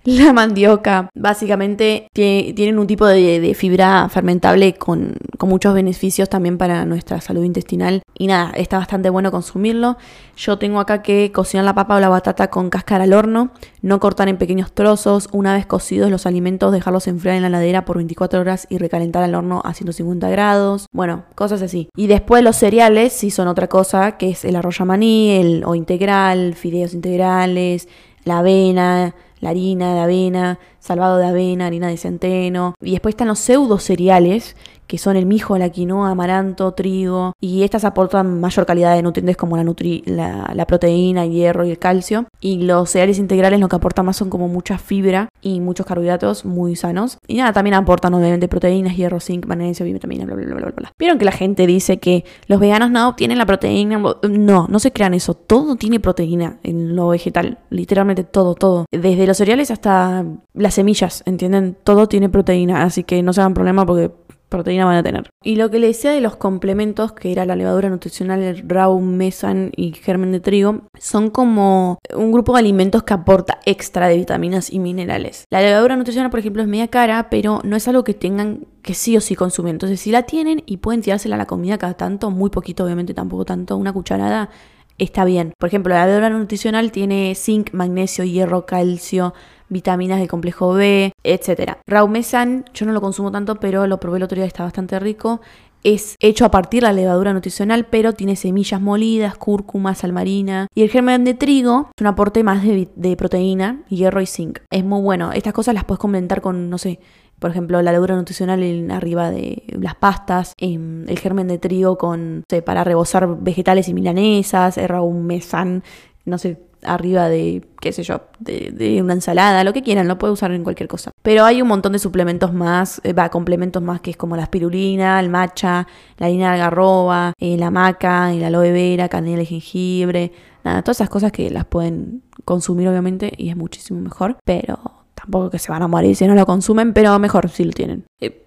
la 0.04 0.32
mandioca. 0.32 1.10
Básicamente 1.14 2.08
tienen 2.12 2.78
un 2.78 2.86
tipo 2.86 3.06
de, 3.06 3.54
fibra 3.54 4.08
fermentable 4.08 4.74
con, 4.74 5.16
muchos 5.40 5.74
beneficios 5.74 6.28
también 6.28 6.58
para 6.58 6.84
nuestra 6.84 7.20
salud 7.20 7.44
intestinal. 7.44 8.02
Y 8.16 8.26
nada, 8.28 8.52
está 8.54 8.78
bastante 8.78 9.10
bueno 9.10 9.30
consumirlo. 9.30 9.96
Yo 10.36 10.58
tengo 10.58 10.80
acá 10.80 11.02
que 11.02 11.32
cocinar 11.32 11.64
la 11.64 11.74
papa 11.74 11.96
o 11.96 12.00
la 12.00 12.08
batata 12.08 12.48
con 12.48 12.70
cáscara 12.70 13.04
al 13.04 13.12
horno, 13.12 13.50
no 13.82 14.00
cortar 14.00 14.28
en 14.28 14.38
pequeños 14.38 14.72
trozos. 14.72 15.28
Una 15.32 15.54
vez 15.54 15.66
cocidos 15.66 16.10
los 16.10 16.26
alimentos, 16.26 16.72
dejarlos 16.72 17.08
enfriar 17.08 17.36
en 17.36 17.42
la 17.42 17.48
ladera 17.48 17.84
por 17.84 17.96
24 17.96 18.40
horas 18.40 18.66
y 18.70 18.78
recalentar 18.78 19.22
al 19.22 19.34
horno 19.34 19.60
a 19.64 19.74
150 19.74 20.28
grados. 20.30 20.86
Bueno, 20.92 21.24
cosas 21.34 21.62
así. 21.62 21.88
Y 21.96 22.06
después 22.06 22.44
los 22.44 22.56
cereales, 22.56 23.12
si 23.12 23.30
son 23.30 23.48
otra 23.48 23.66
cosa, 23.66 24.16
que 24.18 24.30
es 24.30 24.44
el 24.44 24.56
arroz 24.56 24.80
maní, 24.80 25.32
el 25.32 25.64
o 25.64 25.74
integral, 25.74 26.54
fideos 26.54 26.94
integrales, 26.94 27.88
la 28.24 28.38
avena 28.38 29.14
la 29.40 29.50
harina 29.50 29.94
de 29.94 30.00
avena, 30.00 30.58
salvado 30.78 31.18
de 31.18 31.26
avena, 31.26 31.66
harina 31.66 31.88
de 31.88 31.96
centeno. 31.96 32.74
Y 32.80 32.92
después 32.92 33.14
están 33.14 33.28
los 33.28 33.38
pseudo 33.38 33.78
cereales, 33.78 34.56
que 34.86 34.98
son 34.98 35.16
el 35.16 35.24
mijo, 35.24 35.56
la 35.56 35.68
quinoa, 35.68 36.10
amaranto, 36.10 36.72
trigo, 36.72 37.34
y 37.40 37.62
estas 37.62 37.84
aportan 37.84 38.40
mayor 38.40 38.66
calidad 38.66 38.96
de 38.96 39.02
nutrientes 39.02 39.36
como 39.36 39.56
la, 39.56 40.66
proteína, 40.66 41.24
el 41.24 41.30
hierro 41.30 41.64
y 41.64 41.70
el 41.70 41.78
calcio. 41.78 42.26
Y 42.40 42.62
los 42.62 42.90
cereales 42.90 43.20
integrales 43.20 43.60
lo 43.60 43.68
que 43.68 43.76
aportan 43.76 44.06
más 44.06 44.16
son 44.16 44.30
como 44.30 44.48
mucha 44.48 44.78
fibra 44.78 45.28
y 45.40 45.60
muchos 45.60 45.86
carbohidratos 45.86 46.44
muy 46.44 46.74
sanos. 46.74 47.18
Y 47.28 47.36
nada, 47.36 47.52
también 47.52 47.74
aportan 47.74 48.14
obviamente 48.14 48.48
proteínas, 48.48 48.96
hierro, 48.96 49.20
zinc, 49.20 49.46
magnesio, 49.46 49.86
vitamina, 49.86 50.24
bla, 50.24 50.34
bla, 50.34 50.46
bla, 50.46 50.54
bla, 50.56 50.72
bla. 50.76 50.92
Vieron 50.98 51.18
que 51.18 51.24
la 51.24 51.32
gente 51.32 51.68
dice 51.68 51.98
que 51.98 52.24
los 52.48 52.58
veganos 52.58 52.90
no 52.90 53.08
obtienen 53.08 53.38
la 53.38 53.46
proteína. 53.46 54.02
No, 54.28 54.66
no 54.68 54.78
se 54.80 54.92
crean 54.92 55.14
eso. 55.14 55.34
Todo 55.34 55.76
tiene 55.76 56.00
proteína 56.00 56.58
en 56.64 56.96
lo 56.96 57.08
vegetal. 57.10 57.58
Literalmente 57.70 58.24
todo, 58.24 58.56
todo. 58.56 58.86
Desde 58.90 59.29
los 59.30 59.36
cereales 59.36 59.70
hasta 59.70 60.24
las 60.54 60.74
semillas, 60.74 61.22
¿entienden? 61.24 61.76
Todo 61.84 62.08
tiene 62.08 62.28
proteína. 62.28 62.82
Así 62.82 63.04
que 63.04 63.22
no 63.22 63.32
se 63.32 63.40
hagan 63.40 63.54
problema 63.54 63.86
porque 63.86 64.10
proteína 64.48 64.84
van 64.84 64.96
a 64.96 65.02
tener. 65.04 65.30
Y 65.44 65.54
lo 65.54 65.70
que 65.70 65.78
le 65.78 65.86
decía 65.86 66.10
de 66.10 66.20
los 66.20 66.34
complementos, 66.34 67.12
que 67.12 67.30
era 67.30 67.46
la 67.46 67.54
levadura 67.54 67.88
nutricional, 67.88 68.42
el 68.42 68.68
raw, 68.68 68.98
mesan 68.98 69.70
y 69.76 69.92
germen 69.92 70.32
de 70.32 70.40
trigo, 70.40 70.82
son 70.98 71.30
como 71.30 71.98
un 72.12 72.32
grupo 72.32 72.54
de 72.54 72.58
alimentos 72.58 73.04
que 73.04 73.14
aporta 73.14 73.60
extra 73.64 74.08
de 74.08 74.16
vitaminas 74.16 74.72
y 74.72 74.80
minerales. 74.80 75.44
La 75.48 75.60
levadura 75.60 75.94
nutricional, 75.94 76.30
por 76.30 76.40
ejemplo, 76.40 76.62
es 76.62 76.68
media 76.68 76.88
cara, 76.88 77.30
pero 77.30 77.60
no 77.62 77.76
es 77.76 77.86
algo 77.86 78.02
que 78.02 78.14
tengan 78.14 78.66
que 78.82 78.94
sí 78.94 79.16
o 79.16 79.20
sí 79.20 79.36
consumir. 79.36 79.70
Entonces, 79.70 80.00
si 80.00 80.10
la 80.10 80.24
tienen 80.24 80.64
y 80.66 80.78
pueden 80.78 81.02
tirársela 81.02 81.36
a 81.36 81.38
la 81.38 81.46
comida 81.46 81.78
cada 81.78 81.94
tanto, 81.94 82.32
muy 82.32 82.50
poquito, 82.50 82.84
obviamente 82.84 83.14
tampoco 83.14 83.44
tanto, 83.44 83.76
una 83.76 83.92
cucharada, 83.92 84.50
está 85.00 85.24
bien. 85.24 85.52
Por 85.58 85.68
ejemplo, 85.68 85.94
la 85.94 86.06
levadura 86.06 86.30
nutricional 86.30 86.92
tiene 86.92 87.34
zinc, 87.34 87.72
magnesio, 87.72 88.24
hierro, 88.24 88.66
calcio, 88.66 89.34
vitaminas 89.68 90.18
del 90.18 90.28
complejo 90.28 90.74
B, 90.74 91.12
etc. 91.24 91.78
Raumesan, 91.86 92.64
yo 92.74 92.86
no 92.86 92.92
lo 92.92 93.00
consumo 93.00 93.32
tanto, 93.32 93.56
pero 93.56 93.86
lo 93.86 93.98
probé 93.98 94.18
el 94.18 94.24
otro 94.24 94.36
día, 94.36 94.44
está 94.44 94.62
bastante 94.62 94.98
rico. 95.00 95.40
Es 95.82 96.16
hecho 96.20 96.44
a 96.44 96.50
partir 96.50 96.82
de 96.82 96.88
la 96.88 96.92
levadura 96.92 97.32
nutricional, 97.32 97.86
pero 97.86 98.12
tiene 98.12 98.36
semillas 98.36 98.82
molidas, 98.82 99.38
cúrcuma, 99.38 99.94
sal 99.94 100.12
marina. 100.12 100.66
Y 100.74 100.82
el 100.82 100.90
germen 100.90 101.24
de 101.24 101.32
trigo 101.32 101.88
es 101.96 102.02
un 102.02 102.06
aporte 102.06 102.44
más 102.44 102.62
de, 102.62 102.90
de 102.94 103.16
proteína, 103.16 103.82
hierro 103.88 104.20
y 104.20 104.26
zinc. 104.26 104.58
Es 104.70 104.84
muy 104.84 105.00
bueno. 105.00 105.32
Estas 105.32 105.54
cosas 105.54 105.74
las 105.74 105.84
puedes 105.84 106.00
complementar 106.00 106.42
con, 106.42 106.68
no 106.68 106.76
sé, 106.76 107.00
por 107.40 107.50
ejemplo, 107.50 107.82
la 107.82 107.90
levadura 107.90 108.14
nutricional 108.16 108.62
arriba 108.90 109.30
de 109.30 109.64
las 109.70 109.96
pastas, 109.96 110.52
el 110.58 111.18
germen 111.18 111.48
de 111.48 111.58
trigo 111.58 111.98
con, 111.98 112.44
sé, 112.48 112.62
para 112.62 112.84
rebozar 112.84 113.40
vegetales 113.40 113.88
y 113.88 113.94
milanesas, 113.94 114.78
el 114.78 114.88
mesan, 115.24 115.82
no 116.26 116.38
sé, 116.38 116.58
arriba 116.82 117.28
de, 117.28 117.66
qué 117.80 117.92
sé 117.92 118.02
yo, 118.02 118.22
de, 118.38 119.00
una 119.02 119.14
ensalada, 119.14 119.64
lo 119.64 119.72
que 119.72 119.82
quieran, 119.82 120.08
lo 120.08 120.18
puede 120.18 120.32
usar 120.32 120.52
en 120.52 120.62
cualquier 120.64 120.88
cosa. 120.88 121.10
Pero 121.22 121.44
hay 121.44 121.62
un 121.62 121.68
montón 121.68 121.92
de 121.92 121.98
suplementos 121.98 122.52
más, 122.52 123.00
eh, 123.04 123.12
va, 123.12 123.30
complementos 123.30 123.82
más 123.82 124.00
que 124.00 124.10
es 124.10 124.16
como 124.16 124.36
la 124.36 124.42
espirulina, 124.42 125.18
el 125.20 125.30
matcha, 125.30 125.86
la 126.18 126.26
harina 126.26 126.48
de 126.48 126.54
algarroba, 126.54 127.32
eh, 127.38 127.56
la 127.56 127.70
maca, 127.70 128.32
el 128.32 128.44
aloe 128.44 128.72
vera, 128.72 129.08
canela 129.08 129.42
y 129.42 129.46
jengibre, 129.46 130.32
nada, 130.64 130.82
todas 130.82 130.98
esas 130.98 131.10
cosas 131.10 131.32
que 131.32 131.50
las 131.50 131.64
pueden 131.64 132.22
consumir 132.44 132.88
obviamente 132.88 133.32
y 133.36 133.50
es 133.50 133.56
muchísimo 133.56 134.00
mejor, 134.00 134.36
pero 134.44 134.99
tampoco 135.30 135.50
que 135.50 135.60
se 135.60 135.70
van 135.70 135.82
a 135.82 135.88
morir 135.88 136.16
si 136.16 136.26
no 136.26 136.34
lo 136.34 136.44
consumen, 136.44 136.92
pero 136.92 137.16
mejor 137.20 137.48
si 137.48 137.64
lo 137.64 137.70
tienen. 137.70 138.04
Eh, 138.20 138.44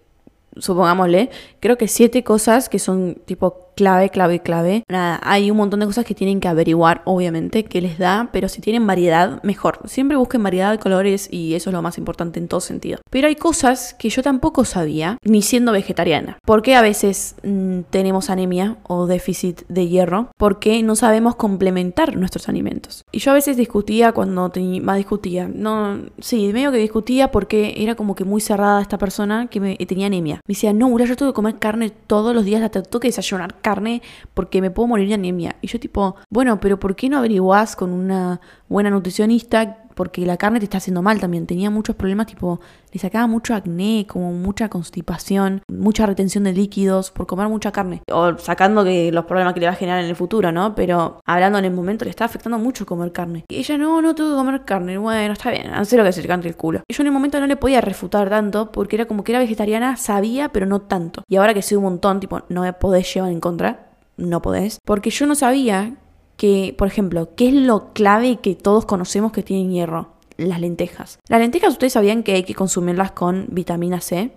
supongámosle, 0.58 1.30
creo 1.62 1.78
que 1.78 1.88
siete 1.88 2.24
cosas 2.24 2.68
que 2.68 2.78
son 2.78 3.22
tipo 3.26 3.63
clave, 3.76 4.10
clave, 4.10 4.42
clave. 4.42 4.84
Nada, 4.90 5.20
hay 5.24 5.52
un 5.52 5.58
montón 5.58 5.80
de 5.80 5.86
cosas 5.86 6.06
que 6.06 6.16
tienen 6.16 6.40
que 6.40 6.48
averiguar, 6.48 7.02
obviamente, 7.06 7.66
que 7.66 7.82
les 7.82 7.98
da, 7.98 8.30
pero 8.32 8.50
si 8.50 8.62
tienen 8.62 8.86
variedad, 8.86 9.42
mejor. 9.44 9.80
Siempre 9.86 10.18
busquen 10.18 10.44
variedad 10.44 10.72
de 10.72 10.80
colores 10.80 11.28
y 11.32 11.54
eso 11.56 11.70
es 11.70 11.74
lo 11.74 11.82
más 11.82 11.98
importante 11.98 12.40
en 12.40 12.48
todo 12.48 12.62
sentido. 12.62 13.00
Pero 13.10 13.28
hay 13.28 13.36
cosas 13.36 13.94
que 13.94 14.10
yo 14.10 14.24
tampoco 14.24 14.66
sabía, 14.66 15.18
ni 15.24 15.42
siendo 15.42 15.72
vegetariana. 15.72 16.38
¿Por 16.46 16.62
qué 16.62 16.76
a 16.76 16.82
veces 16.82 17.36
mm, 17.44 17.82
tenemos 17.90 18.30
anemia 18.30 18.78
o 18.84 19.06
déficit 19.08 19.62
de 19.68 19.88
hierro? 19.88 20.30
Porque 20.38 20.82
no 20.84 20.96
sabemos 20.96 21.36
complementar 21.36 22.16
nuestros 22.16 22.50
alimentos. 22.50 23.04
Y 23.12 23.20
yo 23.20 23.32
a 23.32 23.36
veces 23.36 23.58
discutía 23.58 24.12
cuando 24.12 24.52
más 24.82 24.98
discutía, 24.98 25.48
no, 25.48 26.00
sí, 26.20 26.52
medio 26.54 26.72
que 26.72 26.78
discutía 26.78 27.32
porque 27.32 27.76
era 27.78 27.96
como 27.96 28.16
que 28.16 28.26
muy 28.26 28.42
cerrada 28.42 28.82
esta 28.82 28.98
persona 28.98 29.48
que 29.48 29.60
me, 29.60 29.76
tenía 29.78 30.08
anemia. 30.08 30.36
Me 30.48 30.54
decía, 30.54 30.74
no, 30.74 30.98
yo 30.98 31.16
tengo 31.16 31.32
que 31.32 31.36
comer 31.36 31.60
carne 31.60 31.90
todos 31.90 32.34
los 32.34 32.46
días, 32.46 32.62
hasta 32.62 32.84
tengo 32.84 33.00
que 33.00 33.08
desayunar 33.08 33.56
carne 33.64 34.04
porque 34.36 34.62
me 34.62 34.70
puedo 34.70 34.88
morir 34.88 35.08
de 35.08 35.16
anemia. 35.16 35.56
Y 35.62 35.68
yo 35.68 35.80
tipo, 35.80 36.16
bueno, 36.30 36.60
pero 36.60 36.80
¿por 36.80 36.96
qué 36.96 37.10
no 37.10 37.18
averiguás 37.18 37.76
con 37.76 37.92
una 37.92 38.40
buena 38.70 38.92
nutricionista? 38.92 39.83
Porque 39.96 40.26
la 40.26 40.38
carne 40.38 40.60
te 40.60 40.66
está 40.66 40.78
haciendo 40.78 41.02
mal 41.02 41.20
también. 41.20 41.46
Tenía 41.46 41.70
muchos 41.70 41.96
problemas, 41.96 42.28
tipo, 42.28 42.60
le 42.92 43.00
sacaba 43.00 43.28
mucho 43.28 43.56
acné, 43.56 44.06
como 44.08 44.32
mucha 44.34 44.70
constipación, 44.70 45.62
mucha 45.68 46.06
retención 46.06 46.44
de 46.44 46.54
líquidos 46.54 47.12
por 47.12 47.28
comer 47.28 47.48
mucha 47.48 47.72
carne. 47.72 48.02
O 48.12 48.38
sacando 48.38 48.84
que 48.84 49.12
los 49.12 49.26
problemas 49.26 49.54
que 49.54 49.60
le 49.60 49.66
va 49.68 49.74
a 49.74 49.76
generar 49.76 50.04
en 50.04 50.10
el 50.10 50.16
futuro, 50.16 50.52
¿no? 50.52 50.76
Pero 50.76 51.20
hablando 51.26 51.60
en 51.60 51.66
el 51.66 51.74
momento, 51.74 52.06
le 52.06 52.12
está 52.12 52.26
afectando 52.26 52.60
mucho 52.60 52.86
comer 52.86 53.12
carne. 53.12 53.46
Y 53.50 53.58
ella, 53.58 53.78
no, 53.78 54.02
no 54.02 54.16
tengo 54.16 54.32
que 54.32 54.36
comer 54.36 54.66
carne. 54.66 54.98
Bueno, 54.98 55.34
está 55.34 55.52
bien, 55.52 55.68
hacer 55.74 56.00
lo 56.00 56.06
que 56.06 56.12
se 56.12 56.22
le 56.22 56.28
cante 56.28 56.48
el 56.48 56.56
culo. 56.56 56.82
Y 56.88 56.94
yo 56.94 57.04
en 57.04 57.08
el 57.08 57.14
momento 57.14 57.40
no 57.40 57.48
le 57.48 57.56
podía 57.56 57.82
refutar 57.82 58.30
tanto 58.30 58.72
porque 58.72 58.96
era 58.96 59.06
como 59.06 59.24
que 59.24 59.32
era 59.32 59.40
vegetariana, 59.40 59.98
sabía, 59.98 60.50
pero 60.50 60.66
no 60.66 60.82
tanto. 60.82 61.24
Y 61.28 61.38
ahora 61.38 61.54
que 61.54 61.62
soy 61.62 61.78
un 61.78 61.84
montón, 61.84 62.20
tipo, 62.20 62.42
no 62.50 62.62
me 62.62 62.74
podés 62.74 63.14
llevar 63.14 63.32
en 63.32 63.40
contra. 63.40 63.90
No 64.16 64.42
podés. 64.42 64.78
Porque 64.86 65.10
yo 65.10 65.26
no 65.26 65.34
sabía 65.36 65.96
que, 66.44 66.76
por 66.78 66.90
ejemplo, 66.90 67.30
¿qué 67.38 67.48
es 67.48 67.54
lo 67.54 67.94
clave 67.94 68.42
que 68.42 68.54
todos 68.54 68.86
conocemos 68.86 69.32
que 69.32 69.44
tienen 69.44 69.72
hierro? 69.72 70.10
Las 70.36 70.60
lentejas. 70.60 71.18
Las 71.30 71.40
lentejas 71.40 71.72
ustedes 71.72 71.94
sabían 71.94 72.22
que 72.22 72.34
hay 72.34 72.44
que 72.44 72.54
consumirlas 72.54 73.14
con 73.14 73.46
vitamina 73.50 74.02
C, 74.02 74.34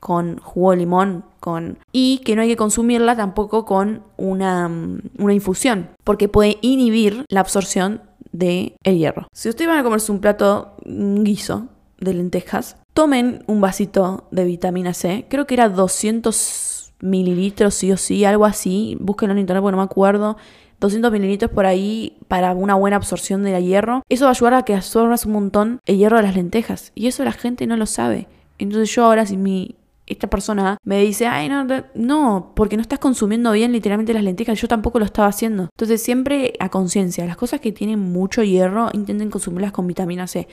con 0.00 0.38
jugo 0.38 0.72
de 0.72 0.78
limón, 0.78 1.24
con... 1.38 1.78
y 1.92 2.18
que 2.24 2.34
no 2.34 2.42
hay 2.42 2.48
que 2.48 2.56
consumirla 2.56 3.14
tampoco 3.14 3.64
con 3.64 4.02
una, 4.16 4.68
una 5.16 5.32
infusión, 5.32 5.90
porque 6.02 6.26
puede 6.26 6.58
inhibir 6.60 7.24
la 7.28 7.38
absorción 7.38 8.02
de 8.32 8.74
el 8.82 8.98
hierro. 8.98 9.28
Si 9.32 9.48
ustedes 9.48 9.68
van 9.68 9.78
a 9.78 9.84
comerse 9.84 10.10
un 10.10 10.18
plato, 10.18 10.74
un 10.84 11.22
guiso 11.22 11.68
de 12.00 12.14
lentejas, 12.14 12.78
tomen 12.94 13.44
un 13.46 13.60
vasito 13.60 14.26
de 14.32 14.44
vitamina 14.44 14.92
C, 14.92 15.26
creo 15.28 15.46
que 15.46 15.54
era 15.54 15.68
200 15.68 16.74
mililitros 17.00 17.74
sí 17.74 17.92
o 17.92 17.96
sí, 17.96 18.24
algo 18.24 18.44
así, 18.44 18.96
búsquenlo 18.98 19.34
en 19.34 19.38
internet 19.38 19.62
porque 19.62 19.76
no 19.76 19.82
me 19.82 19.84
acuerdo, 19.84 20.36
200 20.80 21.12
mililitros 21.12 21.50
por 21.50 21.66
ahí 21.66 22.16
para 22.28 22.52
una 22.52 22.74
buena 22.74 22.96
absorción 22.96 23.42
del 23.42 23.64
hierro. 23.64 24.02
Eso 24.08 24.24
va 24.24 24.30
a 24.30 24.32
ayudar 24.32 24.54
a 24.54 24.62
que 24.64 24.74
absorbas 24.74 25.26
un 25.26 25.32
montón 25.32 25.80
el 25.86 25.98
hierro 25.98 26.16
de 26.16 26.24
las 26.24 26.36
lentejas. 26.36 26.92
Y 26.94 27.06
eso 27.06 27.24
la 27.24 27.32
gente 27.32 27.66
no 27.66 27.76
lo 27.76 27.86
sabe. 27.86 28.28
Entonces 28.58 28.94
yo 28.94 29.04
ahora 29.04 29.26
si 29.26 29.36
mi 29.36 29.76
esta 30.06 30.28
persona 30.28 30.76
me 30.84 31.00
dice, 31.00 31.26
ay, 31.26 31.48
no, 31.48 31.66
no, 31.94 32.52
porque 32.54 32.76
no 32.76 32.82
estás 32.82 32.98
consumiendo 32.98 33.52
bien 33.52 33.72
literalmente 33.72 34.12
las 34.12 34.22
lentejas, 34.22 34.60
yo 34.60 34.68
tampoco 34.68 34.98
lo 34.98 35.04
estaba 35.04 35.28
haciendo. 35.28 35.64
Entonces 35.64 36.02
siempre 36.02 36.54
a 36.60 36.68
conciencia, 36.68 37.24
las 37.24 37.36
cosas 37.36 37.60
que 37.60 37.72
tienen 37.72 37.98
mucho 37.98 38.42
hierro, 38.42 38.90
intenten 38.92 39.30
consumirlas 39.30 39.72
con 39.72 39.86
vitamina 39.86 40.26
C. 40.26 40.46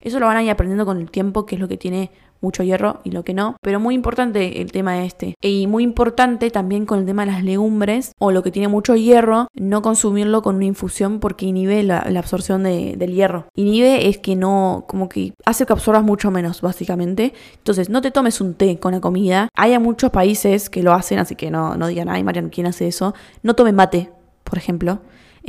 Eso 0.00 0.20
lo 0.20 0.26
van 0.26 0.36
a 0.36 0.42
ir 0.42 0.50
aprendiendo 0.50 0.86
con 0.86 0.98
el 0.98 1.10
tiempo, 1.10 1.44
que 1.44 1.56
es 1.56 1.60
lo 1.60 1.68
que 1.68 1.76
tiene 1.76 2.10
mucho 2.40 2.62
hierro 2.62 3.00
y 3.04 3.10
lo 3.10 3.24
que 3.24 3.34
no. 3.34 3.56
Pero 3.60 3.80
muy 3.80 3.94
importante 3.94 4.60
el 4.60 4.70
tema 4.70 5.04
este. 5.04 5.34
Y 5.40 5.66
muy 5.66 5.82
importante 5.82 6.50
también 6.50 6.86
con 6.86 7.00
el 7.00 7.06
tema 7.06 7.24
de 7.24 7.32
las 7.32 7.42
legumbres 7.42 8.12
o 8.18 8.30
lo 8.30 8.42
que 8.42 8.50
tiene 8.50 8.68
mucho 8.68 8.94
hierro, 8.94 9.48
no 9.54 9.82
consumirlo 9.82 10.42
con 10.42 10.56
una 10.56 10.66
infusión 10.66 11.18
porque 11.20 11.46
inhibe 11.46 11.82
la, 11.82 11.98
absorción 11.98 12.62
del 12.62 13.12
hierro. 13.12 13.46
Inhibe 13.54 14.08
es 14.08 14.18
que 14.18 14.36
no, 14.36 14.84
como 14.88 15.08
que 15.08 15.32
hace 15.44 15.66
que 15.66 15.72
absorbas 15.72 16.04
mucho 16.04 16.30
menos, 16.30 16.60
básicamente. 16.60 17.32
Entonces, 17.56 17.90
no 17.90 18.00
te 18.00 18.10
tomes 18.10 18.40
un 18.40 18.54
té 18.54 18.78
con 18.78 18.92
la 18.92 19.00
comida. 19.00 19.48
Hay 19.54 19.76
muchos 19.78 20.10
países 20.10 20.70
que 20.70 20.82
lo 20.82 20.92
hacen, 20.92 21.18
así 21.18 21.34
que 21.34 21.50
no, 21.50 21.76
no 21.76 21.86
digan, 21.88 22.08
ay, 22.08 22.22
Mariano, 22.22 22.50
¿quién 22.52 22.66
hace 22.66 22.88
eso? 22.88 23.14
No 23.42 23.54
tomen 23.54 23.74
mate, 23.74 24.10
por 24.44 24.58
ejemplo 24.58 25.00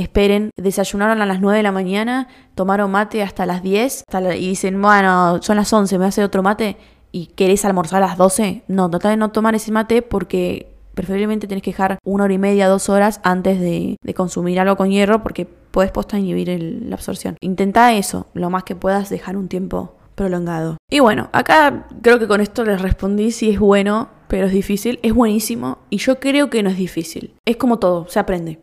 esperen, 0.03 0.51
desayunaron 0.55 1.21
a 1.21 1.25
las 1.25 1.41
9 1.41 1.57
de 1.57 1.63
la 1.63 1.71
mañana, 1.71 2.27
tomaron 2.55 2.91
mate 2.91 3.21
hasta 3.21 3.45
las 3.45 3.61
10 3.61 4.05
y 4.37 4.47
dicen, 4.47 4.81
bueno, 4.81 5.41
son 5.41 5.57
las 5.57 5.71
11, 5.71 5.97
me 5.99 6.05
hace 6.05 6.23
otro 6.23 6.41
mate 6.41 6.77
y 7.11 7.27
querés 7.27 7.65
almorzar 7.65 8.01
a 8.03 8.07
las 8.07 8.17
12, 8.17 8.63
no, 8.67 8.89
trata 8.89 9.09
de 9.09 9.17
no 9.17 9.31
tomar 9.31 9.55
ese 9.55 9.71
mate 9.71 10.01
porque 10.01 10.71
preferiblemente 10.93 11.47
tenés 11.47 11.63
que 11.63 11.71
dejar 11.71 11.99
una 12.03 12.25
hora 12.25 12.33
y 12.33 12.37
media, 12.37 12.67
dos 12.67 12.89
horas 12.89 13.19
antes 13.23 13.59
de, 13.59 13.97
consumir 14.15 14.59
algo 14.59 14.75
con 14.75 14.89
hierro 14.89 15.23
porque 15.23 15.45
puedes 15.45 15.91
posta 15.91 16.17
inhibir 16.17 16.49
la 16.83 16.95
absorción. 16.95 17.37
Intenta 17.41 17.93
eso, 17.93 18.27
lo 18.33 18.49
más 18.49 18.63
que 18.63 18.75
puedas 18.75 19.09
dejar 19.09 19.37
un 19.37 19.47
tiempo 19.47 19.95
prolongado. 20.15 20.77
Y 20.89 20.99
bueno, 20.99 21.29
acá 21.31 21.87
creo 22.01 22.19
que 22.19 22.27
con 22.27 22.41
esto 22.41 22.65
les 22.65 22.81
respondí 22.81 23.31
si 23.31 23.49
es 23.49 23.59
bueno, 23.59 24.09
pero 24.27 24.47
es 24.47 24.51
difícil. 24.51 24.99
Es 25.01 25.13
buenísimo 25.13 25.77
y 25.89 25.97
yo 25.97 26.19
creo 26.19 26.49
que 26.49 26.63
no 26.63 26.69
es 26.69 26.77
difícil. 26.77 27.33
Es 27.45 27.55
como 27.55 27.79
todo, 27.79 28.07
se 28.09 28.19
aprende. 28.19 28.59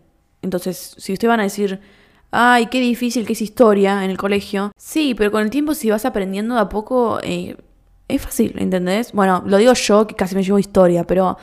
Entonces, 0.47 0.95
si 0.97 1.13
ustedes 1.13 1.29
van 1.29 1.41
a 1.41 1.43
decir, 1.43 1.81
ay, 2.31 2.67
qué 2.67 2.81
difícil 2.81 3.27
que 3.27 3.35
es 3.35 3.43
historia 3.43 4.05
en 4.05 4.11
el 4.11 4.17
colegio, 4.17 4.73
sí, 4.79 5.15
pero 5.15 5.31
con 5.31 5.43
el 5.43 5.51
tiempo 5.51 5.75
si 5.75 5.91
vas 5.91 6.05
aprendiendo 6.05 6.55
de 6.55 6.61
a 6.63 6.69
poco, 6.69 7.19
eh, 7.23 7.57
es 8.09 8.23
fácil, 8.23 8.55
¿entendés? 8.59 9.13
Bueno, 9.13 9.43
lo 9.47 9.57
digo 9.59 9.73
yo 9.75 10.07
que 10.07 10.15
casi 10.15 10.35
me 10.35 10.43
llevo 10.43 10.59
historia, 10.59 11.05
pero 11.05 11.37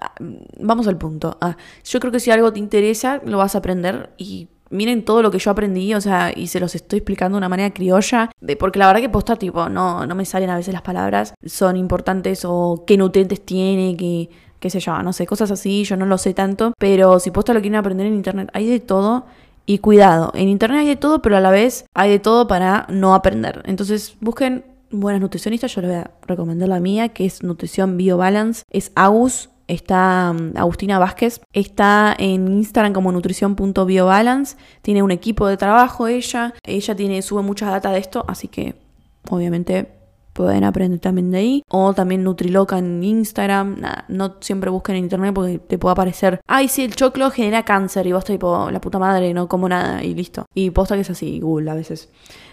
ah, 0.00 0.14
vamos 0.58 0.88
al 0.88 0.96
punto. 0.96 1.36
Ah, 1.40 1.56
yo 1.84 2.00
creo 2.00 2.10
que 2.10 2.20
si 2.20 2.30
algo 2.30 2.52
te 2.52 2.58
interesa, 2.58 3.20
lo 3.24 3.38
vas 3.38 3.54
a 3.54 3.58
aprender 3.58 4.10
y 4.16 4.48
miren 4.70 5.04
todo 5.04 5.22
lo 5.22 5.30
que 5.30 5.38
yo 5.38 5.50
aprendí, 5.50 5.94
o 5.94 6.00
sea, 6.00 6.32
y 6.34 6.46
se 6.48 6.60
los 6.60 6.74
estoy 6.74 6.98
explicando 6.98 7.36
de 7.36 7.38
una 7.38 7.48
manera 7.48 7.72
criolla, 7.72 8.30
de, 8.40 8.56
porque 8.56 8.78
la 8.78 8.86
verdad 8.86 9.00
que 9.00 9.08
posta, 9.08 9.36
tipo, 9.36 9.68
no, 9.68 10.06
no 10.06 10.14
me 10.14 10.24
salen 10.24 10.50
a 10.50 10.56
veces 10.56 10.74
las 10.74 10.82
palabras, 10.82 11.34
son 11.44 11.76
importantes 11.76 12.44
o 12.44 12.84
qué 12.86 12.96
nutrientes 12.96 13.44
tiene, 13.44 13.96
que 13.96 14.30
qué 14.60 14.70
sé 14.70 14.80
yo, 14.80 15.02
no 15.02 15.12
sé, 15.12 15.26
cosas 15.26 15.50
así, 15.50 15.84
yo 15.84 15.96
no 15.96 16.06
lo 16.06 16.18
sé 16.18 16.34
tanto, 16.34 16.72
pero 16.78 17.20
si 17.20 17.30
posta 17.30 17.54
lo 17.54 17.60
quieren 17.60 17.76
aprender 17.78 18.06
en 18.06 18.14
internet, 18.14 18.50
hay 18.52 18.66
de 18.66 18.80
todo. 18.80 19.26
Y 19.66 19.78
cuidado, 19.78 20.32
en 20.34 20.48
internet 20.48 20.80
hay 20.80 20.86
de 20.86 20.96
todo, 20.96 21.20
pero 21.20 21.36
a 21.36 21.40
la 21.40 21.50
vez 21.50 21.84
hay 21.92 22.10
de 22.10 22.18
todo 22.18 22.48
para 22.48 22.86
no 22.88 23.14
aprender. 23.14 23.62
Entonces 23.66 24.16
busquen 24.20 24.64
buenas 24.90 25.20
nutricionistas, 25.20 25.74
yo 25.74 25.82
les 25.82 25.90
voy 25.90 26.00
a 26.00 26.10
recomendar 26.26 26.70
la 26.70 26.80
mía, 26.80 27.10
que 27.10 27.26
es 27.26 27.42
Nutrición 27.42 27.98
BioBalance, 27.98 28.62
es 28.70 28.92
Agus, 28.94 29.50
está 29.66 30.32
mm, 30.32 30.56
Agustina 30.56 30.98
Vázquez, 30.98 31.40
está 31.52 32.16
en 32.18 32.48
Instagram 32.48 32.92
como 32.92 33.12
nutrición.biobalance, 33.12 34.56
tiene 34.82 35.02
un 35.02 35.10
equipo 35.10 35.46
de 35.46 35.56
trabajo 35.56 36.08
ella, 36.08 36.54
ella 36.64 36.96
tiene, 36.96 37.22
sube 37.22 37.42
mucha 37.42 37.70
data 37.70 37.92
de 37.92 37.98
esto, 37.98 38.24
así 38.26 38.48
que 38.48 38.74
obviamente 39.30 39.97
pueden 40.38 40.62
aprender 40.62 41.00
también 41.00 41.32
de 41.32 41.38
ahí. 41.38 41.62
O 41.68 41.92
también 41.92 42.22
Nutriloca 42.22 42.78
en 42.78 43.02
Instagram. 43.02 43.80
Nada, 43.80 44.04
no 44.06 44.36
siempre 44.38 44.70
busquen 44.70 44.94
en 44.94 45.02
internet 45.02 45.34
porque 45.34 45.58
te 45.58 45.78
puede 45.78 45.92
aparecer, 45.94 46.40
ay, 46.46 46.68
sí, 46.68 46.84
el 46.84 46.94
choclo 46.94 47.32
genera 47.32 47.64
cáncer 47.64 48.06
y 48.06 48.12
vos 48.12 48.24
tipo, 48.24 48.70
la 48.70 48.80
puta 48.80 49.00
madre, 49.00 49.34
no 49.34 49.48
como 49.48 49.68
nada 49.68 50.04
y 50.04 50.14
listo. 50.14 50.46
Y 50.54 50.70
posta 50.70 50.94
que 50.94 51.00
es 51.00 51.10
así, 51.10 51.40
Google 51.40 51.72
a 51.72 51.74
veces. 51.74 52.08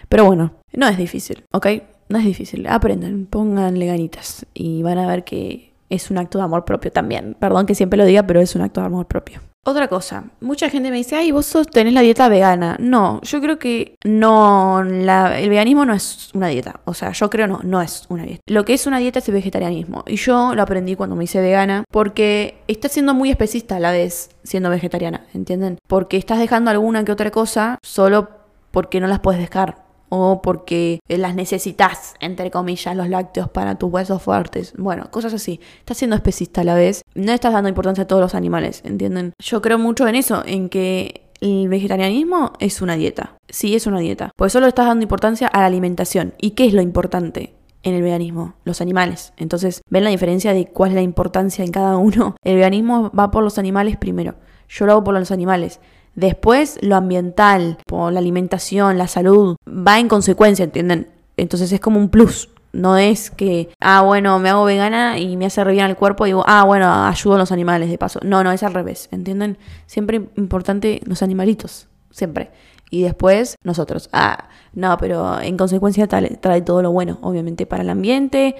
Pero 0.08 0.24
bueno, 0.24 0.54
no 0.72 0.88
es 0.88 0.98
difícil, 0.98 1.44
¿ok? 1.52 1.66
No 2.08 2.18
es 2.18 2.24
difícil. 2.24 2.66
Aprendan, 2.66 3.26
pónganle 3.26 3.86
ganitas 3.86 4.46
y 4.52 4.82
van 4.82 4.98
a 4.98 5.06
ver 5.06 5.22
que 5.22 5.65
es 5.88 6.10
un 6.10 6.18
acto 6.18 6.38
de 6.38 6.44
amor 6.44 6.64
propio 6.64 6.90
también. 6.90 7.36
Perdón 7.38 7.66
que 7.66 7.74
siempre 7.74 7.96
lo 7.96 8.04
diga, 8.04 8.26
pero 8.26 8.40
es 8.40 8.54
un 8.54 8.62
acto 8.62 8.80
de 8.80 8.86
amor 8.86 9.06
propio. 9.06 9.40
Otra 9.68 9.88
cosa, 9.88 10.26
mucha 10.40 10.70
gente 10.70 10.92
me 10.92 10.96
dice, 10.96 11.16
ay, 11.16 11.32
vos 11.32 11.52
tenés 11.72 11.92
la 11.92 12.00
dieta 12.00 12.28
vegana. 12.28 12.76
No, 12.78 13.20
yo 13.22 13.40
creo 13.40 13.58
que 13.58 13.96
no, 14.04 14.80
el 14.80 15.48
veganismo 15.48 15.84
no 15.84 15.92
es 15.92 16.30
una 16.34 16.46
dieta. 16.46 16.78
O 16.84 16.94
sea, 16.94 17.10
yo 17.10 17.28
creo 17.30 17.48
no, 17.48 17.60
no 17.64 17.82
es 17.82 18.04
una 18.08 18.22
dieta. 18.22 18.42
Lo 18.46 18.64
que 18.64 18.74
es 18.74 18.86
una 18.86 18.98
dieta 18.98 19.18
es 19.18 19.28
el 19.28 19.34
vegetarianismo. 19.34 20.04
Y 20.06 20.16
yo 20.16 20.54
lo 20.54 20.62
aprendí 20.62 20.94
cuando 20.94 21.16
me 21.16 21.24
hice 21.24 21.40
vegana 21.40 21.82
porque 21.90 22.62
estás 22.68 22.92
siendo 22.92 23.12
muy 23.12 23.28
especista 23.28 23.76
a 23.76 23.80
la 23.80 23.90
vez 23.90 24.30
siendo 24.44 24.70
vegetariana, 24.70 25.26
¿entienden? 25.34 25.78
Porque 25.88 26.16
estás 26.16 26.38
dejando 26.38 26.70
alguna 26.70 27.04
que 27.04 27.10
otra 27.10 27.32
cosa 27.32 27.80
solo 27.82 28.28
porque 28.70 29.00
no 29.00 29.08
las 29.08 29.18
puedes 29.18 29.40
dejar 29.40 29.85
o 30.08 30.42
porque 30.42 31.00
las 31.08 31.34
necesitas, 31.34 32.14
entre 32.20 32.50
comillas, 32.50 32.96
los 32.96 33.08
lácteos 33.08 33.48
para 33.48 33.76
tus 33.76 33.92
huesos 33.92 34.22
fuertes. 34.22 34.72
Bueno, 34.76 35.10
cosas 35.10 35.34
así. 35.34 35.60
Estás 35.78 35.98
siendo 35.98 36.16
especista 36.16 36.60
a 36.60 36.64
la 36.64 36.74
vez. 36.74 37.02
No 37.14 37.32
estás 37.32 37.52
dando 37.52 37.68
importancia 37.68 38.04
a 38.04 38.06
todos 38.06 38.22
los 38.22 38.34
animales, 38.34 38.82
¿entienden? 38.84 39.32
Yo 39.38 39.62
creo 39.62 39.78
mucho 39.78 40.06
en 40.08 40.14
eso, 40.14 40.42
en 40.46 40.68
que 40.68 41.28
el 41.40 41.68
vegetarianismo 41.68 42.52
es 42.60 42.80
una 42.82 42.96
dieta. 42.96 43.36
Sí, 43.48 43.74
es 43.74 43.86
una 43.86 44.00
dieta. 44.00 44.30
Pues 44.36 44.52
solo 44.52 44.66
estás 44.66 44.86
dando 44.86 45.02
importancia 45.02 45.48
a 45.48 45.60
la 45.60 45.66
alimentación. 45.66 46.34
¿Y 46.38 46.50
qué 46.50 46.66
es 46.66 46.74
lo 46.74 46.82
importante? 46.82 47.54
en 47.86 47.94
el 47.94 48.02
veganismo, 48.02 48.54
los 48.64 48.80
animales. 48.80 49.32
Entonces, 49.36 49.80
ven 49.88 50.02
la 50.02 50.10
diferencia 50.10 50.52
de 50.52 50.66
cuál 50.66 50.90
es 50.90 50.94
la 50.96 51.02
importancia 51.02 51.64
en 51.64 51.70
cada 51.70 51.96
uno. 51.96 52.34
El 52.42 52.56
veganismo 52.56 53.12
va 53.16 53.30
por 53.30 53.44
los 53.44 53.58
animales 53.58 53.96
primero. 53.96 54.34
Yo 54.68 54.86
lo 54.86 54.92
hago 54.92 55.04
por 55.04 55.14
los 55.14 55.30
animales. 55.30 55.78
Después 56.16 56.78
lo 56.80 56.96
ambiental, 56.96 57.76
por 57.86 58.10
la 58.10 58.20
alimentación, 58.20 58.96
la 58.96 59.06
salud, 59.06 59.56
va 59.68 60.00
en 60.00 60.08
consecuencia, 60.08 60.64
¿entienden? 60.64 61.08
Entonces 61.36 61.70
es 61.70 61.78
como 61.78 62.00
un 62.00 62.08
plus. 62.08 62.48
No 62.72 62.96
es 62.96 63.30
que, 63.30 63.70
ah, 63.80 64.02
bueno, 64.02 64.38
me 64.38 64.48
hago 64.48 64.64
vegana 64.64 65.18
y 65.18 65.36
me 65.36 65.46
hace 65.46 65.62
re 65.62 65.72
bien 65.72 65.86
el 65.86 65.96
cuerpo 65.96 66.26
y 66.26 66.30
digo, 66.30 66.42
ah, 66.46 66.64
bueno, 66.64 66.90
ayudo 67.06 67.34
a 67.34 67.38
los 67.38 67.52
animales 67.52 67.90
de 67.90 67.98
paso. 67.98 68.18
No, 68.22 68.42
no, 68.42 68.50
es 68.50 68.62
al 68.62 68.74
revés, 68.74 69.08
¿entienden? 69.12 69.58
Siempre 69.86 70.28
importante 70.36 71.00
los 71.04 71.22
animalitos, 71.22 71.88
siempre. 72.10 72.50
Y 72.90 73.02
después 73.02 73.56
nosotros. 73.62 74.08
Ah, 74.12 74.48
no, 74.72 74.96
pero 74.98 75.40
en 75.40 75.56
consecuencia 75.56 76.06
trae 76.06 76.62
todo 76.62 76.82
lo 76.82 76.92
bueno, 76.92 77.18
obviamente, 77.22 77.66
para 77.66 77.82
el 77.82 77.90
ambiente, 77.90 78.56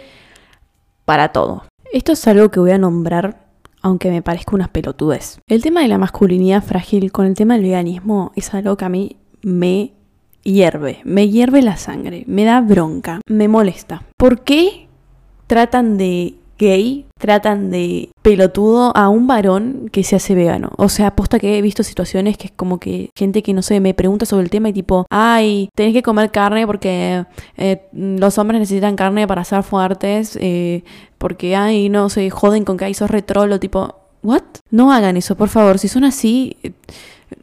para 1.05 1.33
todo. 1.33 1.65
Esto 1.93 2.13
es 2.13 2.27
algo 2.27 2.51
que 2.51 2.61
voy 2.61 2.73
a 2.73 2.79
nombrar 2.79 3.46
aunque 3.87 4.11
me 4.11 4.21
parezca 4.21 4.57
unas 4.57 4.69
pelotudes. 4.69 5.41
El 5.47 5.63
tema 5.63 5.81
de 5.81 5.87
la 5.87 5.97
masculinidad 5.97 6.61
frágil 6.61 7.13
con 7.13 7.25
el 7.25 7.35
tema 7.35 7.55
del 7.55 7.63
veganismo 7.63 8.33
es 8.35 8.53
algo 8.53 8.77
que 8.77 8.85
a 8.85 8.89
mí 8.89 9.17
me 9.43 9.93
hierve, 10.43 10.99
me 11.05 11.29
hierve 11.29 11.63
la 11.63 11.77
sangre, 11.77 12.25
me 12.27 12.45
da 12.45 12.61
bronca, 12.61 13.21
me 13.29 13.47
molesta. 13.47 14.03
¿Por 14.17 14.43
qué 14.43 14.89
tratan 15.47 15.99
de 15.99 16.35
gay 16.59 17.07
tratan 17.19 17.71
de 17.71 18.11
pelotudo 18.23 18.97
a 18.97 19.09
un 19.09 19.27
varón 19.27 19.89
que 19.91 20.05
se 20.05 20.17
hace 20.17 20.35
vegano. 20.35 20.71
O 20.77 20.89
sea, 20.89 21.09
aposta 21.09 21.39
que 21.39 21.59
he 21.59 21.63
visto 21.63 21.83
situaciones 21.83 22.37
que 22.37 22.49
es 22.49 22.53
como 22.55 22.79
que 22.79 23.11
gente 23.17 23.43
que 23.43 23.53
no 23.53 23.63
sé, 23.63 23.81
me 23.81 23.95
pregunta 23.95 24.27
sobre 24.27 24.45
el 24.45 24.51
tema 24.51 24.69
y 24.69 24.73
tipo, 24.73 25.07
ay, 25.11 25.69
tenés 25.75 25.93
que 25.93 26.03
comer 26.03 26.31
carne 26.31 26.67
porque 26.67 27.25
eh, 27.57 27.83
los 27.93 28.39
hombres 28.39 28.61
necesitan 28.61 28.97
carne 28.97 29.27
para 29.27 29.45
ser 29.45 29.63
fuertes, 29.63 30.39
eh, 30.41 30.85
porque 31.19 31.57
ay, 31.57 31.89
no 31.89 32.09
se 32.09 32.29
joden 32.31 32.65
con 32.65 32.77
que 32.77 32.87
hay 32.87 32.95
sos 32.95 33.11
retrolo, 33.11 33.61
tipo, 33.61 33.95
¿what? 34.23 34.43
No 34.71 34.93
hagan 34.93 35.17
eso, 35.17 35.37
por 35.37 35.49
favor. 35.49 35.79
Si 35.79 35.89
son 35.89 36.05
así, 36.05 36.57
eh, 36.63 36.73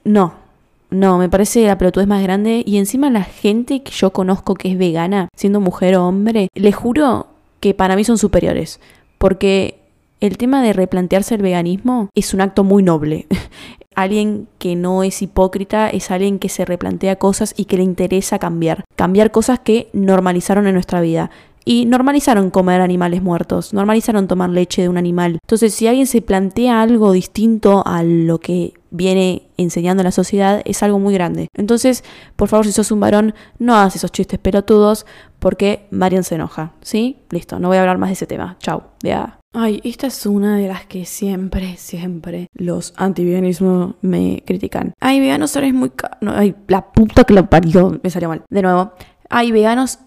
no. 0.04 0.44
No, 0.90 1.18
me 1.18 1.28
parece 1.28 1.66
la 1.66 1.78
pelotuda 1.80 2.04
es 2.04 2.08
más 2.08 2.22
grande. 2.22 2.62
Y 2.68 2.78
encima 2.78 3.10
la 3.10 3.24
gente 3.24 3.82
que 3.82 3.92
yo 3.92 4.12
conozco 4.14 4.54
que 4.54 4.72
es 4.72 4.78
vegana, 4.78 5.30
siendo 5.36 5.60
mujer 5.60 5.96
o 5.96 6.08
hombre, 6.08 6.50
le 6.54 6.72
juro 6.72 7.26
que 7.60 7.74
para 7.74 7.96
mí 7.96 8.04
son 8.04 8.20
superiores 8.20 8.80
porque 9.24 9.80
el 10.20 10.38
tema 10.38 10.62
de 10.62 10.74
replantearse 10.74 11.36
el 11.36 11.42
veganismo 11.42 12.10
es 12.14 12.34
un 12.34 12.42
acto 12.42 12.66
muy 12.66 12.84
noble. 12.84 13.26
alguien 13.96 14.50
que 14.58 14.76
no 14.76 15.02
es 15.02 15.22
hipócrita 15.22 15.88
es 15.88 16.12
alguien 16.12 16.40
que 16.40 16.50
se 16.50 16.66
replantea 16.66 17.16
cosas 17.16 17.54
y 17.56 17.64
que 17.64 17.78
le 17.78 17.84
interesa 17.84 18.38
cambiar. 18.38 18.84
Cambiar 18.98 19.32
cosas 19.32 19.60
que 19.60 19.88
normalizaron 19.94 20.68
en 20.68 20.74
nuestra 20.74 21.00
vida. 21.00 21.32
Y 21.64 21.86
normalizaron 21.86 22.50
comer 22.50 22.82
animales 22.82 23.22
muertos, 23.22 23.74
normalizaron 23.74 24.28
tomar 24.28 24.50
leche 24.50 24.82
de 24.82 24.90
un 24.90 24.98
animal. 24.98 25.40
Entonces, 25.42 25.74
si 25.74 25.88
alguien 25.88 26.08
se 26.08 26.22
plantea 26.22 26.82
algo 26.82 27.14
distinto 27.14 27.84
a 27.86 28.04
lo 28.04 28.40
que 28.40 28.74
viene 28.92 29.44
enseñando 29.56 30.04
la 30.04 30.12
sociedad, 30.12 30.62
es 30.66 30.84
algo 30.84 31.00
muy 31.00 31.14
grande. 31.14 31.48
Entonces, 31.56 32.04
por 32.36 32.50
favor, 32.50 32.66
si 32.66 32.74
sos 32.74 32.92
un 32.92 33.00
varón, 33.00 33.34
no 33.60 33.74
hagas 33.76 33.96
esos 33.96 34.12
chistes 34.12 34.40
pelotudos, 34.40 35.06
porque 35.44 35.88
Marian 35.92 36.24
se 36.24 36.36
enoja, 36.36 36.72
¿sí? 36.84 37.18
Listo, 37.30 37.60
no 37.60 37.68
voy 37.68 37.76
a 37.76 37.82
hablar 37.82 37.98
más 37.98 38.08
de 38.08 38.14
ese 38.14 38.26
tema. 38.26 38.56
Chau. 38.60 38.84
Ya. 39.02 39.40
Ay, 39.52 39.82
esta 39.84 40.08
es 40.08 40.26
una 40.26 40.56
de 40.56 40.70
las 40.70 40.86
que 40.86 41.04
siempre, 41.04 41.76
siempre 41.76 42.48
los 42.54 42.94
antiveganismo 42.96 43.96
me 44.02 44.42
critican. 44.48 44.94
Ay, 45.02 45.20
veganos 45.20 45.54
eres 45.58 45.74
muy... 45.74 45.92
No, 46.22 46.32
ay, 46.32 46.56
la 46.70 46.94
puta 46.94 47.26
que 47.26 47.34
lo 47.34 47.50
parió. 47.50 48.00
Me 48.02 48.10
salió 48.10 48.30
mal. 48.30 48.44
De 48.50 48.62
nuevo. 48.62 48.94
Ay, 49.30 49.52
veganos... 49.52 50.00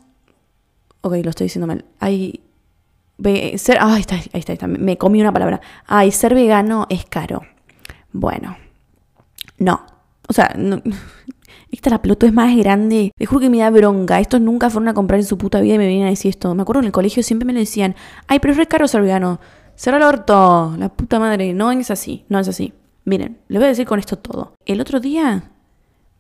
Ok, 1.02 1.16
lo 1.22 1.28
estoy 1.28 1.44
diciendo 1.44 1.66
mal. 1.66 1.84
Ay... 2.00 2.40
ser... 3.58 3.76
Ay, 3.82 4.00
está, 4.00 4.14
ahí 4.14 4.22
está, 4.32 4.52
ahí 4.52 4.54
está. 4.54 4.66
Me 4.66 4.96
comí 4.96 5.20
una 5.20 5.34
palabra. 5.34 5.60
Ay, 5.86 6.12
ser 6.12 6.34
vegano 6.34 6.86
es 6.88 7.04
caro. 7.04 7.42
Bueno. 8.10 8.56
No. 9.58 9.84
O 10.28 10.32
sea, 10.32 10.54
no, 10.56 10.80
la 11.84 12.02
pelota 12.02 12.26
es 12.26 12.32
más 12.32 12.56
grande. 12.56 13.12
Te 13.16 13.26
juro 13.26 13.40
que 13.40 13.50
me 13.50 13.58
da 13.58 13.70
bronca. 13.70 14.20
Estos 14.20 14.40
nunca 14.40 14.70
fueron 14.70 14.88
a 14.88 14.94
comprar 14.94 15.20
en 15.20 15.26
su 15.26 15.38
puta 15.38 15.60
vida 15.60 15.74
y 15.74 15.78
me 15.78 15.86
vienen 15.86 16.06
a 16.06 16.10
decir 16.10 16.30
esto. 16.30 16.54
Me 16.54 16.62
acuerdo 16.62 16.80
en 16.80 16.86
el 16.86 16.92
colegio 16.92 17.22
siempre 17.22 17.46
me 17.46 17.52
lo 17.52 17.60
decían. 17.60 17.94
Ay, 18.26 18.38
pero 18.40 18.52
es 18.52 18.58
re 18.58 18.66
caro 18.66 18.88
ser 18.88 19.02
vegano. 19.02 19.40
Cerra 19.74 19.98
el 19.98 20.02
orto. 20.02 20.74
La 20.78 20.88
puta 20.88 21.18
madre. 21.18 21.52
No 21.52 21.70
es 21.70 21.90
así. 21.90 22.24
No 22.28 22.38
es 22.38 22.48
así. 22.48 22.72
Miren, 23.04 23.38
les 23.48 23.60
voy 23.60 23.66
a 23.66 23.68
decir 23.68 23.86
con 23.86 23.98
esto 23.98 24.16
todo. 24.16 24.54
El 24.64 24.80
otro 24.80 25.00
día, 25.00 25.50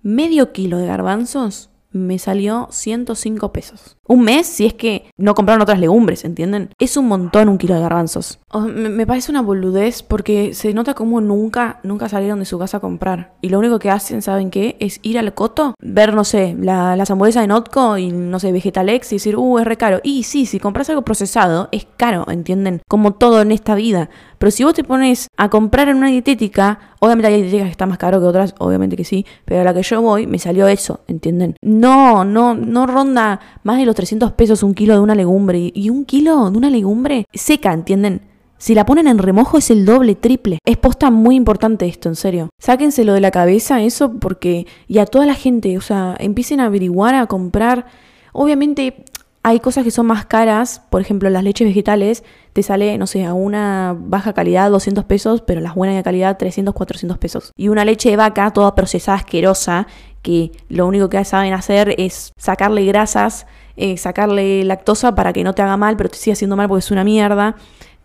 medio 0.02 0.52
kilo 0.52 0.78
de 0.78 0.86
garbanzos 0.86 1.70
me 1.90 2.18
salió 2.18 2.68
105 2.70 3.52
pesos. 3.52 3.95
Un 4.08 4.22
mes 4.22 4.46
si 4.46 4.66
es 4.66 4.74
que 4.74 5.10
no 5.16 5.34
compraron 5.34 5.62
otras 5.62 5.80
legumbres, 5.80 6.24
¿entienden? 6.24 6.70
Es 6.78 6.96
un 6.96 7.08
montón 7.08 7.48
un 7.48 7.58
kilo 7.58 7.74
de 7.74 7.80
garbanzos. 7.80 8.38
Me, 8.74 9.06
parece 9.06 9.30
una 9.30 9.42
boludez 9.42 10.02
porque 10.02 10.54
se 10.54 10.72
nota 10.72 10.94
como 10.94 11.20
nunca, 11.20 11.80
nunca 11.82 12.08
salieron 12.08 12.38
de 12.38 12.44
su 12.44 12.58
casa 12.58 12.78
a 12.78 12.80
comprar. 12.80 13.34
Y 13.42 13.48
lo 13.48 13.58
único 13.58 13.78
que 13.78 13.90
hacen, 13.90 14.22
¿saben 14.22 14.50
qué? 14.50 14.76
Es 14.80 15.00
ir 15.02 15.18
al 15.18 15.34
coto, 15.34 15.74
ver, 15.80 16.14
no 16.14 16.24
sé, 16.24 16.56
la, 16.58 16.96
las 16.96 17.10
hamburguesas 17.10 17.42
de 17.42 17.48
Notco 17.48 17.98
y, 17.98 18.10
no 18.10 18.38
sé, 18.38 18.52
Vegetalex 18.52 19.12
y 19.12 19.16
decir, 19.16 19.36
uh, 19.36 19.58
es 19.58 19.64
re 19.66 19.76
caro. 19.76 20.00
Y 20.02 20.22
sí, 20.22 20.46
si 20.46 20.60
compras 20.60 20.88
algo 20.88 21.02
procesado, 21.02 21.68
es 21.72 21.86
caro, 21.96 22.26
¿entienden? 22.30 22.80
Como 22.88 23.14
todo 23.14 23.42
en 23.42 23.52
esta 23.52 23.74
vida. 23.74 24.08
Pero 24.38 24.50
si 24.50 24.64
vos 24.64 24.74
te 24.74 24.84
pones 24.84 25.28
a 25.36 25.48
comprar 25.48 25.88
en 25.88 25.96
una 25.96 26.08
dietética, 26.08 26.78
obviamente 27.00 27.28
hay 27.28 27.34
dietéticas 27.42 27.66
que 27.66 27.70
están 27.72 27.88
más 27.88 27.98
caro 27.98 28.20
que 28.20 28.26
otras, 28.26 28.54
obviamente 28.58 28.96
que 28.96 29.04
sí, 29.04 29.26
pero 29.44 29.60
a 29.62 29.64
la 29.64 29.74
que 29.74 29.82
yo 29.82 30.00
voy 30.02 30.26
me 30.26 30.38
salió 30.38 30.68
eso, 30.68 31.00
¿entienden? 31.08 31.56
No, 31.62 32.24
no, 32.24 32.54
no 32.54 32.86
ronda 32.86 33.40
más 33.62 33.78
de 33.78 33.86
los 33.86 33.95
300 33.96 34.32
pesos 34.32 34.62
un 34.62 34.74
kilo 34.74 34.94
de 34.94 35.00
una 35.00 35.16
legumbre. 35.16 35.72
Y 35.74 35.90
un 35.90 36.04
kilo 36.04 36.48
de 36.50 36.56
una 36.56 36.70
legumbre 36.70 37.26
seca, 37.34 37.72
¿entienden? 37.72 38.22
Si 38.58 38.74
la 38.74 38.86
ponen 38.86 39.08
en 39.08 39.18
remojo 39.18 39.58
es 39.58 39.70
el 39.70 39.84
doble, 39.84 40.14
triple. 40.14 40.58
Es 40.64 40.76
posta 40.76 41.10
muy 41.10 41.34
importante 41.34 41.86
esto, 41.86 42.08
en 42.08 42.16
serio. 42.16 42.48
Sáquenselo 42.58 43.12
de 43.12 43.20
la 43.20 43.30
cabeza 43.30 43.82
eso 43.82 44.12
porque... 44.14 44.66
Y 44.86 44.98
a 44.98 45.06
toda 45.06 45.26
la 45.26 45.34
gente, 45.34 45.76
o 45.76 45.80
sea, 45.80 46.16
empiecen 46.20 46.60
a 46.60 46.66
averiguar, 46.66 47.16
a 47.16 47.26
comprar. 47.26 47.86
Obviamente 48.32 49.04
hay 49.46 49.60
cosas 49.60 49.84
que 49.84 49.92
son 49.92 50.06
más 50.06 50.26
caras, 50.26 50.82
por 50.90 51.00
ejemplo, 51.00 51.30
las 51.30 51.44
leches 51.44 51.68
vegetales 51.68 52.24
te 52.52 52.64
sale, 52.64 52.98
no 52.98 53.06
sé, 53.06 53.24
a 53.24 53.32
una 53.32 53.96
baja 53.96 54.32
calidad 54.32 54.72
200 54.72 55.04
pesos, 55.04 55.40
pero 55.40 55.60
las 55.60 55.76
buenas 55.76 55.94
de 55.94 56.02
calidad 56.02 56.36
300, 56.36 56.74
400 56.74 57.16
pesos. 57.18 57.52
Y 57.56 57.68
una 57.68 57.84
leche 57.84 58.10
de 58.10 58.16
vaca 58.16 58.50
toda 58.50 58.74
procesada, 58.74 59.18
asquerosa, 59.18 59.86
que 60.22 60.50
lo 60.68 60.84
único 60.88 61.08
que 61.08 61.24
saben 61.24 61.52
hacer 61.52 61.94
es 61.96 62.32
sacarle 62.36 62.84
grasas, 62.86 63.46
eh, 63.76 63.96
sacarle 63.96 64.64
lactosa 64.64 65.14
para 65.14 65.32
que 65.32 65.44
no 65.44 65.54
te 65.54 65.62
haga 65.62 65.76
mal, 65.76 65.96
pero 65.96 66.08
te 66.08 66.16
siga 66.16 66.32
haciendo 66.32 66.56
mal 66.56 66.68
porque 66.68 66.80
es 66.80 66.90
una 66.90 67.04
mierda 67.04 67.56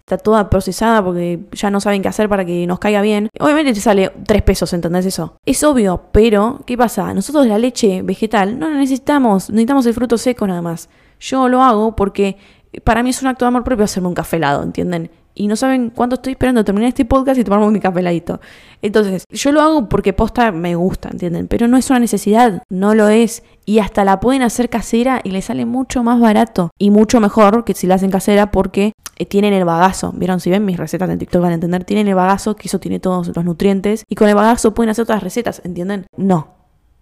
está 0.02 0.18
toda 0.18 0.50
procesada 0.50 1.04
porque 1.04 1.40
ya 1.54 1.70
no 1.70 1.80
saben 1.80 2.02
qué 2.02 2.10
hacer 2.10 2.28
para 2.28 2.44
que 2.46 2.68
nos 2.68 2.80
caiga 2.80 3.02
bien. 3.02 3.30
Obviamente 3.40 3.74
te 3.74 3.80
sale 3.80 4.12
3 4.26 4.42
pesos, 4.42 4.74
¿entendés 4.74 5.06
eso? 5.06 5.38
Es 5.46 5.64
obvio, 5.64 6.04
pero 6.12 6.62
¿qué 6.66 6.78
pasa? 6.78 7.14
Nosotros 7.14 7.48
la 7.48 7.58
leche 7.58 8.02
vegetal 8.02 8.60
no 8.60 8.70
la 8.70 8.78
necesitamos, 8.78 9.50
necesitamos 9.50 9.86
el 9.86 9.94
fruto 9.94 10.18
seco 10.18 10.46
nada 10.48 10.62
más. 10.62 10.90
Yo 11.20 11.48
lo 11.48 11.62
hago 11.62 11.96
porque 11.96 12.38
para 12.84 13.04
mí 13.04 13.12
es 13.12 13.22
un 13.22 13.28
acto 13.28 13.46
de 13.46 13.50
amor 13.50 13.64
propio 13.64 13.86
hacerme 13.86 14.10
un 14.10 14.16
café 14.16 14.38
helado, 14.38 14.64
¿entienden? 14.64 15.12
Y 15.34 15.48
no 15.48 15.56
saben 15.56 15.90
cuánto 15.90 16.16
estoy 16.16 16.34
esperando 16.34 16.64
terminar 16.64 16.90
este 16.90 17.06
podcast 17.06 17.40
y 17.40 17.44
tomarme 17.44 17.70
mi 17.72 17.80
café 17.80 18.00
heladito. 18.00 18.42
Entonces, 18.82 19.26
yo 19.30 19.52
lo 19.52 19.62
hago 19.62 19.90
porque 19.90 20.14
posta 20.14 20.52
me 20.52 20.76
gusta, 20.76 21.10
¿entienden? 21.10 21.48
Pero 21.48 21.68
no 21.68 21.78
es 21.78 21.90
una 21.90 22.00
necesidad, 22.00 22.64
no 22.70 22.96
lo 22.96 23.08
es. 23.10 23.44
Y 23.66 23.80
hasta 23.80 24.04
la 24.04 24.20
pueden 24.20 24.42
hacer 24.42 24.70
casera 24.70 25.22
y 25.24 25.32
le 25.32 25.42
sale 25.42 25.66
mucho 25.66 26.04
más 26.04 26.20
barato 26.20 26.72
y 26.78 26.90
mucho 26.90 27.20
mejor 27.20 27.64
que 27.64 27.74
si 27.74 27.88
la 27.88 27.96
hacen 27.96 28.12
casera 28.12 28.52
porque 28.52 28.94
eh, 29.18 29.26
tienen 29.26 29.54
el 29.54 29.66
bagazo. 29.66 30.12
¿Vieron? 30.14 30.40
Si 30.40 30.50
ven 30.50 30.66
mis 30.66 30.78
recetas 30.78 31.10
en 31.10 31.20
TikTok 31.20 31.42
van 31.42 31.52
a 31.52 31.56
entender. 31.56 31.84
Tienen 31.84 32.08
el 32.08 32.16
bagazo, 32.16 32.56
que 32.56 32.68
eso 32.68 32.80
tiene 32.80 33.00
todos 33.00 33.32
los 33.36 33.46
nutrientes. 33.46 34.04
Y 34.10 34.16
con 34.16 34.28
el 34.28 34.36
bagazo 34.36 34.74
pueden 34.74 34.90
hacer 34.90 35.04
otras 35.04 35.24
recetas, 35.24 35.62
¿entienden? 35.64 36.08
No, 36.18 36.56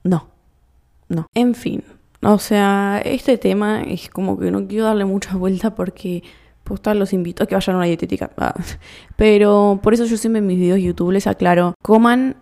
no, 0.03 0.27
no. 1.07 1.27
En 1.33 1.55
fin. 1.55 1.83
O 2.21 2.37
sea, 2.37 3.01
este 3.05 3.37
tema 3.37 3.81
es 3.81 4.09
como 4.09 4.37
que 4.37 4.51
no 4.51 4.67
quiero 4.67 4.85
darle 4.85 5.05
mucha 5.05 5.37
vuelta 5.37 5.73
porque 5.73 6.23
los 6.95 7.13
invito 7.13 7.43
a 7.43 7.47
que 7.47 7.55
vayan 7.55 7.75
a 7.75 7.79
una 7.79 7.87
dietética. 7.87 8.31
Ah. 8.37 8.53
Pero 9.15 9.79
por 9.81 9.93
eso 9.93 10.05
yo 10.05 10.17
siempre 10.17 10.39
en 10.39 10.47
mis 10.47 10.59
videos 10.59 10.79
YouTube 10.79 11.11
les 11.11 11.27
aclaro, 11.27 11.75
coman 11.81 12.35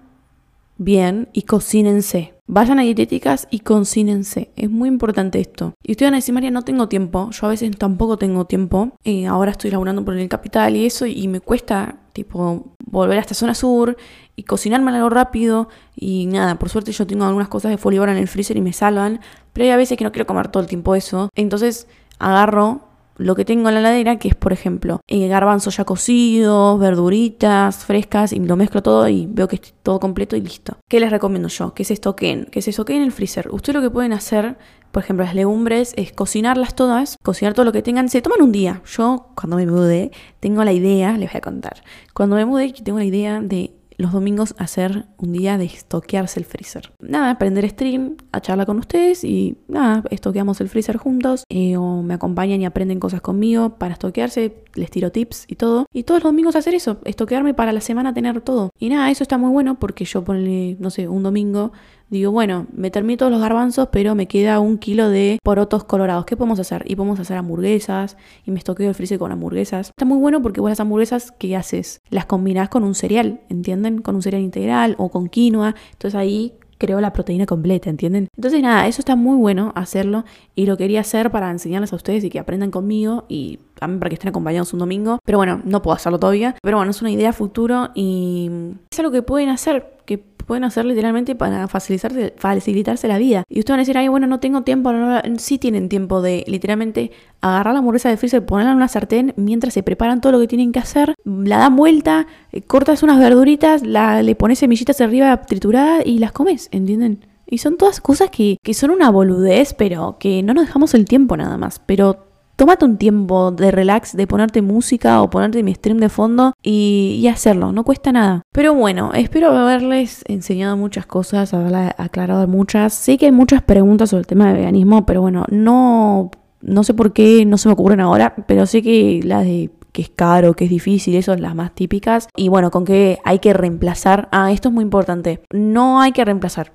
bien 0.78 1.30
y 1.34 1.44
cocínense. 1.44 2.34
Vayan 2.50 2.80
a 2.80 2.84
dietéticas 2.84 3.48
y 3.52 3.60
cocínense. 3.60 4.52
Es 4.56 4.70
muy 4.70 4.88
importante 4.88 5.40
esto. 5.40 5.74
Y 5.84 5.92
ustedes 5.92 6.08
van 6.08 6.14
a 6.14 6.18
decir, 6.18 6.34
María, 6.34 6.52
no 6.52 6.62
tengo 6.62 6.88
tiempo. 6.88 7.30
Yo 7.32 7.48
a 7.48 7.50
veces 7.50 7.76
tampoco 7.78 8.18
tengo 8.18 8.46
tiempo. 8.46 8.94
Eh, 9.04 9.28
ahora 9.28 9.52
estoy 9.52 9.72
laburando 9.72 10.06
por 10.06 10.16
el 10.16 10.30
capital 10.30 10.76
y 10.76 10.86
eso, 10.86 11.06
y 11.06 11.28
me 11.28 11.42
cuesta, 11.42 11.98
tipo, 12.14 12.74
volver 12.86 13.18
a 13.18 13.22
esta 13.22 13.34
zona 13.34 13.54
sur 13.54 13.98
y 14.36 14.44
cocinarme 14.44 14.92
algo 14.92 15.10
rápido. 15.10 15.68
Y 15.96 16.28
nada, 16.28 16.58
por 16.58 16.70
suerte 16.70 16.94
yo 16.94 17.06
tengo 17.06 17.26
algunas 17.26 17.50
cosas 17.50 17.72
de 17.72 17.78
folibora 17.78 18.14
en 18.14 18.18
el 18.20 18.28
freezer 18.30 18.56
y 18.56 18.62
me 18.62 18.72
salvan. 18.72 19.20
Pero 19.52 19.66
hay 19.66 19.72
a 19.72 19.78
veces 19.78 19.98
que 19.98 20.06
no 20.06 20.12
quiero 20.12 20.28
comer 20.28 20.48
todo 20.48 20.64
el 20.64 20.70
tiempo 20.70 20.96
eso. 20.96 21.30
Entonces 21.36 21.88
agarro 22.20 22.87
lo 23.18 23.36
que 23.36 23.46
tengo 23.46 23.70
en 23.70 23.76
la 23.76 23.82
heladera, 23.82 24.18
que 24.18 24.30
es, 24.30 24.36
por 24.36 24.54
ejemplo, 24.54 25.02
eh, 25.08 25.28
garbanzos 25.28 25.78
ya 25.78 25.86
cocidos, 25.86 26.80
verduritas 26.80 27.86
frescas, 27.86 28.34
y 28.34 28.40
lo 28.40 28.56
mezclo 28.56 28.82
todo 28.82 29.08
y 29.08 29.28
veo 29.30 29.48
que 29.48 29.56
está 29.58 29.70
todo 29.84 30.00
completo 30.00 30.36
y 30.36 30.42
listo. 30.42 30.78
¿Qué 30.90 31.00
les 31.00 31.12
recomiendo 31.12 31.48
yo? 31.48 31.74
Que 31.74 31.84
se 31.84 31.94
estoquen, 31.94 32.46
que 32.46 32.62
se 32.62 32.72
estoquen 32.72 32.98
en 32.98 33.04
el 33.04 33.12
freezer. 33.12 33.50
Ustedes 33.52 33.76
lo 33.76 33.82
que 33.82 33.90
pueden 33.90 34.14
hacer, 34.14 34.58
por 34.92 35.04
ejemplo, 35.04 35.26
las 35.26 35.36
legumbres, 35.36 35.94
es 35.98 36.12
cocinarlas 36.12 36.76
todas, 36.76 37.18
cocinar 37.24 37.54
todo 37.54 37.66
lo 37.66 37.72
que 37.72 37.82
tengan. 37.82 38.10
Se 38.10 38.22
toman 38.22 38.42
un 38.42 38.52
día. 38.52 38.82
Yo, 38.86 39.28
cuando 39.36 39.58
me 39.58 39.66
mudé, 39.66 40.12
tengo 40.40 40.64
la 40.64 40.74
idea, 40.74 41.18
les 41.18 41.32
voy 41.32 41.38
a 41.38 41.42
contar. 41.42 41.84
Cuando 42.14 42.36
me 42.36 42.46
mudé, 42.46 42.74
tengo 42.84 43.00
la 43.00 43.06
idea 43.06 43.42
de 43.42 43.77
los 43.98 44.12
domingos 44.12 44.56
hacer 44.58 45.06
un 45.18 45.34
día 45.34 45.58
de 45.58 45.66
estoquearse 45.66 46.40
el 46.40 46.46
freezer. 46.46 46.94
Nada, 47.00 47.38
prender 47.38 47.68
stream, 47.70 48.18
a 48.32 48.42
charlar 48.42 48.68
con 48.68 48.78
ustedes 48.78 49.24
y 49.24 49.58
nada, 49.68 50.04
estoqueamos 50.12 50.62
el 50.62 50.70
freezer 50.70 50.98
juntos 50.98 51.44
eh, 51.50 51.78
o 51.78 52.04
me 52.04 52.14
acompañan 52.14 52.62
y 52.62 52.66
aprenden 52.66 53.00
cosas 53.00 53.22
conmigo 53.22 53.78
para 53.78 53.94
estoquearse, 53.94 54.64
les 54.76 54.92
tiro 54.92 55.12
tips 55.12 55.46
y 55.48 55.56
todo. 55.56 55.88
Y 55.92 56.04
todos 56.04 56.24
los 56.24 56.32
domingos 56.32 56.56
hacer 56.56 56.76
eso, 56.76 57.00
estoquearme 57.06 57.54
para 57.54 57.74
la 57.74 57.82
semana 57.82 58.14
tener 58.14 58.42
todo. 58.42 58.72
Y 58.80 58.90
nada, 58.90 59.10
eso 59.10 59.24
está 59.24 59.38
muy 59.38 59.50
bueno 59.50 59.80
porque 59.80 60.06
yo 60.06 60.24
ponle, 60.24 60.78
no 60.80 60.90
sé, 60.90 61.08
un 61.08 61.24
domingo 61.24 61.72
digo, 62.10 62.32
bueno, 62.32 62.68
me 62.74 62.92
termino 62.92 63.18
todos 63.18 63.32
los 63.32 63.42
garbanzos, 63.42 63.90
pero 63.92 64.16
me 64.16 64.28
queda 64.28 64.60
un 64.60 64.78
kilo 64.78 65.10
de 65.10 65.40
porotos 65.44 65.84
colorados. 65.84 66.26
¿Qué 66.26 66.38
podemos 66.38 66.60
hacer? 66.60 66.84
Y 66.88 66.96
podemos 66.96 67.20
hacer 67.20 67.38
hamburguesas 67.38 68.18
y 68.46 68.52
me 68.52 68.58
estoqueo 68.58 68.90
el 68.90 68.96
freezer 68.96 69.20
con 69.20 69.32
hamburguesas. 69.32 69.90
Está 69.90 70.06
muy 70.06 70.18
bueno 70.18 70.42
porque 70.42 70.62
vos 70.62 70.70
las 70.70 70.80
hamburguesas, 70.80 71.32
¿qué 71.32 71.56
haces? 71.56 72.02
Las 72.10 72.26
combinás 72.26 72.70
con 72.70 72.84
un 72.84 72.96
cereal, 72.96 73.42
¿entienden? 73.50 74.02
Con 74.02 74.16
un 74.16 74.22
cereal 74.22 74.44
integral 74.44 74.96
o 74.98 75.10
con 75.10 75.28
quinoa. 75.28 75.76
Entonces 75.92 76.16
ahí 76.16 76.54
creo 76.78 77.02
la 77.02 77.14
proteína 77.14 77.46
completa, 77.46 77.90
¿entienden? 77.90 78.28
Entonces 78.36 78.62
nada, 78.62 78.88
eso 78.88 79.02
está 79.02 79.16
muy 79.16 79.38
bueno 79.38 79.72
hacerlo 79.76 80.26
y 80.56 80.66
lo 80.66 80.78
quería 80.78 81.02
hacer 81.02 81.32
para 81.32 81.50
enseñarles 81.52 81.94
a 81.94 81.96
ustedes 81.96 82.24
y 82.24 82.30
que 82.30 82.40
aprendan 82.40 82.72
conmigo 82.72 83.26
y 83.28 83.60
también 83.80 84.00
para 84.00 84.10
que 84.10 84.16
estén 84.16 84.30
acompañados 84.30 84.74
un 84.74 84.80
domingo. 84.80 85.20
Pero 85.24 85.38
bueno, 85.38 85.62
no 85.64 85.82
puedo 85.82 85.96
hacerlo 85.96 86.20
todavía. 86.20 86.56
Pero 86.62 86.78
bueno, 86.78 86.92
es 86.92 87.02
una 87.02 87.12
idea 87.12 87.34
futuro 87.34 87.90
y 87.96 88.50
es 88.90 89.00
algo 89.00 89.12
que 89.12 89.22
pueden 89.22 89.50
hacer, 89.50 89.98
que 90.06 90.18
pueden 90.48 90.64
hacer 90.64 90.86
literalmente 90.86 91.36
para 91.36 91.68
facilitarse, 91.68 92.34
facilitarse 92.38 93.08
la 93.08 93.18
vida. 93.18 93.44
Y 93.50 93.60
ustedes 93.60 93.74
van 93.74 93.80
a 93.80 93.84
decir, 93.84 93.98
ay, 93.98 94.08
bueno, 94.08 94.26
no 94.26 94.40
tengo 94.40 94.62
tiempo. 94.62 94.92
No, 94.94 95.22
sí 95.38 95.60
tienen 95.60 95.90
tiempo 95.90 96.22
de 96.22 96.44
literalmente 96.48 97.12
agarrar 97.42 97.74
la 97.74 97.80
hamburguesa 97.80 98.10
de 98.10 98.18
freezer, 98.18 98.46
ponerla 98.46 98.72
en 98.72 98.78
una 98.78 98.88
sartén 98.88 99.34
mientras 99.36 99.74
se 99.74 99.84
preparan 99.84 100.22
todo 100.22 100.32
lo 100.32 100.40
que 100.40 100.48
tienen 100.48 100.72
que 100.72 100.80
hacer, 100.80 101.14
la 101.24 101.58
dan 101.58 101.76
vuelta, 101.76 102.28
eh, 102.52 102.62
cortas 102.62 103.04
unas 103.04 103.20
verduritas, 103.20 103.86
la, 103.86 104.24
le 104.24 104.36
pones 104.36 104.60
semillitas 104.60 105.02
arriba 105.02 105.42
trituradas 105.42 106.04
y 106.06 106.20
las 106.20 106.32
comes, 106.32 106.70
¿entienden? 106.72 107.26
Y 107.46 107.60
son 107.60 107.78
todas 107.78 108.02
cosas 108.02 108.30
que, 108.30 108.58
que 108.62 108.74
son 108.74 108.92
una 108.92 109.10
boludez, 109.10 109.74
pero 109.74 110.18
que 110.20 110.44
no 110.44 110.54
nos 110.54 110.66
dejamos 110.66 110.94
el 110.94 111.06
tiempo 111.06 111.38
nada 111.38 111.58
más. 111.58 111.80
Pero 111.86 112.27
tómate 112.58 112.84
un 112.84 112.98
tiempo 112.98 113.52
de 113.52 113.72
relax, 113.72 114.18
de 114.18 114.28
ponerte 114.28 114.62
música 114.62 115.22
o 115.22 115.30
ponerte 115.30 115.64
mi 115.64 115.74
stream 115.74 116.00
de 116.00 116.10
fondo 116.10 116.54
y, 116.62 117.26
hacerlo, 117.32 117.72
no 117.72 117.84
cuesta 117.84 118.12
nada. 118.12 118.42
Pero 118.52 118.74
bueno, 118.74 119.12
espero 119.14 119.56
haberles 119.56 120.24
enseñado 120.28 120.76
muchas 120.76 121.06
cosas, 121.06 121.54
haberles 121.54 121.94
aclarado 121.98 122.46
muchas. 122.48 122.94
Sé 122.94 123.18
que 123.18 123.28
hay 123.28 123.32
muchas 123.32 123.62
preguntas 123.62 124.10
sobre 124.10 124.22
el 124.22 124.28
tema 124.28 124.48
de 124.48 124.54
veganismo, 124.54 125.06
pero 125.06 125.22
bueno, 125.22 125.46
no, 125.50 126.32
no 126.62 126.84
sé 126.84 126.94
por 126.94 127.14
qué 127.14 127.46
no 127.46 127.58
se 127.58 127.70
me 127.70 127.74
ocurren 127.74 128.00
ahora, 128.02 128.36
pero 128.48 128.66
sé 128.66 128.82
que 128.82 129.22
las 129.24 129.44
de 129.46 129.70
que 129.92 130.02
es 130.02 130.10
caro, 130.10 130.54
que 130.54 130.66
es 130.66 130.70
difícil, 130.70 131.16
eso 131.16 131.34
son 131.34 131.42
las 131.42 131.56
más 131.56 131.74
típicas. 131.74 132.28
Y 132.36 132.50
bueno, 132.50 132.70
con 132.70 132.86
que 132.86 133.18
hay 133.24 133.40
que 133.40 133.54
reemplazar. 133.54 134.30
Ah, 134.32 134.52
esto 134.52 134.70
es 134.70 134.74
muy 134.76 134.84
importante. 134.84 135.42
No 135.52 136.02
hay 136.02 136.12
que 136.12 136.24
reemplazar. 136.24 136.74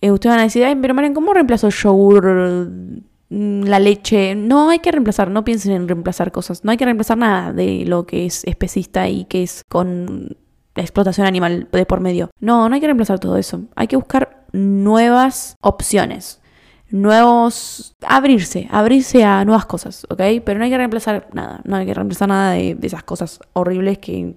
Eh, 0.00 0.10
ustedes 0.10 0.32
van 0.32 0.40
a 0.40 0.44
decir, 0.44 0.64
ay, 0.64 0.76
pero 0.76 0.92
Maren, 0.94 1.14
¿cómo 1.14 1.34
reemplazo 1.34 1.68
yogur 1.68 2.66
la 3.30 3.78
leche. 3.78 4.34
No 4.34 4.70
hay 4.70 4.78
que 4.78 4.90
reemplazar, 4.90 5.30
no 5.30 5.44
piensen 5.44 5.72
en 5.72 5.88
reemplazar 5.88 6.32
cosas. 6.32 6.64
No 6.64 6.70
hay 6.70 6.76
que 6.76 6.84
reemplazar 6.84 7.18
nada 7.18 7.52
de 7.52 7.84
lo 7.86 8.06
que 8.06 8.26
es 8.26 8.44
especista 8.44 9.08
y 9.08 9.24
que 9.24 9.42
es 9.42 9.64
con 9.68 10.36
la 10.74 10.82
explotación 10.82 11.26
animal 11.26 11.68
de 11.70 11.86
por 11.86 12.00
medio. 12.00 12.30
No, 12.40 12.68
no 12.68 12.74
hay 12.74 12.80
que 12.80 12.86
reemplazar 12.86 13.18
todo 13.18 13.36
eso. 13.36 13.62
Hay 13.74 13.88
que 13.88 13.96
buscar 13.96 14.46
nuevas 14.52 15.56
opciones. 15.60 16.40
Nuevos. 16.90 17.96
abrirse, 18.06 18.66
abrirse 18.70 19.22
a 19.22 19.44
nuevas 19.44 19.66
cosas, 19.66 20.06
¿ok? 20.08 20.22
Pero 20.42 20.58
no 20.58 20.64
hay 20.64 20.70
que 20.70 20.78
reemplazar 20.78 21.28
nada. 21.34 21.60
No 21.64 21.76
hay 21.76 21.84
que 21.84 21.92
reemplazar 21.92 22.28
nada 22.28 22.52
de 22.52 22.78
esas 22.80 23.02
cosas 23.02 23.40
horribles 23.52 23.98
que 23.98 24.36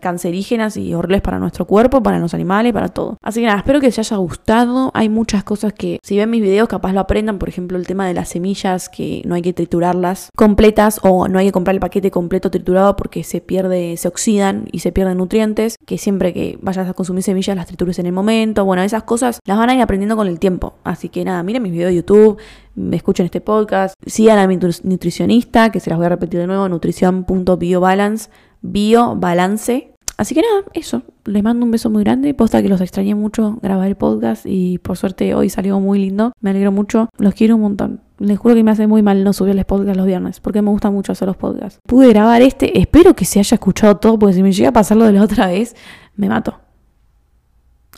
cancerígenas 0.00 0.76
y 0.76 0.94
horribles 0.94 1.22
para 1.22 1.38
nuestro 1.38 1.66
cuerpo, 1.66 2.02
para 2.02 2.18
los 2.18 2.34
animales, 2.34 2.72
para 2.72 2.88
todo. 2.88 3.18
Así 3.22 3.40
que 3.40 3.46
nada, 3.46 3.58
espero 3.58 3.80
que 3.80 3.86
les 3.86 3.98
haya 3.98 4.16
gustado. 4.16 4.90
Hay 4.94 5.08
muchas 5.08 5.44
cosas 5.44 5.72
que 5.72 5.98
si 6.02 6.16
ven 6.16 6.30
mis 6.30 6.42
videos 6.42 6.68
capaz 6.68 6.92
lo 6.92 7.00
aprendan, 7.00 7.38
por 7.38 7.48
ejemplo 7.48 7.78
el 7.78 7.86
tema 7.86 8.06
de 8.06 8.14
las 8.14 8.30
semillas 8.30 8.88
que 8.88 9.22
no 9.24 9.34
hay 9.34 9.42
que 9.42 9.52
triturarlas 9.52 10.30
completas 10.36 11.00
o 11.02 11.28
no 11.28 11.38
hay 11.38 11.46
que 11.46 11.52
comprar 11.52 11.74
el 11.74 11.80
paquete 11.80 12.10
completo 12.10 12.50
triturado 12.50 12.96
porque 12.96 13.24
se 13.24 13.40
pierde, 13.40 13.96
se 13.96 14.08
oxidan 14.08 14.66
y 14.72 14.80
se 14.80 14.92
pierden 14.92 15.18
nutrientes, 15.18 15.76
que 15.86 15.98
siempre 15.98 16.32
que 16.32 16.58
vayas 16.60 16.88
a 16.88 16.94
consumir 16.94 17.22
semillas 17.22 17.56
las 17.56 17.66
tritures 17.66 17.98
en 17.98 18.06
el 18.06 18.12
momento, 18.12 18.64
bueno, 18.64 18.82
esas 18.82 19.02
cosas 19.04 19.40
las 19.44 19.58
van 19.58 19.70
a 19.70 19.74
ir 19.74 19.82
aprendiendo 19.82 20.16
con 20.16 20.28
el 20.28 20.38
tiempo. 20.38 20.74
Así 20.84 21.08
que 21.08 21.24
nada, 21.24 21.42
miren 21.42 21.62
mis 21.62 21.72
videos 21.72 21.90
de 21.90 21.96
YouTube, 21.96 22.38
me 22.74 22.96
escuchen 22.96 23.26
este 23.26 23.40
podcast, 23.40 23.94
sigan 24.04 24.38
a 24.38 24.46
mi 24.46 24.56
nutricionista, 24.56 25.70
que 25.70 25.80
se 25.80 25.90
las 25.90 25.98
voy 25.98 26.06
a 26.06 26.10
repetir 26.10 26.40
de 26.40 26.46
nuevo, 26.46 26.68
nutrición.biobalance 26.68 28.30
bio, 28.72 29.16
balance. 29.16 29.92
Así 30.16 30.34
que 30.34 30.40
nada, 30.40 30.64
eso. 30.72 31.02
Les 31.24 31.42
mando 31.42 31.64
un 31.64 31.70
beso 31.70 31.90
muy 31.90 32.02
grande. 32.02 32.32
Posta 32.32 32.62
que 32.62 32.68
los 32.68 32.80
extrañé 32.80 33.14
mucho 33.14 33.58
grabar 33.62 33.88
el 33.88 33.96
podcast 33.96 34.46
y 34.46 34.78
por 34.78 34.96
suerte 34.96 35.34
hoy 35.34 35.50
salió 35.50 35.78
muy 35.78 35.98
lindo. 35.98 36.32
Me 36.40 36.50
alegro 36.50 36.72
mucho. 36.72 37.08
Los 37.18 37.34
quiero 37.34 37.56
un 37.56 37.62
montón. 37.62 38.00
Les 38.18 38.38
juro 38.38 38.54
que 38.54 38.64
me 38.64 38.70
hace 38.70 38.86
muy 38.86 39.02
mal 39.02 39.24
no 39.24 39.34
subirles 39.34 39.66
podcast 39.66 39.96
los 39.96 40.06
viernes 40.06 40.40
porque 40.40 40.62
me 40.62 40.70
gusta 40.70 40.90
mucho 40.90 41.12
hacer 41.12 41.28
los 41.28 41.36
podcasts. 41.36 41.80
Pude 41.86 42.08
grabar 42.08 42.40
este. 42.40 42.78
Espero 42.78 43.14
que 43.14 43.26
se 43.26 43.40
haya 43.40 43.56
escuchado 43.56 43.98
todo 43.98 44.18
porque 44.18 44.34
si 44.36 44.42
me 44.42 44.52
llega 44.52 44.70
a 44.70 44.72
pasar 44.72 44.96
lo 44.96 45.04
de 45.04 45.12
la 45.12 45.22
otra 45.22 45.48
vez, 45.48 45.76
me 46.16 46.28
mato. 46.28 46.65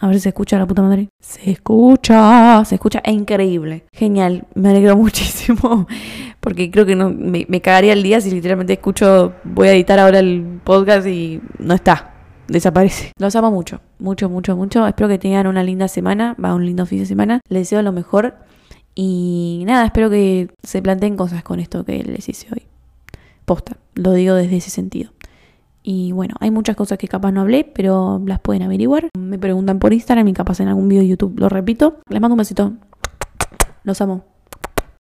A 0.01 0.07
ver 0.07 0.17
si 0.17 0.21
se 0.23 0.29
escucha 0.29 0.59
la 0.59 0.67
puta 0.67 0.83
madre. 0.83 1.09
Se 1.21 1.51
escucha, 1.51 2.65
se 2.65 2.77
escucha. 2.77 3.01
Es 3.05 3.15
increíble. 3.15 3.85
Genial. 3.93 4.47
Me 4.55 4.71
alegro 4.71 4.97
muchísimo. 4.97 5.87
Porque 6.41 6.71
creo 6.71 6.87
que 6.87 6.95
no 6.95 7.11
me, 7.11 7.47
me 7.49 7.61
cagaría 7.61 7.93
el 7.93 8.03
día 8.03 8.21
si 8.21 8.31
literalmente 8.31 8.75
escucho. 8.75 9.35
Voy 9.45 9.69
a 9.69 9.73
editar 9.73 9.99
ahora 9.99 10.21
el 10.21 10.61
podcast 10.63 11.07
y 11.07 11.41
no 11.59 11.75
está. 11.75 12.15
Desaparece. 12.47 13.13
Los 13.19 13.35
amo 13.37 13.51
mucho. 13.51 13.81
Mucho, 13.99 14.31
mucho, 14.31 14.57
mucho. 14.57 14.87
Espero 14.87 15.09
que 15.09 15.19
tengan 15.19 15.47
una 15.47 15.63
linda 15.63 15.89
semana. 15.89 16.35
Va, 16.43 16.55
un 16.55 16.65
lindo 16.65 16.87
fin 16.87 17.01
de 17.01 17.07
semana. 17.07 17.41
Les 17.49 17.63
deseo 17.63 17.83
lo 17.83 17.93
mejor. 17.93 18.37
Y 18.95 19.65
nada, 19.67 19.85
espero 19.85 20.11
que 20.11 20.49
se 20.63 20.81
planteen 20.81 21.17
cosas 21.17 21.43
con 21.43 21.61
esto 21.61 21.85
que 21.85 22.03
les 22.03 22.29
hice 22.29 22.47
hoy. 22.53 22.63
Posta. 23.45 23.77
Lo 23.95 24.13
digo 24.13 24.35
desde 24.35 24.57
ese 24.57 24.71
sentido. 24.71 25.11
Y 25.91 26.13
bueno, 26.13 26.35
hay 26.39 26.51
muchas 26.51 26.77
cosas 26.77 26.99
que 26.99 27.09
capaz 27.09 27.33
no 27.33 27.41
hablé, 27.41 27.65
pero 27.65 28.21
las 28.27 28.41
pueden 28.41 28.61
averiguar. 28.61 29.09
Me 29.19 29.39
preguntan 29.39 29.79
por 29.79 29.95
Instagram 29.95 30.29
y 30.29 30.35
capaz 30.35 30.61
en 30.61 30.69
algún 30.69 30.87
video 30.87 31.01
de 31.01 31.09
YouTube 31.09 31.41
lo 31.41 31.49
repito. 31.49 31.97
Les 32.11 32.21
mando 32.21 32.35
un 32.35 32.39
besito. 32.41 32.75
Los 33.85 33.99
amo. 34.03 34.23